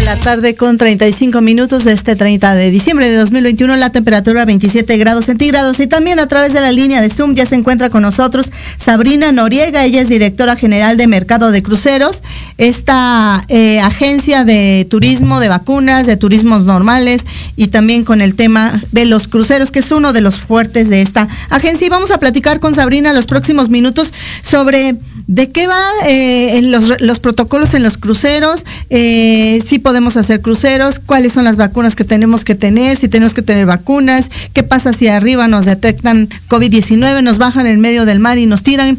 la 0.08 0.16
tarde 0.16 0.56
con 0.56 0.78
35 0.78 1.42
minutos 1.42 1.84
de 1.84 1.92
este 1.92 2.16
30 2.16 2.56
de 2.56 2.72
diciembre 2.72 3.10
de 3.10 3.18
2021, 3.18 3.76
la 3.76 3.90
temperatura 3.90 4.46
27 4.46 4.96
grados 4.96 5.26
centígrados 5.26 5.82
y 5.82 5.88
también 5.88 6.18
a 6.22 6.28
través 6.28 6.54
de 6.54 6.62
la 6.62 6.72
línea 6.72 7.02
de 7.02 7.10
Zoom 7.10 7.36
ya 7.36 7.46
se 7.46 7.56
encuentra 7.56 7.90
con 7.90 8.04
nosotros 8.04 8.50
Sabrina 8.78 9.34
Noriega, 9.34 9.84
ella 9.84 10.00
es 10.00 10.08
directora 10.08 10.56
general 10.56 10.96
de 10.96 11.08
Mercado 11.08 11.52
de 11.52 11.62
Cruceros, 11.62 12.24
esta 12.58 13.44
eh, 13.50 13.82
agencia 13.82 14.46
de 14.46 14.88
turismo, 14.90 15.42
de 15.42 15.50
vacunas, 15.50 16.08
de 16.08 16.16
turismos 16.16 16.64
normales 16.64 17.26
y 17.58 17.68
también 17.68 18.06
con 18.06 18.22
el 18.22 18.36
tema 18.36 18.82
de 18.94 19.04
los 19.08 19.28
cruceros, 19.28 19.72
que 19.72 19.80
es 19.80 19.92
uno 19.92 20.14
de 20.14 20.22
los 20.22 20.38
fuertes 20.38 20.88
de 20.88 21.02
esta 21.02 21.28
agencia. 21.50 21.86
Y 21.86 21.90
vamos 21.90 22.12
a 22.12 22.18
platicar 22.18 22.62
con 22.62 22.76
Sabrina 22.76 23.12
los 23.12 23.26
próximos 23.26 23.68
minutos 23.68 24.14
sobre 24.42 24.96
de 25.28 25.50
qué 25.50 25.68
va 25.68 25.84
eh, 26.06 26.62
los, 26.64 27.02
los, 27.02 27.20
protocolos 27.20 27.74
en 27.74 27.84
los 27.84 27.98
cruceros, 27.98 28.64
eh, 28.90 29.62
si 29.66 29.78
podemos 29.78 29.97
hacer 30.06 30.42
cruceros, 30.42 31.00
cuáles 31.00 31.34
son 31.34 31.44
las 31.44 31.58
vacunas 31.58 31.96
que 31.96 32.04
tenemos 32.04 32.46
que 32.46 32.56
tener, 32.56 32.98
si 32.98 33.08
tenemos 33.08 33.34
que 33.34 33.42
tener 33.42 33.66
vacunas, 33.66 34.30
qué 34.54 34.64
pasa 34.64 34.94
si 34.94 35.08
arriba 35.08 35.48
nos 35.48 35.66
detectan 35.66 36.30
COVID-19, 36.48 37.24
nos 37.24 37.38
bajan 37.38 37.66
en 37.68 37.82
medio 37.82 38.06
del 38.06 38.20
mar 38.20 38.38
y 38.38 38.46
nos 38.46 38.62
tiran. 38.64 38.98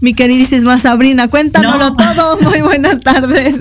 Mi 0.00 0.14
queridísima 0.14 0.78
Sabrina, 0.78 1.26
cuéntanoslo 1.28 1.94
todo. 1.94 2.38
Muy 2.50 2.60
buenas 2.60 3.00
tardes. 3.00 3.56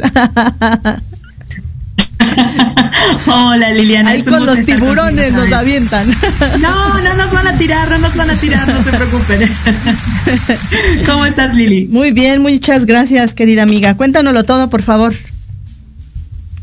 Hola 3.28 3.72
Liliana. 3.72 4.12
Ahí 4.12 4.22
con 4.22 4.46
los 4.46 4.64
tiburones 4.66 5.34
nos 5.34 5.52
avientan. 5.52 6.08
No, 6.60 7.02
no 7.02 7.14
nos 7.16 7.32
van 7.32 7.48
a 7.48 7.58
tirar, 7.58 7.90
no 7.90 7.98
nos 7.98 8.16
van 8.16 8.30
a 8.30 8.36
tirar, 8.36 8.68
no 8.68 8.84
se 8.84 8.92
preocupen. 8.92 9.50
¿Cómo 11.06 11.26
estás 11.26 11.56
Lili? 11.56 11.88
Muy 11.88 12.12
bien, 12.12 12.42
muchas 12.42 12.86
gracias 12.86 13.34
querida 13.34 13.64
amiga. 13.64 13.96
Cuéntanoslo 13.96 14.44
todo, 14.44 14.70
por 14.70 14.84
favor. 14.84 15.16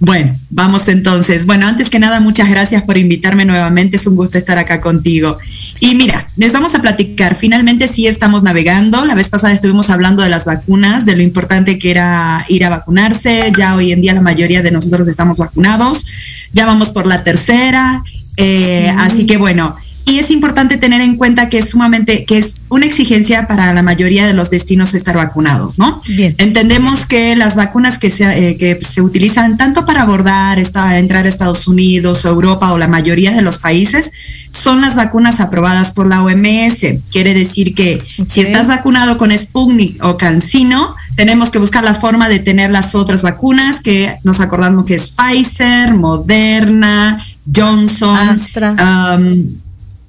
Bueno, 0.04 0.34
vamos 0.50 0.88
entonces. 0.88 1.46
Bueno, 1.46 1.68
antes 1.68 1.88
que 1.88 2.00
nada, 2.00 2.18
muchas 2.18 2.50
gracias 2.50 2.82
por 2.82 2.98
invitarme 2.98 3.44
nuevamente. 3.44 3.98
Es 3.98 4.06
un 4.08 4.16
gusto 4.16 4.36
estar 4.36 4.58
acá 4.58 4.80
contigo. 4.80 5.38
Y 5.78 5.94
mira, 5.94 6.26
les 6.34 6.52
vamos 6.52 6.74
a 6.74 6.82
platicar. 6.82 7.36
Finalmente 7.36 7.86
sí 7.86 8.08
estamos 8.08 8.42
navegando. 8.42 9.04
La 9.04 9.14
vez 9.14 9.30
pasada 9.30 9.52
estuvimos 9.52 9.90
hablando 9.90 10.24
de 10.24 10.28
las 10.28 10.44
vacunas, 10.44 11.06
de 11.06 11.14
lo 11.14 11.22
importante 11.22 11.78
que 11.78 11.92
era 11.92 12.44
ir 12.48 12.64
a 12.64 12.70
vacunarse. 12.70 13.52
Ya 13.56 13.76
hoy 13.76 13.92
en 13.92 14.00
día 14.00 14.12
la 14.12 14.22
mayoría 14.22 14.60
de 14.60 14.72
nosotros 14.72 15.06
estamos 15.06 15.38
vacunados. 15.38 16.04
Ya 16.52 16.66
vamos 16.66 16.90
por 16.90 17.06
la 17.06 17.22
tercera. 17.22 18.02
Eh, 18.36 18.92
así 18.98 19.24
que 19.24 19.36
bueno, 19.36 19.76
y 20.04 20.18
es 20.18 20.30
importante 20.30 20.76
tener 20.76 21.00
en 21.00 21.16
cuenta 21.16 21.48
que 21.48 21.58
es 21.58 21.70
sumamente, 21.70 22.24
que 22.24 22.38
es 22.38 22.56
una 22.68 22.86
exigencia 22.86 23.46
para 23.46 23.72
la 23.72 23.82
mayoría 23.82 24.26
de 24.26 24.34
los 24.34 24.50
destinos 24.50 24.94
estar 24.94 25.16
vacunados, 25.16 25.78
¿no? 25.78 26.00
Bien. 26.08 26.34
Entendemos 26.38 27.06
que 27.06 27.36
las 27.36 27.54
vacunas 27.54 27.98
que 27.98 28.10
se, 28.10 28.50
eh, 28.50 28.56
que 28.56 28.80
se 28.82 29.00
utilizan 29.00 29.56
tanto 29.56 29.86
para 29.86 30.02
abordar, 30.02 30.58
esta, 30.58 30.98
entrar 30.98 31.26
a 31.26 31.28
Estados 31.28 31.68
Unidos 31.68 32.24
o 32.24 32.28
Europa 32.28 32.72
o 32.72 32.78
la 32.78 32.88
mayoría 32.88 33.32
de 33.32 33.42
los 33.42 33.58
países, 33.58 34.10
son 34.50 34.80
las 34.80 34.96
vacunas 34.96 35.40
aprobadas 35.40 35.92
por 35.92 36.06
la 36.06 36.22
OMS. 36.22 37.00
Quiere 37.10 37.34
decir 37.34 37.74
que 37.74 38.02
si 38.28 38.40
estás 38.40 38.68
vacunado 38.68 39.18
con 39.18 39.36
Sputnik 39.36 40.02
o 40.04 40.16
CanSino, 40.16 40.94
tenemos 41.16 41.50
que 41.50 41.58
buscar 41.58 41.84
la 41.84 41.94
forma 41.94 42.28
de 42.28 42.38
tener 42.38 42.70
las 42.70 42.94
otras 42.94 43.22
vacunas 43.22 43.80
que 43.80 44.14
nos 44.24 44.40
acordamos 44.40 44.84
que 44.86 44.94
es 44.94 45.10
Pfizer, 45.10 45.94
Moderna, 45.94 47.22
Johnson, 47.54 48.16
Astra. 48.16 49.16
Um, 49.16 49.44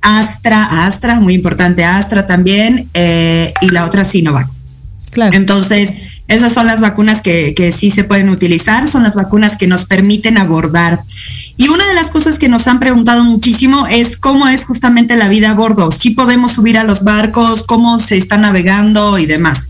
Astra, 0.03 0.85
Astra, 0.85 1.19
muy 1.19 1.33
importante 1.33 1.83
Astra 1.83 2.27
también, 2.27 2.89
eh, 2.93 3.53
y 3.61 3.69
la 3.69 3.85
otra 3.85 4.03
Sinovac. 4.03 4.47
Claro. 5.11 5.35
Entonces, 5.35 5.93
esas 6.27 6.53
son 6.53 6.67
las 6.67 6.81
vacunas 6.81 7.21
que, 7.21 7.53
que, 7.55 7.71
sí 7.71 7.89
se 7.89 8.03
pueden 8.03 8.29
utilizar, 8.29 8.87
son 8.87 9.03
las 9.03 9.15
vacunas 9.15 9.57
que 9.57 9.67
nos 9.67 9.85
permiten 9.85 10.37
abordar. 10.37 10.99
Y 11.57 11.69
una 11.69 11.87
de 11.87 11.93
las 11.93 12.09
cosas 12.11 12.37
que 12.37 12.49
nos 12.49 12.67
han 12.67 12.79
preguntado 12.79 13.23
muchísimo 13.23 13.87
es 13.87 14.17
cómo 14.17 14.47
es 14.47 14.65
justamente 14.65 15.15
la 15.15 15.29
vida 15.29 15.51
a 15.51 15.53
bordo, 15.53 15.91
si 15.91 16.11
podemos 16.11 16.53
subir 16.53 16.77
a 16.77 16.83
los 16.83 17.03
barcos, 17.03 17.63
cómo 17.63 17.97
se 17.99 18.17
está 18.17 18.37
navegando 18.37 19.17
y 19.17 19.25
demás. 19.25 19.67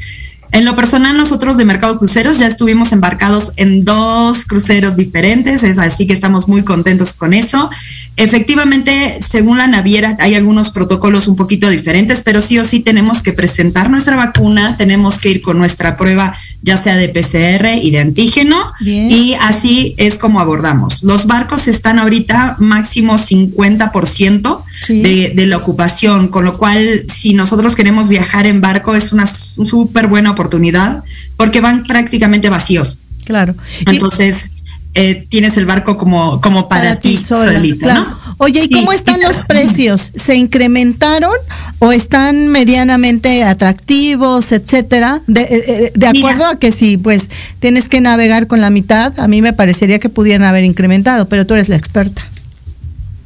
En 0.54 0.66
lo 0.66 0.76
personal, 0.76 1.18
nosotros 1.18 1.58
de 1.58 1.66
Mercado 1.66 1.97
Cruceros 1.97 2.38
ya 2.38 2.45
estuvimos 2.45 2.91
embarcados 2.91 3.54
en 3.56 3.84
dos 3.84 4.45
cruceros 4.45 4.95
diferentes, 4.95 5.64
es 5.64 5.80
así 5.80 6.06
que 6.06 6.14
estamos 6.14 6.47
muy 6.47 6.62
contentos 6.62 7.14
con 7.14 7.34
eso. 7.34 7.72
Efectivamente, 8.18 9.18
según 9.28 9.58
la 9.58 9.66
naviera, 9.66 10.16
hay 10.20 10.36
algunos 10.36 10.70
protocolos 10.70 11.28
un 11.28 11.36
poquito 11.38 11.72
diferentes, 11.72 12.22
pero 12.22 12.39
sí 12.39 12.60
o 12.60 12.64
sí 12.66 12.82
tenemos 12.82 13.24
que 13.24 13.34
presentar 13.34 13.89
nuestra 13.89 14.16
vacuna, 14.16 14.78
tenemos 14.78 15.18
que 15.18 15.32
ir 15.32 15.41
con 15.41 15.58
nuestra 15.58 15.97
prueba, 15.97 16.36
ya 16.62 16.78
sea 16.78 16.97
de 16.97 17.10
PCR 17.10 17.80
y 17.82 17.89
de 17.89 18.01
antígeno, 18.01 18.58
Bien. 18.80 19.10
y 19.10 19.34
así 19.34 19.95
es 19.97 20.20
como 20.20 20.39
abordamos. 20.39 21.01
Los 21.01 21.26
barcos 21.26 21.68
están 21.68 21.97
ahorita 21.97 22.58
máximo 22.60 23.16
50% 23.16 24.64
Sí. 24.86 25.02
de, 25.02 25.32
de 25.36 25.46
la 25.48 25.58
ocupación, 25.58 26.28
con 26.28 26.44
lo 26.46 26.58
cual 26.58 27.04
si 27.14 27.34
nosotros 27.34 27.76
queremos 27.76 28.10
viajar 28.10 28.46
en 28.46 28.60
barco 28.62 28.96
es 28.96 29.14
una 29.14 29.26
súper 29.26 30.08
buena 30.08 30.32
oportunidad 30.32 31.04
porque 31.38 31.62
van 31.62 31.84
prácticamente 31.86 32.50
vacíos. 32.50 33.00
Claro. 33.26 33.56
Y- 33.88 33.92
Entonces, 33.92 34.50
eh, 34.96 35.26
tienes 35.30 35.58
el 35.58 35.66
barco 35.66 35.98
como, 35.98 36.40
como 36.40 36.70
para, 36.70 36.98
ti, 37.00 37.18
sola, 37.18 37.54
solita, 37.54 37.86
claro. 37.86 38.02
¿no? 38.02 38.36
Oye, 38.38 38.60
¿y 38.60 38.68
Sí, 38.68 38.74
cómo 38.74 38.92
están 38.94 39.22
los 39.22 39.38
precios? 39.48 40.12
¿Se 40.16 40.36
incrementaron 40.36 41.32
o 41.80 41.92
están 41.92 42.50
medianamente 42.50 43.44
atractivos, 43.44 44.52
etcétera? 44.52 45.22
De, 45.26 45.42
eh, 45.42 45.48
eh, 45.68 45.92
Mira. 45.96 46.10
acuerdo 46.12 46.46
a 46.46 46.60
que 46.60 46.72
si 46.72 46.98
pues 46.98 47.24
tienes 47.60 47.90
que 47.90 48.02
navegar 48.02 48.46
con 48.46 48.62
la 48.62 48.70
mitad, 48.70 49.20
a 49.20 49.28
mí 49.28 49.42
me 49.42 49.54
parecería 49.54 49.98
que 49.98 50.10
pudieran 50.10 50.44
haber 50.44 50.64
incrementado, 50.64 51.28
pero 51.28 51.48
tú 51.48 51.54
eres 51.56 51.70
la 51.70 51.76
experta. 51.76 52.22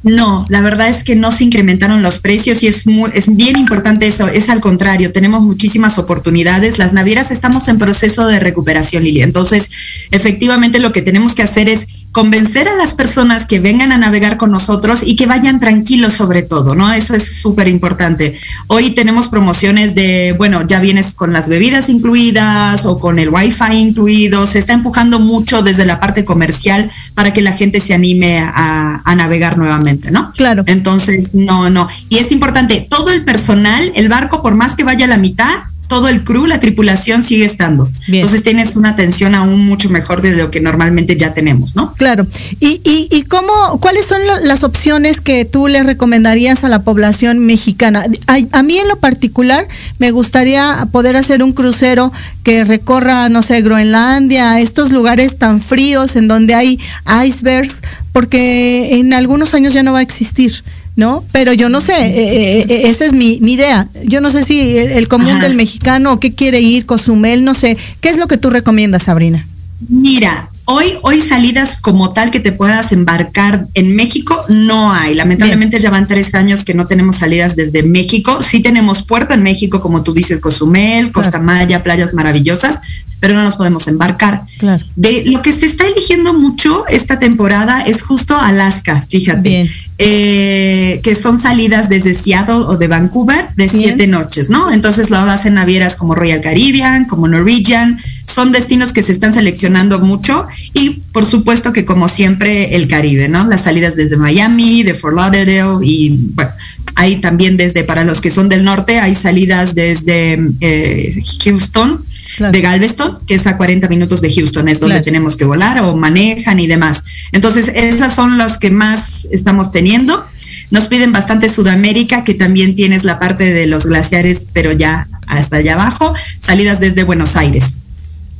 No, 0.04 0.46
la 0.48 0.60
verdad 0.60 0.88
es 0.88 1.02
que 1.02 1.16
no 1.16 1.32
se 1.32 1.44
incrementaron 1.44 2.02
los 2.02 2.20
precios 2.20 2.62
y 2.62 2.68
es, 2.68 2.86
muy, 2.86 3.10
es 3.14 3.34
bien 3.34 3.58
importante 3.58 4.06
eso. 4.06 4.28
Es 4.28 4.48
al 4.48 4.60
contrario, 4.60 5.12
tenemos 5.12 5.42
muchísimas 5.42 5.98
oportunidades. 5.98 6.78
Las 6.78 6.92
navieras 6.92 7.30
estamos 7.32 7.66
en 7.68 7.78
proceso 7.78 8.26
de 8.26 8.38
recuperación, 8.38 9.02
Lili. 9.02 9.22
Entonces, 9.22 9.70
efectivamente 10.10 10.78
lo 10.78 10.92
que 10.92 11.02
tenemos 11.02 11.34
que 11.34 11.42
hacer 11.42 11.68
es 11.68 11.86
convencer 12.12 12.68
a 12.68 12.76
las 12.76 12.94
personas 12.94 13.46
que 13.46 13.60
vengan 13.60 13.92
a 13.92 13.98
navegar 13.98 14.36
con 14.38 14.50
nosotros 14.50 15.02
y 15.04 15.14
que 15.14 15.26
vayan 15.26 15.60
tranquilos 15.60 16.14
sobre 16.14 16.42
todo, 16.42 16.74
¿no? 16.74 16.92
Eso 16.92 17.14
es 17.14 17.40
súper 17.40 17.68
importante. 17.68 18.34
Hoy 18.66 18.90
tenemos 18.90 19.28
promociones 19.28 19.94
de, 19.94 20.34
bueno, 20.36 20.66
ya 20.66 20.80
vienes 20.80 21.14
con 21.14 21.32
las 21.32 21.48
bebidas 21.48 21.88
incluidas 21.88 22.86
o 22.86 22.98
con 22.98 23.18
el 23.18 23.28
wifi 23.28 23.74
incluido, 23.74 24.46
se 24.46 24.58
está 24.58 24.72
empujando 24.72 25.20
mucho 25.20 25.62
desde 25.62 25.84
la 25.84 26.00
parte 26.00 26.24
comercial 26.24 26.90
para 27.14 27.32
que 27.32 27.42
la 27.42 27.52
gente 27.52 27.80
se 27.80 27.94
anime 27.94 28.40
a, 28.40 29.02
a 29.04 29.14
navegar 29.14 29.58
nuevamente, 29.58 30.10
¿no? 30.10 30.32
Claro. 30.32 30.62
Entonces, 30.66 31.34
no, 31.34 31.70
no. 31.70 31.88
Y 32.08 32.18
es 32.18 32.32
importante, 32.32 32.86
todo 32.88 33.10
el 33.10 33.24
personal, 33.24 33.92
el 33.94 34.08
barco, 34.08 34.42
por 34.42 34.54
más 34.54 34.76
que 34.76 34.84
vaya 34.84 35.04
a 35.04 35.08
la 35.08 35.18
mitad, 35.18 35.50
todo 35.88 36.08
el 36.08 36.22
crew, 36.22 36.46
la 36.46 36.60
tripulación 36.60 37.22
sigue 37.22 37.46
estando. 37.46 37.90
Entonces 38.06 38.42
tienes 38.42 38.76
una 38.76 38.90
atención 38.90 39.34
aún 39.34 39.66
mucho 39.66 39.88
mejor 39.88 40.20
de 40.20 40.36
lo 40.36 40.50
que 40.50 40.60
normalmente 40.60 41.16
ya 41.16 41.32
tenemos, 41.32 41.74
¿no? 41.74 41.94
Claro. 41.94 42.26
¿Y, 42.60 42.80
y, 42.84 43.08
y 43.10 43.22
cómo, 43.22 43.52
cuáles 43.80 44.04
son 44.04 44.20
las 44.42 44.64
opciones 44.64 45.20
que 45.22 45.46
tú 45.46 45.66
le 45.66 45.82
recomendarías 45.82 46.62
a 46.62 46.68
la 46.68 46.82
población 46.82 47.38
mexicana? 47.38 48.04
A, 48.26 48.36
a, 48.52 48.62
mí 48.62 48.76
en 48.76 48.86
lo 48.86 48.96
particular 48.96 49.66
me 49.98 50.10
gustaría 50.10 50.86
poder 50.92 51.16
hacer 51.16 51.42
un 51.42 51.54
crucero 51.54 52.12
que 52.42 52.64
recorra, 52.64 53.30
no 53.30 53.42
sé, 53.42 53.62
Groenlandia, 53.62 54.60
estos 54.60 54.90
lugares 54.92 55.38
tan 55.38 55.60
fríos 55.60 56.16
en 56.16 56.28
donde 56.28 56.54
hay 56.54 56.78
icebergs, 57.24 57.80
porque 58.12 58.98
en 58.98 59.14
algunos 59.14 59.54
años 59.54 59.72
ya 59.72 59.82
no 59.82 59.92
va 59.92 60.00
a 60.00 60.02
existir. 60.02 60.62
¿No? 60.98 61.24
Pero 61.30 61.52
yo 61.52 61.68
no 61.68 61.80
sé, 61.80 61.92
eh, 61.92 62.64
eh, 62.68 62.82
esa 62.88 63.04
es 63.04 63.12
mi, 63.12 63.38
mi, 63.40 63.52
idea. 63.52 63.86
Yo 64.04 64.20
no 64.20 64.30
sé 64.30 64.44
si 64.44 64.76
el, 64.78 64.90
el 64.90 65.06
común 65.06 65.34
Ajá. 65.34 65.42
del 65.44 65.54
mexicano, 65.54 66.18
qué 66.18 66.34
quiere 66.34 66.60
ir, 66.60 66.86
Cozumel, 66.86 67.44
no 67.44 67.54
sé. 67.54 67.78
¿Qué 68.00 68.08
es 68.08 68.18
lo 68.18 68.26
que 68.26 68.36
tú 68.36 68.50
recomiendas, 68.50 69.04
Sabrina? 69.04 69.46
Mira, 69.88 70.50
hoy, 70.64 70.86
hoy 71.02 71.20
salidas 71.20 71.80
como 71.80 72.12
tal 72.12 72.32
que 72.32 72.40
te 72.40 72.50
puedas 72.50 72.90
embarcar 72.90 73.68
en 73.74 73.94
México 73.94 74.44
no 74.48 74.92
hay. 74.92 75.14
Lamentablemente 75.14 75.76
Bien. 75.76 75.84
ya 75.84 75.90
van 75.90 76.08
tres 76.08 76.34
años 76.34 76.64
que 76.64 76.74
no 76.74 76.88
tenemos 76.88 77.14
salidas 77.14 77.54
desde 77.54 77.84
México. 77.84 78.42
Sí 78.42 78.60
tenemos 78.60 79.04
puerto 79.04 79.34
en 79.34 79.44
México, 79.44 79.80
como 79.80 80.02
tú 80.02 80.12
dices, 80.12 80.40
Cozumel, 80.40 81.12
Costa 81.12 81.30
claro. 81.30 81.44
Maya, 81.44 81.84
playas 81.84 82.12
maravillosas, 82.12 82.80
pero 83.20 83.34
no 83.34 83.44
nos 83.44 83.54
podemos 83.54 83.86
embarcar. 83.86 84.42
Claro. 84.58 84.84
De 84.96 85.26
lo 85.26 85.42
que 85.42 85.52
se 85.52 85.66
está 85.66 85.86
eligiendo 85.86 86.34
mucho 86.34 86.86
esta 86.88 87.20
temporada 87.20 87.82
es 87.82 88.02
justo 88.02 88.36
Alaska, 88.36 89.06
fíjate. 89.08 89.48
Bien. 89.48 89.68
Eh, 90.00 91.00
que 91.02 91.16
son 91.16 91.38
salidas 91.38 91.88
desde 91.88 92.14
Seattle 92.14 92.54
o 92.68 92.76
de 92.76 92.86
Vancouver 92.86 93.48
de 93.56 93.66
Bien. 93.66 93.70
siete 93.70 94.06
noches, 94.06 94.48
¿no? 94.48 94.70
Entonces 94.70 95.10
lo 95.10 95.16
hacen 95.16 95.54
navieras 95.54 95.96
como 95.96 96.14
Royal 96.14 96.40
Caribbean, 96.40 97.04
como 97.06 97.26
Norwegian, 97.26 97.98
son 98.24 98.52
destinos 98.52 98.92
que 98.92 99.02
se 99.02 99.10
están 99.10 99.34
seleccionando 99.34 99.98
mucho 99.98 100.46
y 100.72 101.02
por 101.12 101.24
supuesto 101.24 101.72
que 101.72 101.84
como 101.84 102.06
siempre 102.06 102.76
el 102.76 102.86
Caribe, 102.86 103.28
¿no? 103.28 103.44
Las 103.48 103.62
salidas 103.62 103.96
desde 103.96 104.16
Miami, 104.16 104.84
de 104.84 104.94
Fort 104.94 105.16
Lauderdale 105.16 105.84
y 105.84 106.10
bueno, 106.34 106.52
hay 106.94 107.16
también 107.16 107.56
desde, 107.56 107.82
para 107.82 108.04
los 108.04 108.20
que 108.20 108.30
son 108.30 108.48
del 108.48 108.62
norte, 108.62 109.00
hay 109.00 109.16
salidas 109.16 109.74
desde 109.74 110.38
eh, 110.60 111.12
Houston, 111.42 112.04
claro. 112.36 112.52
de 112.52 112.60
Galveston, 112.60 113.18
que 113.26 113.34
es 113.34 113.46
a 113.46 113.56
40 113.56 113.88
minutos 113.88 114.20
de 114.20 114.32
Houston, 114.32 114.68
es 114.68 114.80
donde 114.80 114.94
claro. 114.94 115.04
tenemos 115.04 115.36
que 115.36 115.44
volar 115.44 115.80
o 115.80 115.96
manejan 115.96 116.60
y 116.60 116.66
demás. 116.66 117.04
Entonces, 117.32 117.70
esas 117.74 118.14
son 118.14 118.38
las 118.38 118.58
que 118.58 118.70
más 118.70 119.26
estamos 119.30 119.72
teniendo. 119.72 120.26
Nos 120.70 120.88
piden 120.88 121.12
bastante 121.12 121.48
Sudamérica, 121.48 122.24
que 122.24 122.34
también 122.34 122.74
tienes 122.74 123.04
la 123.04 123.18
parte 123.18 123.52
de 123.52 123.66
los 123.66 123.86
glaciares, 123.86 124.46
pero 124.52 124.72
ya 124.72 125.08
hasta 125.26 125.56
allá 125.56 125.74
abajo, 125.74 126.14
salidas 126.42 126.80
desde 126.80 127.04
Buenos 127.04 127.36
Aires. 127.36 127.76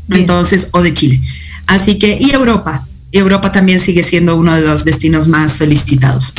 Bien. 0.07 0.23
Entonces, 0.23 0.69
o 0.73 0.83
de 0.83 0.95
Chile. 0.95 1.21
Así 1.67 1.99
que, 1.99 2.19
y 2.19 2.31
Europa, 2.31 2.88
Europa 3.13 3.53
también 3.53 3.81
sigue 3.81 4.03
siendo 4.03 4.37
uno 4.37 4.55
de 4.55 4.63
los 4.63 4.85
destinos 4.85 5.29
más 5.29 5.53
solicitados. 5.53 6.35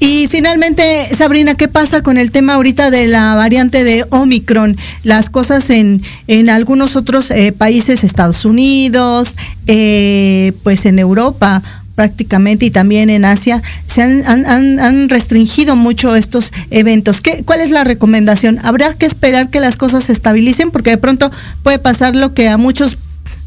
Y 0.00 0.28
finalmente, 0.28 1.08
Sabrina, 1.14 1.54
¿qué 1.54 1.68
pasa 1.68 2.02
con 2.02 2.18
el 2.18 2.30
tema 2.30 2.54
ahorita 2.54 2.90
de 2.90 3.06
la 3.06 3.34
variante 3.34 3.84
de 3.84 4.04
Omicron? 4.10 4.76
Las 5.02 5.30
cosas 5.30 5.70
en, 5.70 6.02
en 6.26 6.50
algunos 6.50 6.96
otros 6.96 7.30
eh, 7.30 7.52
países, 7.52 8.04
Estados 8.04 8.44
Unidos, 8.44 9.36
eh, 9.66 10.52
pues 10.62 10.84
en 10.84 10.98
Europa 10.98 11.62
prácticamente 11.94 12.66
y 12.66 12.70
también 12.70 13.08
en 13.08 13.24
Asia 13.24 13.62
se 13.86 14.02
han, 14.02 14.24
han, 14.26 14.80
han, 14.80 15.08
restringido 15.08 15.76
mucho 15.76 16.16
estos 16.16 16.52
eventos. 16.70 17.20
¿Qué, 17.20 17.44
¿Cuál 17.44 17.60
es 17.60 17.70
la 17.70 17.84
recomendación? 17.84 18.58
¿Habrá 18.62 18.94
que 18.94 19.06
esperar 19.06 19.48
que 19.48 19.60
las 19.60 19.76
cosas 19.76 20.04
se 20.04 20.12
estabilicen? 20.12 20.70
Porque 20.72 20.90
de 20.90 20.98
pronto 20.98 21.30
puede 21.62 21.78
pasar 21.78 22.16
lo 22.16 22.34
que 22.34 22.48
a 22.48 22.56
muchos 22.56 22.98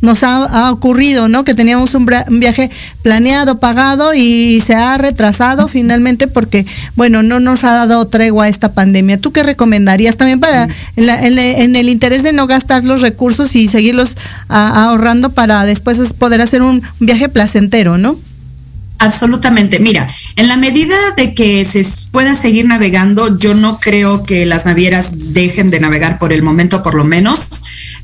nos 0.01 0.23
ha, 0.23 0.45
ha, 0.45 0.71
ocurrido, 0.71 1.27
¿no? 1.27 1.43
Que 1.43 1.53
teníamos 1.53 1.93
un, 1.95 2.09
un, 2.27 2.39
viaje 2.39 2.69
planeado, 3.01 3.59
pagado 3.59 4.13
y 4.13 4.61
se 4.65 4.75
ha 4.75 4.97
retrasado 4.97 5.67
finalmente 5.67 6.27
porque, 6.27 6.65
bueno, 6.95 7.23
no 7.23 7.39
nos 7.39 7.63
ha 7.63 7.75
dado 7.75 8.07
tregua 8.07 8.47
esta 8.47 8.73
pandemia. 8.73 9.19
¿Tú 9.19 9.31
qué 9.31 9.43
recomendarías 9.43 10.17
también 10.17 10.39
para, 10.39 10.67
en, 10.95 11.05
la, 11.05 11.25
en, 11.25 11.37
en 11.39 11.75
el 11.75 11.89
interés 11.89 12.23
de 12.23 12.33
no 12.33 12.47
gastar 12.47 12.83
los 12.83 13.01
recursos 13.01 13.55
y 13.55 13.67
seguirlos 13.67 14.17
a, 14.47 14.85
ahorrando 14.85 15.31
para 15.31 15.65
después 15.65 16.13
poder 16.13 16.41
hacer 16.41 16.61
un 16.61 16.83
viaje 16.99 17.29
placentero, 17.29 17.97
¿no? 17.97 18.19
Absolutamente. 18.99 19.79
Mira, 19.79 20.07
en 20.35 20.47
la 20.47 20.57
medida 20.57 20.95
de 21.15 21.33
que 21.33 21.63
se 21.65 21.85
pueda 22.11 22.35
seguir 22.35 22.65
navegando, 22.65 23.37
yo 23.37 23.53
no 23.53 23.79
creo 23.79 24.23
que 24.23 24.45
las 24.45 24.65
navieras 24.65 25.33
dejen 25.33 25.69
de 25.69 25.79
navegar 25.79 26.17
por 26.17 26.33
el 26.33 26.41
momento, 26.41 26.81
por 26.81 26.95
lo 26.95 27.03
menos. 27.03 27.47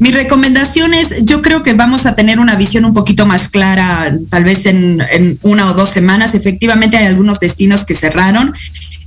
Mi 0.03 0.11
recomendación 0.11 0.93
es, 0.93 1.23
yo 1.23 1.41
creo 1.41 1.63
que 1.63 1.75
vamos 1.75 2.05
a 2.05 2.13
tener 2.13 2.41
una 2.41 2.57
visión 2.57 2.83
un 2.83 2.93
poquito 2.93 3.25
más 3.25 3.47
clara, 3.47 4.13
tal 4.29 4.43
vez 4.43 4.65
en, 4.65 5.01
una 5.43 5.71
o 5.71 5.75
dos 5.75 5.91
semanas. 5.91 6.35
Efectivamente, 6.35 6.97
hay 6.97 7.05
algunos 7.05 7.39
destinos 7.39 7.85
que 7.85 7.95
cerraron 7.95 8.53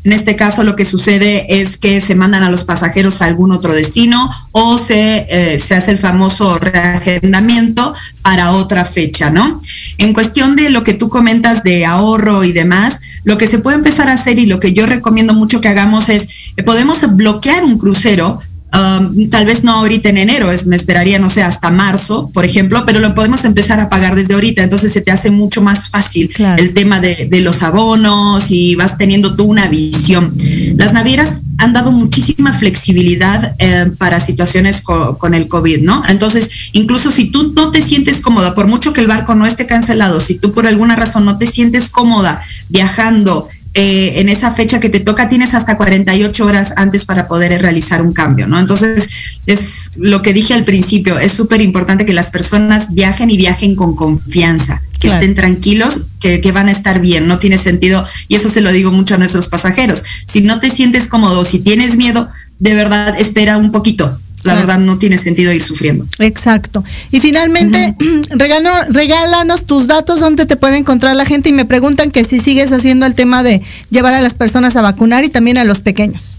en 0.05 0.15
este 0.15 0.37
caso 0.37 0.65
lo 0.65 0.75
que 0.75 0.87
sucede 0.87 1.61
es 1.61 1.77
que 1.77 2.01
se 2.01 2.15
mandan 2.15 2.45
a 2.45 2.49
los 2.49 2.65
pasajeros 2.65 3.21
a 3.21 3.27
algún 3.27 3.53
otro 3.53 3.75
destino 3.75 4.31
o 4.53 4.79
se, 4.79 5.27
eh, 5.29 5.59
se 5.59 5.75
hace 5.75 5.91
el 5.91 5.99
famoso 5.99 6.59
reagendamiento 6.59 7.93
para 8.23 8.53
otra 8.53 8.87
fecha, 8.87 9.29
¿no? 9.29 9.61
En 9.99 10.15
cuestión 10.15 10.57
de 10.57 10.71
lo 10.71 10.83
que 10.83 10.95
tú 10.95 11.11
comentas 11.11 11.63
de 11.63 11.85
ahorro 11.85 12.45
y 12.45 12.53
demás, 12.53 13.01
lo 13.25 13.37
que 13.37 13.49
se 13.49 13.59
puede 13.59 13.77
empezar 13.77 14.09
a 14.09 14.13
hacer 14.15 14.39
y 14.39 14.47
lo 14.47 14.61
que 14.61 14.73
yo 14.73 14.87
recomiendo 14.87 15.35
mucho 15.35 15.61
que 15.61 15.69
hagamos 15.69 16.09
es, 16.09 16.29
eh, 16.57 16.63
podemos 16.63 17.01
bloquear 17.17 17.65
un 17.65 17.77
crucero 17.77 18.41
Um, 18.77 19.31
tal 19.31 19.47
vez 19.47 19.65
no 19.65 19.73
ahorita 19.73 20.11
en 20.11 20.19
enero, 20.19 20.53
es, 20.53 20.67
me 20.67 20.77
esperaría, 20.77 21.19
no 21.19 21.31
sé, 21.31 21.43
hasta 21.43 21.71
marzo, 21.71 22.31
por 22.35 22.45
ejemplo, 22.45 22.85
pero 22.85 23.01
lo 23.01 23.15
podemos 23.15 23.45
empezar 23.47 23.81
a 23.81 23.89
pagar 23.89 24.15
desde 24.15 24.35
ahorita, 24.35 24.63
entonces 24.63 24.93
se 24.93 25.01
te 25.01 25.11
hace 25.11 25.31
mucho 25.31 25.63
más 25.63 25.89
fácil 25.89 26.31
claro. 26.31 26.63
el 26.63 26.75
tema 26.75 27.01
de, 27.01 27.27
de, 27.31 27.41
los 27.41 27.63
abonos 27.63 28.51
y 28.51 28.75
vas 28.75 28.99
teniendo 28.99 29.35
tú 29.35 29.45
una 29.45 29.69
visión. 29.69 30.37
Las 30.77 30.93
navieras 30.93 31.43
han 31.59 31.73
dado 31.73 31.93
muchísima 31.93 32.53
flexibilidad 32.53 33.55
eh, 33.59 33.91
para 33.99 34.21
situaciones 34.21 34.83
co 34.83 35.17
con 35.19 35.35
el 35.35 35.49
COVID, 35.49 35.81
¿no? 35.81 36.03
Entonces, 36.09 36.51
incluso 36.73 37.11
si 37.11 37.31
tú 37.31 37.53
no 37.55 37.71
te 37.71 37.81
sientes 37.81 38.21
cómoda, 38.21 38.55
por 38.55 38.67
mucho 38.67 38.93
que 38.93 39.01
el 39.01 39.07
barco 39.07 39.35
no 39.35 39.47
esté 39.47 39.67
cancelado, 39.67 40.21
si 40.21 40.39
tú 40.39 40.53
por 40.53 40.67
alguna 40.67 40.97
razón 40.97 41.25
no 41.25 41.39
te 41.39 41.47
sientes 41.47 41.89
cómoda 41.89 42.43
viajando, 42.69 43.49
eh, 43.79 44.21
en 44.21 44.31
esa 44.31 44.53
fecha 44.53 44.81
que 44.81 44.89
te 44.89 45.01
toca 45.01 45.29
tienes 45.29 45.53
hasta 45.53 45.77
48 45.77 46.47
horas 46.47 46.73
antes 46.77 47.05
para 47.05 47.29
poder 47.29 47.61
realizar 47.61 48.01
un 48.01 48.15
cambio, 48.15 48.47
¿no? 48.47 48.59
Entonces, 48.59 49.11
es 49.45 49.91
lo 49.97 50.23
que 50.23 50.33
dije 50.33 50.55
al 50.55 50.65
principio, 50.65 51.19
es 51.19 51.33
súper 51.33 51.61
importante 51.61 52.07
que 52.07 52.15
las 52.15 52.31
personas 52.31 52.95
viajen 52.95 53.31
y 53.31 53.37
viajen 53.37 53.77
con 53.77 53.95
confianza, 53.95 54.81
que 54.95 55.09
claro. 55.09 55.17
estén 55.17 55.35
tranquilos, 55.35 56.07
que, 56.21 56.41
que, 56.41 56.53
van 56.53 56.69
a 56.69 56.73
estar 56.73 57.03
bien, 57.03 57.27
no 57.27 57.39
tiene 57.39 57.59
sentido, 57.59 58.07
y 58.29 58.37
eso 58.37 58.49
se 58.49 58.63
lo 58.63 58.73
digo 58.73 58.93
mucho 58.93 59.17
a 59.17 59.19
nuestros 59.19 59.49
pasajeros, 59.49 60.03
si 60.27 60.41
no 60.41 60.59
te 60.59 60.71
sientes 60.71 61.07
cómodo, 61.07 61.45
si 61.45 61.59
tienes 61.59 61.99
miedo, 61.99 62.31
de 62.59 62.73
verdad 62.73 63.15
espera 63.21 63.59
un 63.59 63.73
poquito, 63.73 64.19
la 64.47 64.55
claro. 64.55 64.67
verdad 64.67 64.85
no 64.85 64.99
tiene 64.99 65.19
sentido 65.19 65.53
ir 65.53 65.63
sufriendo. 65.63 66.07
Exacto. 66.19 66.85
Y 67.11 67.21
finalmente, 67.21 67.95
uh 67.99 68.03
-huh. 68.03 68.39
regalo, 68.39 68.71
regálanos 68.91 69.67
tus 69.67 69.87
datos 69.87 70.21
donde 70.21 70.47
te 70.47 70.57
puede 70.57 70.77
encontrar 70.77 71.17
la 71.17 71.25
gente 71.25 71.49
y 71.49 71.53
me 71.53 71.65
preguntan 71.65 72.11
que 72.11 72.25
si 72.25 72.41
sigues 72.41 72.73
haciendo 72.73 73.07
el 73.07 73.15
tema 73.15 73.43
de 73.43 73.63
llevar 73.91 74.15
a 74.15 74.21
las 74.21 74.35
personas 74.35 74.77
a 74.77 74.83
vacunar 74.83 75.25
y 75.25 75.29
también 75.29 75.59
a 75.59 75.65
los 75.65 75.81
pequeños. 75.81 76.36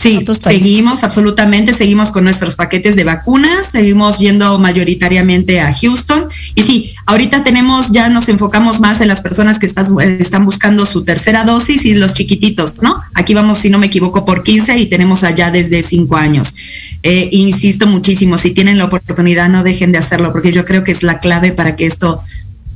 Sí, 0.00 0.24
seguimos 0.40 1.04
absolutamente, 1.04 1.74
seguimos 1.74 2.10
con 2.10 2.24
nuestros 2.24 2.56
paquetes 2.56 2.96
de 2.96 3.04
vacunas, 3.04 3.66
seguimos 3.70 4.18
yendo 4.18 4.58
mayoritariamente 4.58 5.60
a 5.60 5.74
Houston 5.74 6.24
y 6.54 6.62
sí, 6.62 6.94
ahorita 7.04 7.44
tenemos, 7.44 7.92
ya 7.92 8.08
nos 8.08 8.30
enfocamos 8.30 8.80
más 8.80 9.02
en 9.02 9.08
las 9.08 9.20
personas 9.20 9.58
que 9.58 9.66
estás, 9.66 9.92
están 10.18 10.46
buscando 10.46 10.86
su 10.86 11.04
tercera 11.04 11.44
dosis 11.44 11.84
y 11.84 11.94
los 11.94 12.14
chiquititos, 12.14 12.80
¿no? 12.80 12.96
Aquí 13.12 13.34
vamos, 13.34 13.58
si 13.58 13.68
no 13.68 13.78
me 13.78 13.88
equivoco, 13.88 14.24
por 14.24 14.42
15 14.42 14.78
y 14.78 14.86
tenemos 14.86 15.22
allá 15.22 15.50
desde 15.50 15.82
5 15.82 16.16
años. 16.16 16.54
Eh, 17.02 17.28
insisto 17.32 17.86
muchísimo, 17.86 18.38
si 18.38 18.52
tienen 18.52 18.78
la 18.78 18.86
oportunidad 18.86 19.50
no 19.50 19.62
dejen 19.62 19.92
de 19.92 19.98
hacerlo 19.98 20.32
porque 20.32 20.50
yo 20.50 20.64
creo 20.64 20.82
que 20.82 20.92
es 20.92 21.02
la 21.02 21.18
clave 21.18 21.52
para 21.52 21.76
que 21.76 21.84
esto 21.84 22.22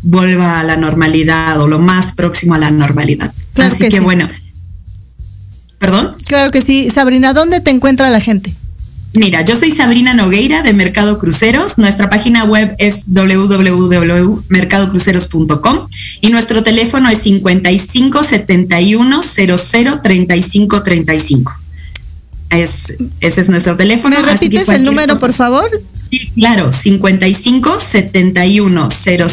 vuelva 0.03 0.61
a 0.61 0.63
la 0.63 0.77
normalidad 0.77 1.59
o 1.59 1.69
lo 1.69 1.79
más 1.79 2.13
próximo 2.13 2.55
a 2.55 2.59
la 2.59 2.71
normalidad. 2.71 3.33
Así 3.57 3.89
que, 3.89 4.01
bueno. 4.01 4.29
¿Perdón? 5.85 6.17
Claro 6.27 6.51
que 6.51 6.63
sí. 6.63 6.89
Sabrina, 6.89 7.35
¿dónde 7.35 7.61
te 7.61 7.71
encuentra 7.71 8.09
la 8.09 8.19
gente? 8.19 8.55
Mira, 9.13 9.43
yo 9.43 9.55
soy 9.55 9.71
Sabrina 9.71 10.15
Nogueira 10.15 10.63
de 10.63 10.73
Mercado 10.73 11.19
Cruceros. 11.19 11.77
Nuestra 11.77 12.09
página 12.09 12.45
web 12.45 12.75
es 12.79 13.03
www.mercadocruceros.com 13.09 15.89
y 16.23 16.31
nuestro 16.31 16.65
teléfono 16.65 17.11
es 17.11 17.19
55 17.19 18.23
71 18.23 19.21
00 19.23 20.01
35 20.01 20.83
35. 20.83 21.53
Es, 22.49 22.95
ese 23.21 23.43
es 23.43 23.51
nuestro 23.51 23.77
teléfono. 23.77 24.17
¿Me 24.17 24.23
repites 24.23 24.67
el 24.71 24.85
número, 24.85 25.21
por 25.21 25.35
favor? 25.35 25.69
Sí, 26.09 26.31
claro, 26.35 26.73
55 26.73 27.79
71 27.79 28.89
00 28.91 29.29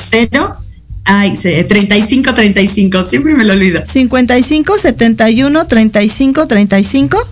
Ay, 1.04 1.36
35 1.36 2.34
35, 2.34 3.06
siempre 3.06 3.34
me 3.34 3.44
lo 3.44 3.54
olvido. 3.54 3.82
55 3.86 4.78
71 4.78 5.68
35 5.68 6.48
35 6.48 7.28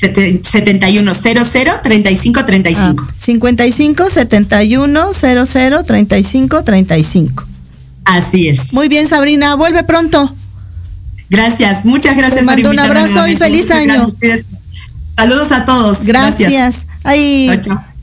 71 0.00 1.14
00 1.14 1.80
35 1.82 2.44
35. 2.44 3.06
55 3.16 4.08
71 4.08 5.12
00 5.12 5.84
35 5.84 6.64
35. 6.64 7.44
Así 8.04 8.48
es. 8.48 8.72
Muy 8.72 8.88
bien, 8.88 9.08
Sabrina, 9.08 9.54
vuelve 9.54 9.84
pronto. 9.84 10.34
Gracias, 11.28 11.84
muchas 11.84 12.16
gracias. 12.16 12.40
Te 12.40 12.46
mando 12.46 12.70
un 12.70 12.78
abrazo 12.78 13.28
y 13.28 13.36
feliz 13.36 13.70
año. 13.70 14.12
Saludos 15.16 15.52
a 15.52 15.64
todos. 15.64 16.04
Gracias. 16.04 16.86
Ahí 17.04 17.50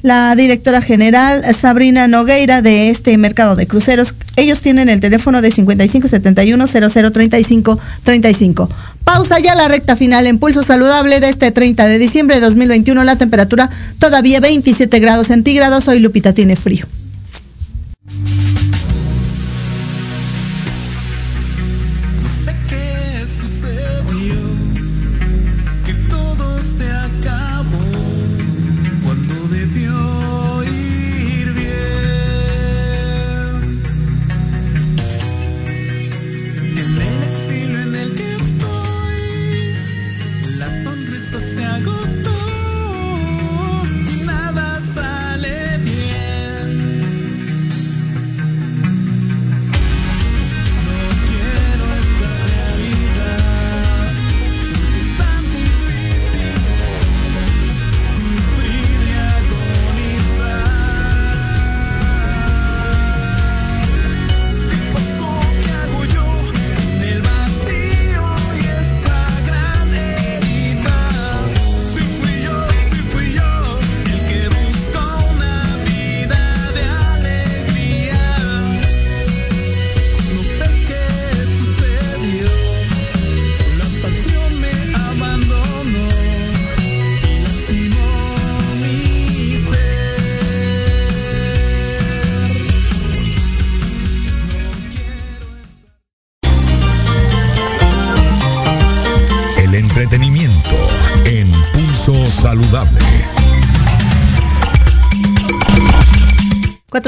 la 0.02 0.36
directora 0.36 0.82
general 0.82 1.44
Sabrina 1.56 2.08
Nogueira 2.08 2.62
de 2.62 2.90
este 2.90 3.18
mercado 3.18 3.56
de 3.56 3.68
cruceros. 3.68 4.14
Ellos 4.36 4.62
tienen 4.62 4.90
el 4.90 5.00
teléfono 5.00 5.42
de 5.42 5.52
5571 5.52 6.68
0035 7.12 7.80
35. 8.04 8.70
Pausa 9.04 9.40
ya 9.40 9.56
la 9.56 9.68
recta 9.68 9.96
final 9.96 10.28
en 10.28 10.38
pulso 10.38 10.64
saludable 10.64 11.20
de 11.20 11.30
este 11.30 11.52
30 11.52 11.88
de 11.88 12.00
diciembre 12.00 12.36
de 12.36 12.42
2021. 12.42 13.04
La 13.04 13.16
temperatura 13.16 13.70
todavía 14.00 14.40
27 14.40 15.00
grados 15.00 15.28
centígrados. 15.28 15.88
Hoy 15.88 16.00
Lupita 16.00 16.34
tiene 16.34 16.56
frío. 16.56 16.86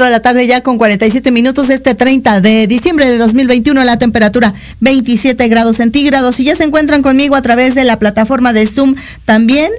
De 0.04 0.10
la 0.10 0.20
tarde 0.20 0.46
ya 0.46 0.62
con 0.62 0.78
47 0.78 1.30
minutos 1.30 1.70
este 1.70 1.94
30 1.94 2.40
de 2.40 2.66
diciembre 2.66 3.08
de 3.08 3.18
2021 3.18 3.84
la 3.84 3.98
temperatura 3.98 4.54
27 4.80 5.48
grados 5.48 5.76
centígrados 5.76 6.38
y 6.40 6.44
ya 6.44 6.56
se 6.56 6.64
encuentran 6.64 7.02
conmigo 7.02 7.36
a 7.36 7.42
través 7.42 7.74
de 7.74 7.84
la 7.84 7.98
plataforma 7.98 8.52
de 8.52 8.66
Zoom 8.66 8.94
también 9.24 9.70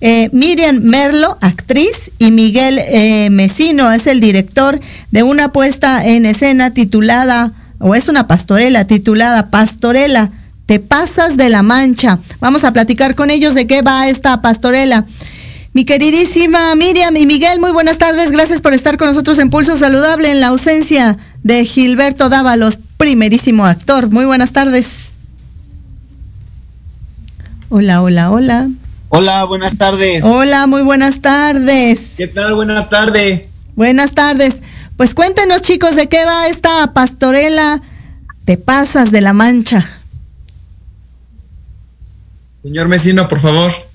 eh, 0.00 0.30
Miriam 0.32 0.80
Merlo, 0.82 1.36
actriz, 1.40 2.12
y 2.20 2.30
Miguel 2.30 2.78
eh, 2.78 3.30
Mesino 3.30 3.90
es 3.90 4.06
el 4.06 4.20
director 4.20 4.78
de 5.10 5.22
una 5.24 5.50
puesta 5.50 6.06
en 6.06 6.24
escena 6.24 6.70
titulada, 6.70 7.52
o 7.80 7.96
es 7.96 8.08
una 8.08 8.28
pastorela 8.28 8.84
titulada 8.84 9.50
Pastorela, 9.50 10.30
te 10.66 10.78
pasas 10.78 11.36
de 11.36 11.48
la 11.48 11.62
mancha. 11.62 12.18
Vamos 12.40 12.62
a 12.62 12.72
platicar 12.72 13.14
con 13.14 13.30
ellos 13.30 13.54
de 13.54 13.66
qué 13.66 13.82
va 13.82 14.08
esta 14.08 14.40
pastorela. 14.40 15.04
Mi 15.72 15.84
queridísima 15.84 16.74
Miriam 16.74 17.16
y 17.16 17.26
Miguel, 17.26 17.60
muy 17.60 17.72
buenas 17.72 17.98
tardes. 17.98 18.30
Gracias 18.30 18.60
por 18.60 18.72
estar 18.72 18.96
con 18.96 19.08
nosotros 19.08 19.38
en 19.38 19.50
Pulso 19.50 19.76
Saludable 19.76 20.30
en 20.30 20.40
la 20.40 20.48
ausencia 20.48 21.18
de 21.42 21.64
Gilberto 21.64 22.28
Dávalos, 22.28 22.78
primerísimo 22.96 23.66
actor. 23.66 24.08
Muy 24.08 24.24
buenas 24.24 24.52
tardes. 24.52 25.10
Hola, 27.68 28.02
hola, 28.02 28.30
hola. 28.30 28.68
Hola, 29.10 29.44
buenas 29.44 29.76
tardes. 29.76 30.24
Hola, 30.24 30.66
muy 30.66 30.82
buenas 30.82 31.20
tardes. 31.20 32.14
¿Qué 32.16 32.26
tal? 32.26 32.54
Buenas 32.54 32.88
tardes. 32.88 33.42
Buenas 33.76 34.12
tardes. 34.12 34.62
Pues 34.96 35.14
cuéntenos, 35.14 35.62
chicos, 35.62 35.94
de 35.96 36.08
qué 36.08 36.24
va 36.24 36.48
esta 36.48 36.92
pastorela 36.92 37.80
Te 38.44 38.56
pasas 38.56 39.12
de 39.12 39.20
la 39.20 39.32
mancha. 39.32 39.88
Señor 42.62 42.88
Mesino, 42.88 43.28
por 43.28 43.38
favor. 43.40 43.87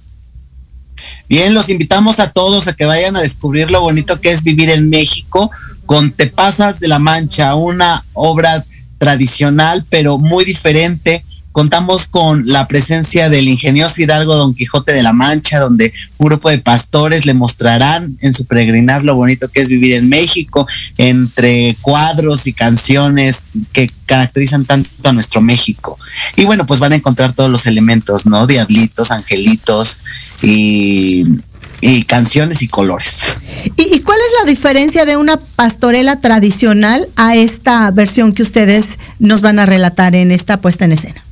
Bien, 1.27 1.53
los 1.53 1.69
invitamos 1.69 2.19
a 2.19 2.31
todos 2.31 2.67
a 2.67 2.73
que 2.73 2.85
vayan 2.85 3.15
a 3.15 3.21
descubrir 3.21 3.71
lo 3.71 3.81
bonito 3.81 4.19
que 4.21 4.31
es 4.31 4.43
vivir 4.43 4.69
en 4.69 4.89
México 4.89 5.51
con 5.85 6.11
Te 6.11 6.27
Pasas 6.27 6.79
de 6.79 6.87
la 6.87 6.99
Mancha, 6.99 7.55
una 7.55 8.03
obra 8.13 8.63
tradicional 8.97 9.85
pero 9.89 10.17
muy 10.17 10.45
diferente. 10.45 11.23
Contamos 11.53 12.07
con 12.07 12.45
la 12.45 12.67
presencia 12.67 13.29
del 13.29 13.47
ingenioso 13.47 14.01
Hidalgo 14.01 14.35
Don 14.35 14.53
Quijote 14.53 14.91
de 14.91 15.03
la 15.03 15.13
Mancha, 15.13 15.59
donde 15.59 15.93
un 16.17 16.27
grupo 16.27 16.49
de 16.49 16.57
pastores 16.57 17.25
le 17.25 17.33
mostrarán 17.33 18.17
en 18.21 18.33
su 18.33 18.45
peregrinar 18.45 19.03
lo 19.03 19.15
bonito 19.15 19.47
que 19.47 19.61
es 19.61 19.69
vivir 19.69 19.93
en 19.93 20.09
México, 20.09 20.67
entre 20.97 21.77
cuadros 21.81 22.47
y 22.47 22.53
canciones 22.53 23.45
que 23.71 23.89
caracterizan 24.05 24.65
tanto 24.65 24.89
a 25.03 25.13
nuestro 25.13 25.39
México. 25.41 25.97
Y 26.35 26.43
bueno, 26.43 26.65
pues 26.65 26.79
van 26.81 26.91
a 26.91 26.95
encontrar 26.97 27.33
todos 27.33 27.49
los 27.49 27.65
elementos, 27.65 28.25
¿no? 28.25 28.47
Diablitos, 28.47 29.11
angelitos, 29.11 29.99
y, 30.43 32.03
canciones 32.07 32.61
y 32.61 32.67
colores. 32.67 33.19
¿Y, 33.75 33.99
cuál 34.01 34.17
es 34.19 34.43
la 34.43 34.49
diferencia 34.49 35.05
de 35.05 35.17
una 35.17 35.37
pastorela 35.37 36.19
tradicional 36.19 37.07
a 37.15 37.35
esta 37.35 37.89
versión 37.91 38.33
que 38.33 38.43
ustedes 38.43 38.97
nos 39.19 39.41
van 39.41 39.59
a 39.59 39.65
relatar 39.65 40.15
en 40.15 40.31
esta 40.31 40.57
puesta 40.61 40.85
en 40.85 40.93
escena? 40.93 41.22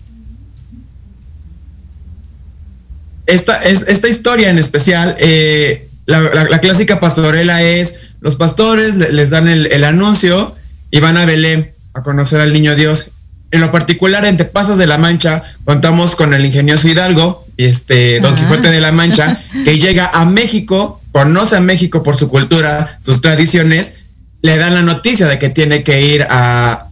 Esta, 3.32 3.64
es, 3.64 3.86
esta 3.88 4.10
historia 4.10 4.50
en 4.50 4.58
especial, 4.58 5.16
eh, 5.18 5.88
la, 6.06 6.60
clásica 6.60 7.00
pastorela 7.00 7.62
es, 7.62 8.12
los 8.20 8.36
pastores 8.36 8.98
les 8.98 9.30
dan 9.30 9.48
el, 9.48 9.84
anuncio 9.86 10.54
y 10.92 11.00
van 11.00 11.16
a 11.16 11.26
Belén 11.26 11.72
a 11.94 12.04
conocer 12.04 12.42
al 12.42 12.52
niño 12.52 12.76
Dios. 12.76 13.08
En 13.52 13.62
lo 13.62 13.72
particular, 13.72 14.26
en 14.26 14.36
Pasas 14.38 14.78
de 14.78 14.86
la 14.86 14.98
Mancha, 14.98 15.44
contamos 15.64 16.18
con 16.18 16.34
el 16.34 16.46
ingenioso 16.46 16.90
Hidalgo, 16.90 17.46
este 17.56 18.20
Don 18.20 18.36
Quijote 18.36 18.70
de 18.70 18.82
la 18.82 18.92
Mancha, 18.92 19.38
que 19.64 19.80
llega 19.80 20.12
a 20.14 20.26
México, 20.26 21.02
conoce 21.14 21.56
a 21.56 21.62
México 21.62 22.04
por 22.04 22.18
su 22.18 22.28
cultura, 22.28 22.98
sus 23.00 23.22
tradiciones, 23.22 23.94
le 24.42 24.58
dan 24.58 24.74
la 24.74 24.82
noticia 24.82 25.28
de 25.28 25.40
que 25.40 25.50
tiene 25.50 25.84
que 25.84 26.06
ir 26.06 26.28
a, 26.30 26.88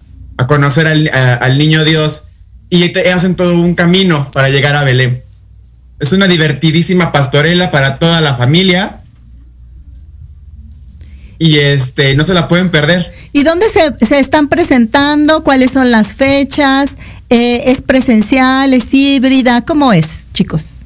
conocer 0.47 0.87
al, 0.87 1.57
niño 1.57 1.83
Dios 1.83 2.23
y 2.69 2.97
hacen 3.09 3.35
todo 3.35 3.55
un 3.55 3.75
camino 3.75 4.31
para 4.31 4.47
llegar 4.47 4.77
a 4.77 4.85
Belén. 4.85 5.21
Es 5.99 6.13
una 6.13 6.27
divertidísima 6.27 7.11
pastorela 7.11 7.71
para 7.71 7.97
toda 7.97 8.21
la 8.21 8.33
familia. 8.33 8.95
y 11.41 11.57
este 11.57 12.15
no 12.15 12.25
se 12.25 12.33
la 12.33 12.49
pueden 12.49 12.69
perder. 12.69 13.13
¿Y 13.31 13.43
dónde 13.43 13.65
se, 13.69 14.05
se 14.05 14.19
están 14.19 14.49
presentando? 14.49 15.43
¿Cuáles 15.43 15.71
son 15.71 15.89
las 15.89 16.13
fechas? 16.13 16.97
Eh, 17.29 17.71
¿Es 17.71 17.81
presencial? 17.81 18.73
¿Es 18.73 18.93
híbrida? 18.93 19.63
¿Cómo 19.63 19.93
es, 19.93 20.27
chicos? 20.33 20.79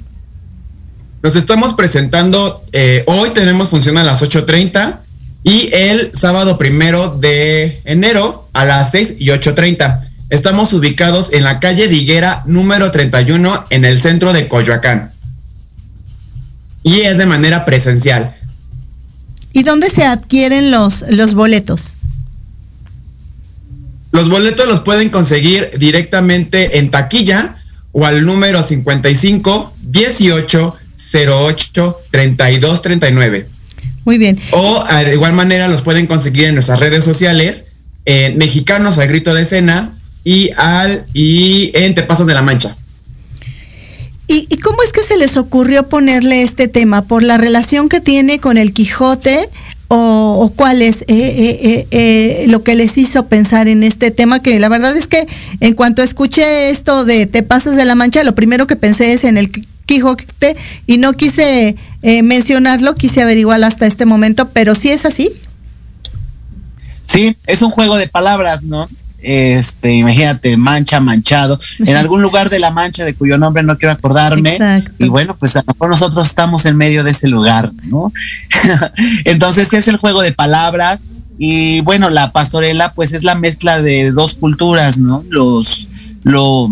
Nos 1.24 1.36
estamos 1.38 1.74
presentando, 1.74 2.64
eh, 2.74 3.03
hoy 3.07 3.30
tenemos 3.30 3.70
función 3.70 3.97
a 3.97 4.03
las 4.03 4.22
8.30 4.22 4.99
y 5.43 5.70
el 5.74 6.11
sábado 6.14 6.57
primero 6.57 7.16
de 7.18 7.82
enero 7.86 8.49
a 8.53 8.66
las 8.66 8.91
6 8.91 9.16
y 9.20 9.28
8.30. 9.28 10.09
Estamos 10.34 10.73
ubicados 10.73 11.31
en 11.31 11.43
la 11.43 11.59
calle 11.59 11.88
Diguera 11.88 12.41
número 12.47 12.89
31 12.89 13.67
en 13.69 13.86
el 13.86 14.01
centro 14.01 14.34
de 14.34 14.47
Coyoacán. 14.47 15.11
Y 16.81 17.01
es 17.01 17.19
de 17.19 17.27
manera 17.27 17.65
presencial. 17.65 18.36
¿Y 19.51 19.61
dónde 19.61 19.91
se 19.91 20.03
adquieren 20.03 20.71
los, 20.71 21.05
los 21.07 21.36
boletos? 21.36 21.97
Los 24.11 24.27
boletos 24.27 24.67
los 24.67 24.79
pueden 24.79 25.09
conseguir 25.09 25.69
directamente 25.77 26.79
en 26.79 26.89
taquilla 26.89 27.55
o 27.91 28.03
al 28.03 28.25
número 28.25 28.63
55 28.63 29.75
18 29.84 30.75
08 31.13 31.97
32 32.09 32.81
39. 32.81 33.47
Muy 34.05 34.17
bien. 34.17 34.39
O 34.49 34.84
de 34.84 35.13
igual 35.13 35.34
manera 35.34 35.67
los 35.67 35.84
pueden 35.84 36.07
conseguir 36.07 36.45
en 36.45 36.55
nuestras 36.55 36.79
redes 36.79 37.03
sociales, 37.03 37.65
en 38.05 38.39
Mexicanos 38.39 38.97
al 38.97 39.09
Grito 39.09 39.36
de 39.36 39.43
Escena 39.43 39.91
y 40.24 40.51
al 40.57 41.05
y 41.13 41.71
en 41.76 41.93
Te 41.95 42.03
Pasas 42.03 42.28
de 42.28 42.34
la 42.34 42.41
Mancha. 42.41 42.76
¿Y, 44.28 44.47
¿Y, 44.49 44.57
cómo 44.57 44.82
es 44.84 44.91
que 44.91 45.03
se 45.03 45.17
les 45.17 45.36
ocurrió 45.36 45.89
ponerle 45.89 46.43
este 46.43 46.67
tema? 46.67 47.03
¿Por 47.03 47.24
la 47.24 47.38
relación 47.38 47.89
que 47.89 47.99
tiene 47.99 48.39
con 48.39 48.57
el 48.57 48.74
Quijote? 48.74 49.49
¿O, 49.89 50.39
o 50.39 50.49
cuál 50.49 50.82
es 50.82 51.01
eh, 51.03 51.05
eh, 51.09 51.88
eh, 51.91 52.45
lo 52.47 52.63
que 52.63 52.74
les 52.74 52.97
hizo 52.97 53.28
pensar 53.28 53.67
en 53.67 53.84
este 53.84 54.11
tema? 54.11 54.41
Que 54.41 54.59
la 54.59 54.69
verdad 54.69 54.95
es 54.95 55.07
que 55.07 55.28
en 55.59 55.76
cuanto 55.76 56.01
escuché 56.01 56.69
esto 56.69 57.05
de 57.05 57.28
Te 57.28 57.43
Pasas 57.43 57.76
de 57.76 57.86
la 57.86 57.93
Mancha, 57.93 58.24
lo 58.24 58.34
primero 58.34 58.65
que 58.65 58.76
pensé 58.76 59.13
es 59.13 59.24
en 59.24 59.38
el 59.38 59.51
Quijote 59.86 60.55
y 60.88 60.97
no 60.97 61.13
quise 61.13 61.76
eh, 62.01 62.24
mencionarlo, 62.24 62.95
quise 62.95 63.21
averiguar 63.21 63.63
hasta 63.63 63.86
este 63.86 64.05
momento, 64.05 64.49
pero 64.49 64.76
sí 64.76 64.89
es 64.89 65.05
así. 65.05 65.32
Sí, 67.05 67.36
es 67.45 67.61
un 67.61 67.69
juego 67.69 67.97
de 67.97 68.07
palabras, 68.07 68.63
¿no? 68.63 68.88
Este, 69.24 69.93
imagínate, 69.93 70.57
mancha, 70.57 70.99
manchado, 70.99 71.57
en 71.80 71.95
algún 71.95 72.21
lugar 72.21 72.49
de 72.49 72.59
la 72.59 72.71
mancha 72.71 73.05
de 73.05 73.15
cuyo 73.15 73.38
nombre 73.38 73.63
no 73.63 73.78
quiero 73.78 73.93
acordarme. 73.93 74.53
Exacto. 74.53 75.05
Y 75.05 75.07
bueno, 75.07 75.36
pues 75.39 75.55
a 75.55 75.59
lo 75.59 75.74
mejor 75.74 75.89
nosotros 75.89 76.28
estamos 76.28 76.65
en 76.65 76.76
medio 76.76 77.05
de 77.05 77.11
ese 77.11 77.30
lugar, 77.30 77.71
¿no? 77.84 78.11
Entonces 79.26 79.74
es 79.74 79.88
el 79.88 79.97
juego 79.97 80.21
de 80.21 80.34
palabras 80.34 81.07
y 81.38 81.80
bueno, 81.82 82.09
la 82.09 82.32
pastorela 82.32 82.91
pues 82.91 83.13
es 83.13 83.24
la 83.24 83.36
mezcla 83.36 83.82
de 83.82 84.11
dos 84.11 84.36
culturas, 84.36 84.97
¿no? 84.97 85.24
Los, 85.30 85.88
lo, 86.24 86.67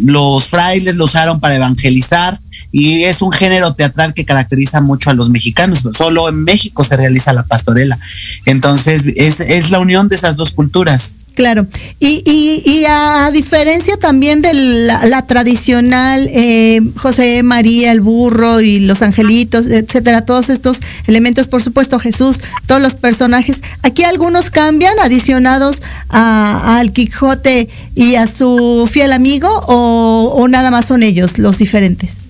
los 0.00 0.44
frailes 0.46 0.96
lo 0.96 1.04
usaron 1.06 1.40
para 1.40 1.56
evangelizar 1.56 2.38
y 2.72 3.04
es 3.04 3.22
un 3.22 3.32
género 3.32 3.74
teatral 3.74 4.14
que 4.14 4.24
caracteriza 4.24 4.80
mucho 4.80 5.10
a 5.10 5.14
los 5.14 5.30
mexicanos. 5.30 5.86
Solo 5.92 6.28
en 6.28 6.44
México 6.44 6.84
se 6.84 6.96
realiza 6.96 7.32
la 7.32 7.44
pastorela. 7.44 7.98
Entonces 8.44 9.04
es, 9.16 9.40
es 9.40 9.70
la 9.70 9.80
unión 9.80 10.08
de 10.08 10.16
esas 10.16 10.36
dos 10.36 10.52
culturas. 10.52 11.16
Claro, 11.36 11.66
y, 12.00 12.22
y, 12.24 12.62
y, 12.64 12.86
a 12.88 13.30
diferencia 13.30 13.98
también 13.98 14.40
de 14.40 14.54
la, 14.54 15.26
tradicional 15.26 16.30
eh, 16.32 16.80
José 16.96 17.42
María, 17.42 17.92
el 17.92 18.00
burro 18.00 18.62
y 18.62 18.80
los 18.80 19.02
angelitos, 19.02 19.66
etcétera, 19.66 20.24
todos 20.24 20.48
estos 20.48 20.78
elementos, 21.06 21.46
por 21.46 21.62
supuesto 21.62 21.98
Jesús, 21.98 22.40
todos 22.66 22.80
los 22.80 22.94
personajes, 22.94 23.60
aquí 23.82 24.02
algunos 24.02 24.48
cambian 24.48 24.98
adicionados 24.98 25.82
a, 26.08 26.78
al 26.78 26.94
Quijote 26.94 27.68
y 27.94 28.14
a 28.14 28.28
su 28.28 28.88
fiel 28.90 29.12
amigo 29.12 29.50
o, 29.66 30.32
o 30.34 30.48
nada 30.48 30.70
más 30.70 30.86
son 30.86 31.02
ellos 31.02 31.36
los 31.36 31.58
diferentes. 31.58 32.20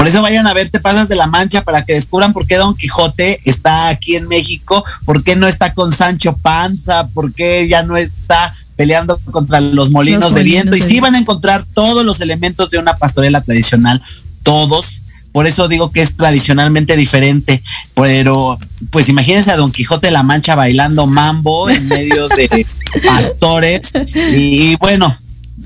Por 0.00 0.08
eso 0.08 0.22
vayan 0.22 0.46
a 0.46 0.54
ver 0.54 0.70
Te 0.70 0.80
Pasas 0.80 1.10
de 1.10 1.14
la 1.14 1.26
Mancha 1.26 1.60
para 1.62 1.84
que 1.84 1.92
descubran 1.92 2.32
por 2.32 2.46
qué 2.46 2.56
Don 2.56 2.74
Quijote 2.74 3.38
está 3.44 3.88
aquí 3.88 4.16
en 4.16 4.28
México, 4.28 4.82
por 5.04 5.22
qué 5.22 5.36
no 5.36 5.46
está 5.46 5.74
con 5.74 5.92
Sancho 5.92 6.34
Panza, 6.38 7.08
por 7.08 7.34
qué 7.34 7.68
ya 7.68 7.82
no 7.82 7.98
está 7.98 8.50
peleando 8.76 9.18
contra 9.18 9.60
los 9.60 9.90
molinos 9.90 10.24
los 10.24 10.34
de 10.34 10.42
viento. 10.42 10.74
Y 10.74 10.80
sí 10.80 11.00
van 11.00 11.16
a 11.16 11.18
encontrar 11.18 11.66
todos 11.74 12.02
los 12.02 12.22
elementos 12.22 12.70
de 12.70 12.78
una 12.78 12.96
pastorela 12.96 13.42
tradicional, 13.42 14.02
todos. 14.42 15.02
Por 15.32 15.46
eso 15.46 15.68
digo 15.68 15.90
que 15.90 16.00
es 16.00 16.16
tradicionalmente 16.16 16.96
diferente. 16.96 17.62
Pero, 17.92 18.58
pues 18.88 19.10
imagínense 19.10 19.50
a 19.50 19.58
Don 19.58 19.70
Quijote 19.70 20.06
de 20.06 20.12
la 20.14 20.22
Mancha 20.22 20.54
bailando 20.54 21.06
mambo 21.06 21.68
en 21.68 21.88
medio 21.88 22.26
de 22.28 22.66
pastores. 23.04 23.92
Y, 24.34 24.70
y 24.70 24.76
bueno, 24.76 25.14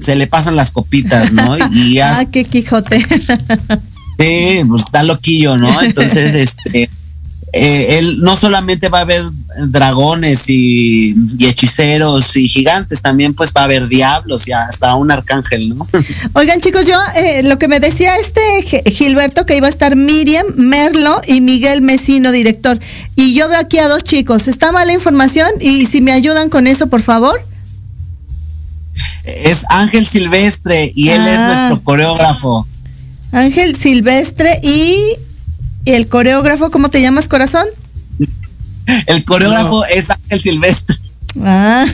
se 0.03 0.17
le 0.17 0.27
pasan 0.27 0.57
las 0.57 0.73
copitas, 0.73 1.33
¿no? 1.33 1.57
Y 1.71 1.95
ya... 1.95 2.19
Ah, 2.19 2.25
qué 2.25 2.45
Quijote. 2.45 3.07
Sí, 4.19 4.63
pues 4.69 4.83
está 4.83 5.03
loquillo, 5.03 5.57
¿no? 5.57 5.83
Entonces, 5.83 6.35
este, 6.35 6.89
eh, 7.57 7.99
él 7.99 8.19
no 8.21 8.35
solamente 8.35 8.89
va 8.89 8.99
a 8.99 9.03
haber 9.03 9.23
dragones 9.69 10.51
y, 10.51 11.15
y, 11.39 11.47
hechiceros 11.47 12.37
y 12.37 12.49
gigantes, 12.49 13.01
también 13.01 13.33
pues 13.33 13.53
va 13.57 13.61
a 13.61 13.65
haber 13.65 13.87
diablos 13.87 14.49
y 14.49 14.53
hasta 14.53 14.97
un 14.97 15.13
arcángel, 15.13 15.69
¿no? 15.69 15.87
Oigan 16.33 16.61
chicos, 16.61 16.85
yo 16.85 16.99
eh, 17.15 17.45
lo 17.45 17.57
que 17.57 17.69
me 17.69 17.79
decía 17.79 18.17
este 18.17 18.91
Gilberto 18.91 19.47
que 19.47 19.57
iba 19.57 19.69
a 19.69 19.71
estar 19.71 19.95
Miriam 19.95 20.47
Merlo 20.57 21.21
y 21.29 21.41
Miguel 21.41 21.81
Mesino, 21.81 22.33
director, 22.33 22.81
y 23.15 23.35
yo 23.35 23.49
veo 23.49 23.61
aquí 23.61 23.79
a 23.79 23.87
dos 23.87 24.03
chicos, 24.03 24.49
está 24.49 24.73
mala 24.73 24.93
información 24.93 25.49
y 25.61 25.87
si 25.87 26.01
me 26.01 26.11
ayudan 26.11 26.51
con 26.51 26.67
eso, 26.67 26.89
por 26.89 27.03
favor. 27.03 27.41
Es 29.23 29.65
Ángel 29.69 30.07
Silvestre 30.07 30.91
y 30.93 31.11
él 31.11 31.21
ah. 31.21 31.33
es 31.33 31.41
nuestro 31.41 31.85
coreógrafo. 31.85 32.67
Ángel 33.35 33.75
Silvestre 33.75 34.61
y 34.63 34.97
el 35.87 36.07
coreógrafo, 36.07 36.71
¿cómo 36.71 36.89
te 36.89 37.03
llamas, 37.03 37.27
corazón? 37.27 37.67
El 39.07 39.25
coreógrafo 39.25 39.81
no. 39.81 39.85
es 39.87 40.09
Ángel 40.11 40.41
Silvestre. 40.41 40.97
Ah. 41.43 41.85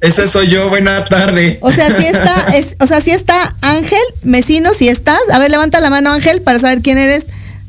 Ese 0.00 0.26
soy 0.26 0.48
yo, 0.48 0.70
buena 0.70 1.04
tarde. 1.04 1.58
O 1.60 1.70
sea, 1.70 1.86
sí 1.96 2.06
está, 2.06 2.56
es, 2.56 2.76
o 2.80 2.86
sea, 2.86 3.00
sí 3.02 3.10
está 3.10 3.54
Ángel, 3.60 4.00
Mesino, 4.22 4.72
si 4.72 4.88
estás. 4.88 5.20
A 5.32 5.38
ver, 5.38 5.50
levanta 5.50 5.80
la 5.80 5.90
mano, 5.90 6.10
Ángel, 6.10 6.40
para 6.40 6.58
saber 6.58 6.80
quién 6.80 6.96
eres. 6.96 7.26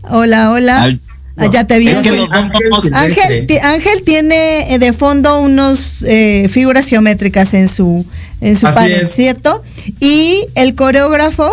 Hola, 0.09 0.51
hola. 0.51 0.84
Al, 0.84 1.01
no, 1.36 1.45
ah, 1.45 1.49
ya 1.51 1.68
te 1.68 1.78
vi. 1.80 1.89
Es 1.89 1.97
que 1.97 2.09
Ángel, 2.09 2.93
Ángel, 2.93 3.59
Ángel, 3.61 4.03
tiene 4.05 4.78
de 4.80 4.93
fondo 4.93 5.39
unos 5.39 6.03
eh, 6.07 6.49
figuras 6.49 6.88
geométricas 6.88 7.53
en 7.53 7.68
su, 7.68 8.05
en 8.39 8.57
su 8.57 8.68
pared, 8.68 9.05
¿cierto? 9.05 9.61
Y 9.99 10.45
el 10.55 10.76
coreógrafo 10.76 11.51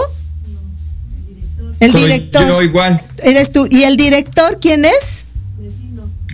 el 1.81 1.91
Soy 1.91 2.03
director. 2.03 2.47
Yo 2.47 2.63
igual. 2.63 3.03
Eres 3.23 3.53
tú. 3.53 3.67
¿Y 3.71 3.85
el 3.85 3.97
director 3.97 4.59
quién 4.61 4.85
es? 4.85 5.21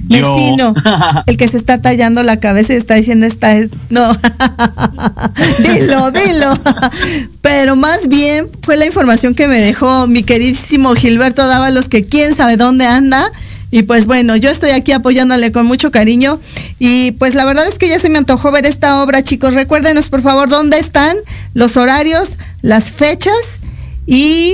Vecino. 0.08 0.74
El 1.26 1.36
que 1.36 1.48
se 1.48 1.56
está 1.56 1.82
tallando 1.82 2.22
la 2.22 2.38
cabeza 2.38 2.72
y 2.72 2.76
está 2.76 2.94
diciendo 2.94 3.26
esta 3.26 3.56
es. 3.56 3.70
No. 3.90 4.12
dilo, 5.58 6.10
dilo. 6.12 6.52
Pero 7.42 7.76
más 7.76 8.08
bien 8.08 8.48
fue 8.62 8.76
la 8.76 8.86
información 8.86 9.34
que 9.34 9.48
me 9.48 9.60
dejó 9.60 10.06
mi 10.06 10.22
queridísimo 10.22 10.94
Gilberto 10.94 11.46
Dávalos, 11.46 11.88
que 11.88 12.04
quién 12.04 12.36
sabe 12.36 12.56
dónde 12.56 12.86
anda. 12.86 13.30
Y 13.72 13.82
pues 13.82 14.06
bueno, 14.06 14.36
yo 14.36 14.48
estoy 14.50 14.70
aquí 14.70 14.92
apoyándole 14.92 15.50
con 15.50 15.66
mucho 15.66 15.90
cariño. 15.90 16.38
Y 16.78 17.12
pues 17.12 17.34
la 17.34 17.44
verdad 17.44 17.66
es 17.66 17.78
que 17.78 17.88
ya 17.88 17.98
se 17.98 18.08
me 18.08 18.18
antojó 18.18 18.52
ver 18.52 18.64
esta 18.64 19.02
obra, 19.02 19.22
chicos. 19.22 19.54
Recuérdenos, 19.54 20.08
por 20.08 20.22
favor, 20.22 20.48
dónde 20.48 20.78
están 20.78 21.16
los 21.52 21.76
horarios, 21.76 22.36
las 22.62 22.92
fechas 22.92 23.34
y 24.06 24.52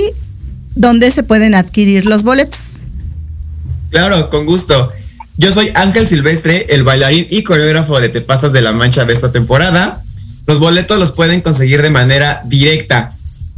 dónde 0.75 1.11
se 1.11 1.23
pueden 1.23 1.55
adquirir 1.55 2.05
los 2.05 2.23
boletos. 2.23 2.77
Claro, 3.89 4.29
con 4.29 4.45
gusto. 4.45 4.91
Yo 5.37 5.51
soy 5.51 5.71
Ángel 5.73 6.05
Silvestre, 6.05 6.67
el 6.69 6.83
bailarín 6.83 7.27
y 7.29 7.43
coreógrafo 7.43 7.99
de 7.99 8.09
Te 8.09 8.21
Pasas 8.21 8.53
de 8.53 8.61
la 8.61 8.71
Mancha 8.71 9.05
de 9.05 9.13
esta 9.13 9.31
temporada. 9.31 10.03
Los 10.45 10.59
boletos 10.59 10.99
los 10.99 11.11
pueden 11.11 11.41
conseguir 11.41 11.81
de 11.81 11.89
manera 11.89 12.41
directa 12.45 13.13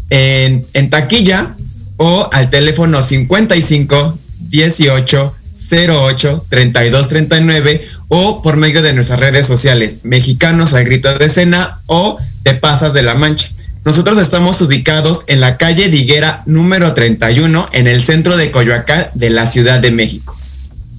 en, 0.09 0.89
taquilla 0.89 1.55
o 1.97 2.29
al 2.31 2.49
teléfono 2.49 3.03
55 3.03 4.17
18 4.49 5.35
08 5.71 6.45
32 6.49 7.09
39 7.09 7.87
o 8.09 8.41
por 8.41 8.57
medio 8.57 8.81
de 8.81 8.93
nuestras 8.93 9.19
redes 9.19 9.47
sociales, 9.47 10.01
Mexicanos 10.03 10.73
al 10.73 10.85
Grito 10.85 11.17
de 11.17 11.25
Escena 11.25 11.79
o 11.87 12.17
Te 12.43 12.53
Pasas 12.53 12.93
de 12.93 13.03
la 13.03 13.15
Mancha. 13.15 13.49
Nosotros 13.85 14.17
estamos 14.17 14.59
ubicados 14.61 15.25
en 15.27 15.39
la 15.39 15.57
calle 15.57 15.89
Diguera 15.89 16.41
número 16.47 16.95
31 16.95 17.69
en 17.71 17.85
el 17.85 18.01
centro 18.01 18.35
de 18.35 18.49
Coyoacán 18.49 19.09
de 19.13 19.29
la 19.29 19.45
Ciudad 19.45 19.79
de 19.79 19.91
México. 19.91 20.35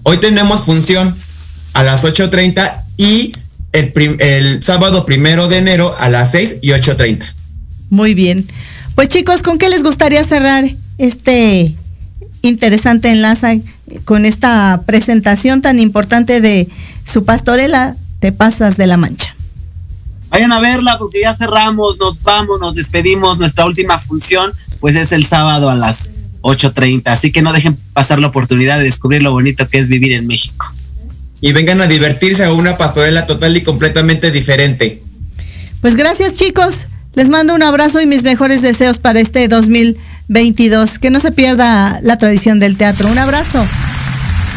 Hoy 0.05 0.19
tenemos 0.19 0.61
función 0.61 1.13
a 1.75 1.83
las 1.83 2.05
8.30 2.05 2.85
y 2.97 3.33
el, 3.73 3.93
el, 4.21 4.63
sábado 4.63 5.05
primero 5.05 5.49
de 5.49 5.59
enero 5.59 5.97
a 5.99 6.09
las 6.09 6.31
6 6.31 6.59
y 6.63 6.69
8.30. 6.69 7.25
Muy 7.91 8.15
bien. 8.15 8.47
Pues 8.95 9.09
chicos, 9.09 9.43
¿con 9.43 9.59
qué 9.59 9.69
les 9.69 9.83
gustaría 9.83 10.23
cerrar 10.23 10.65
este, 10.99 11.75
interesante 12.43 13.11
enlaza 13.11 13.55
con 14.05 14.25
esta 14.25 14.83
presentación 14.87 15.61
tan 15.61 15.81
importante 15.81 16.41
de 16.41 16.69
su 17.05 17.25
pastorela, 17.25 17.97
Te 18.21 18.33
pasas 18.33 18.77
de 18.77 18.87
la 18.87 18.97
mancha. 18.97 19.36
Vayan 20.29 20.53
a 20.53 20.61
verla 20.61 20.99
porque 20.99 21.21
ya 21.21 21.35
cerramos, 21.35 21.99
nos 21.99 22.23
vamos, 22.23 22.61
nos 22.61 22.75
despedimos. 22.75 23.39
Nuestra 23.39 23.65
última 23.65 23.99
función 23.99 24.53
pues 24.81 24.97
es 24.97 25.13
el 25.13 25.25
sábado 25.25 25.71
a 25.71 25.75
las 25.75 26.17
8.30. 26.43 27.03
Así 27.07 27.33
que 27.33 27.43
no 27.43 27.53
dejen 27.53 27.77
pasar 27.93 28.19
la 28.19 28.29
oportunidad 28.29 28.79
de 28.79 28.85
descubrir 28.85 29.23
lo 29.23 29.33
bonito 29.33 29.69
que 29.69 29.79
es 29.79 29.89
vivir 29.89 30.13
en 30.13 30.27
México. 30.27 30.67
Y 31.41 31.53
vengan 31.53 31.81
a 31.81 31.87
divertirse 31.87 32.45
a 32.45 32.53
una 32.53 32.77
pastorela 32.77 33.27
total 33.27 33.57
y 33.57 33.63
completamente 33.63 34.31
diferente. 34.31 35.03
Pues 35.81 35.97
gracias 35.97 36.35
chicos. 36.35 36.87
Les 37.15 37.31
mando 37.31 37.55
un 37.55 37.63
abrazo 37.63 38.01
y 38.01 38.07
mis 38.07 38.25
mejores 38.25 38.63
deseos 38.63 38.99
para 38.99 39.21
este 39.21 39.49
2022. 39.49 40.99
Que 40.99 41.11
no 41.11 41.21
se 41.21 41.33
pierda 41.33 41.99
la 42.03 42.19
tradición 42.19 42.59
del 42.59 42.77
teatro. 42.77 43.09
Un 43.09 43.19
abrazo. 43.19 43.65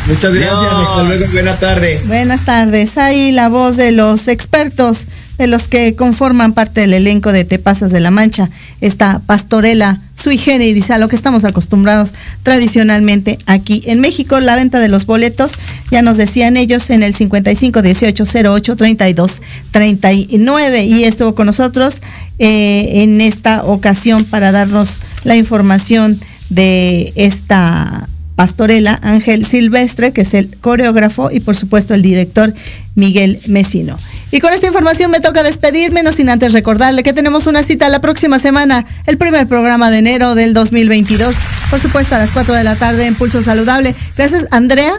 Muchas 0.07 0.33
gracias. 0.33 0.71
Hasta 0.71 1.03
luego. 1.03 1.25
Buenas 1.31 1.59
tardes. 1.59 2.07
Buenas 2.07 2.45
tardes. 2.45 2.97
Ahí 2.97 3.31
la 3.31 3.49
voz 3.49 3.77
de 3.77 3.91
los 3.91 4.27
expertos 4.27 5.07
de 5.39 5.47
los 5.47 5.69
que 5.69 5.95
conforman 5.95 6.53
parte 6.53 6.81
del 6.81 6.93
elenco 6.93 7.31
de 7.31 7.45
Te 7.45 7.59
Pasas 7.59 7.91
de 7.91 8.01
la 8.01 8.11
Mancha, 8.11 8.49
esta 8.81 9.21
pastorela 9.25 9.97
sui 10.21 10.37
generis 10.37 10.91
a 10.91 10.97
lo 10.97 11.07
que 11.07 11.15
estamos 11.15 11.45
acostumbrados 11.45 12.11
tradicionalmente 12.43 13.39
aquí 13.45 13.81
en 13.85 14.01
México. 14.01 14.41
La 14.41 14.57
venta 14.57 14.81
de 14.81 14.89
los 14.89 15.05
boletos, 15.05 15.53
ya 15.91 16.01
nos 16.01 16.17
decían 16.17 16.57
ellos, 16.57 16.89
en 16.89 17.03
el 17.03 17.15
55 17.15 17.81
18 17.81 18.23
08 18.53 18.75
32 18.75 19.41
39 19.71 20.83
y 20.83 21.05
estuvo 21.05 21.33
con 21.35 21.45
nosotros 21.45 22.01
eh, 22.37 23.03
en 23.03 23.21
esta 23.21 23.63
ocasión 23.63 24.25
para 24.25 24.51
darnos 24.51 24.97
la 25.23 25.37
información 25.37 26.19
de 26.49 27.13
esta 27.15 28.09
pastorela 28.35 28.99
Ángel 29.01 29.45
Silvestre, 29.45 30.11
que 30.11 30.21
es 30.21 30.33
el 30.33 30.49
coreógrafo 30.57 31.31
y 31.31 31.39
por 31.39 31.55
supuesto 31.55 31.93
el 31.93 32.01
director 32.01 32.53
Miguel 32.95 33.39
Mesino. 33.47 33.97
Y 34.31 34.39
con 34.41 34.53
esta 34.53 34.67
información 34.67 35.09
me 35.09 35.19
toca 35.19 35.43
despedirme, 35.43 36.03
no 36.03 36.11
sin 36.11 36.29
antes 36.29 36.53
recordarle 36.53 37.03
que 37.03 37.13
tenemos 37.13 37.47
una 37.47 37.63
cita 37.63 37.89
la 37.89 37.99
próxima 37.99 38.37
semana, 38.39 38.85
el 39.07 39.17
primer 39.17 39.47
programa 39.47 39.89
de 39.89 39.99
enero 39.99 40.35
del 40.35 40.53
2022, 40.53 41.35
por 41.69 41.79
supuesto 41.79 42.15
a 42.15 42.19
las 42.19 42.29
4 42.31 42.53
de 42.53 42.63
la 42.63 42.75
tarde 42.75 43.07
en 43.07 43.15
Pulso 43.15 43.41
Saludable. 43.41 43.95
Gracias, 44.15 44.45
Andrea. 44.51 44.93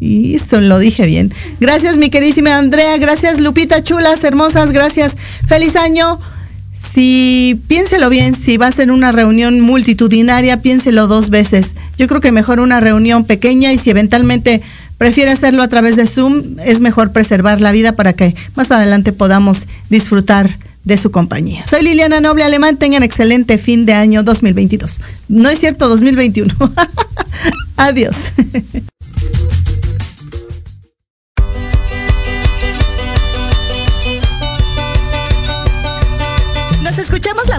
Y 0.00 0.34
eso 0.34 0.60
lo 0.60 0.78
dije 0.78 1.06
bien. 1.06 1.32
Gracias, 1.60 1.98
mi 1.98 2.08
queridísima 2.08 2.56
Andrea. 2.56 2.96
Gracias, 2.96 3.38
Lupita 3.38 3.82
Chulas, 3.82 4.24
hermosas. 4.24 4.72
Gracias. 4.72 5.16
Feliz 5.46 5.76
año. 5.76 6.18
Si 6.72 7.60
piénselo 7.68 8.08
bien, 8.08 8.34
si 8.34 8.56
va 8.56 8.68
a 8.68 8.72
ser 8.72 8.90
una 8.90 9.12
reunión 9.12 9.60
multitudinaria, 9.60 10.60
piénselo 10.62 11.06
dos 11.06 11.28
veces. 11.28 11.74
Yo 11.98 12.06
creo 12.06 12.22
que 12.22 12.32
mejor 12.32 12.60
una 12.60 12.80
reunión 12.80 13.24
pequeña 13.24 13.72
y 13.72 13.78
si 13.78 13.90
eventualmente 13.90 14.62
prefiere 15.00 15.30
hacerlo 15.30 15.62
a 15.62 15.68
través 15.68 15.96
de 15.96 16.06
Zoom, 16.06 16.58
es 16.62 16.80
mejor 16.80 17.10
preservar 17.10 17.62
la 17.62 17.72
vida 17.72 17.92
para 17.92 18.12
que 18.12 18.36
más 18.54 18.70
adelante 18.70 19.14
podamos 19.14 19.62
disfrutar 19.88 20.50
de 20.84 20.98
su 20.98 21.10
compañía. 21.10 21.66
Soy 21.66 21.82
Liliana 21.82 22.20
Noble 22.20 22.44
Alemán, 22.44 22.76
tengan 22.76 23.02
excelente 23.02 23.56
fin 23.56 23.86
de 23.86 23.94
año 23.94 24.22
2022. 24.22 25.00
No 25.28 25.48
es 25.48 25.58
cierto, 25.58 25.88
2021. 25.88 26.54
Adiós. 27.78 28.14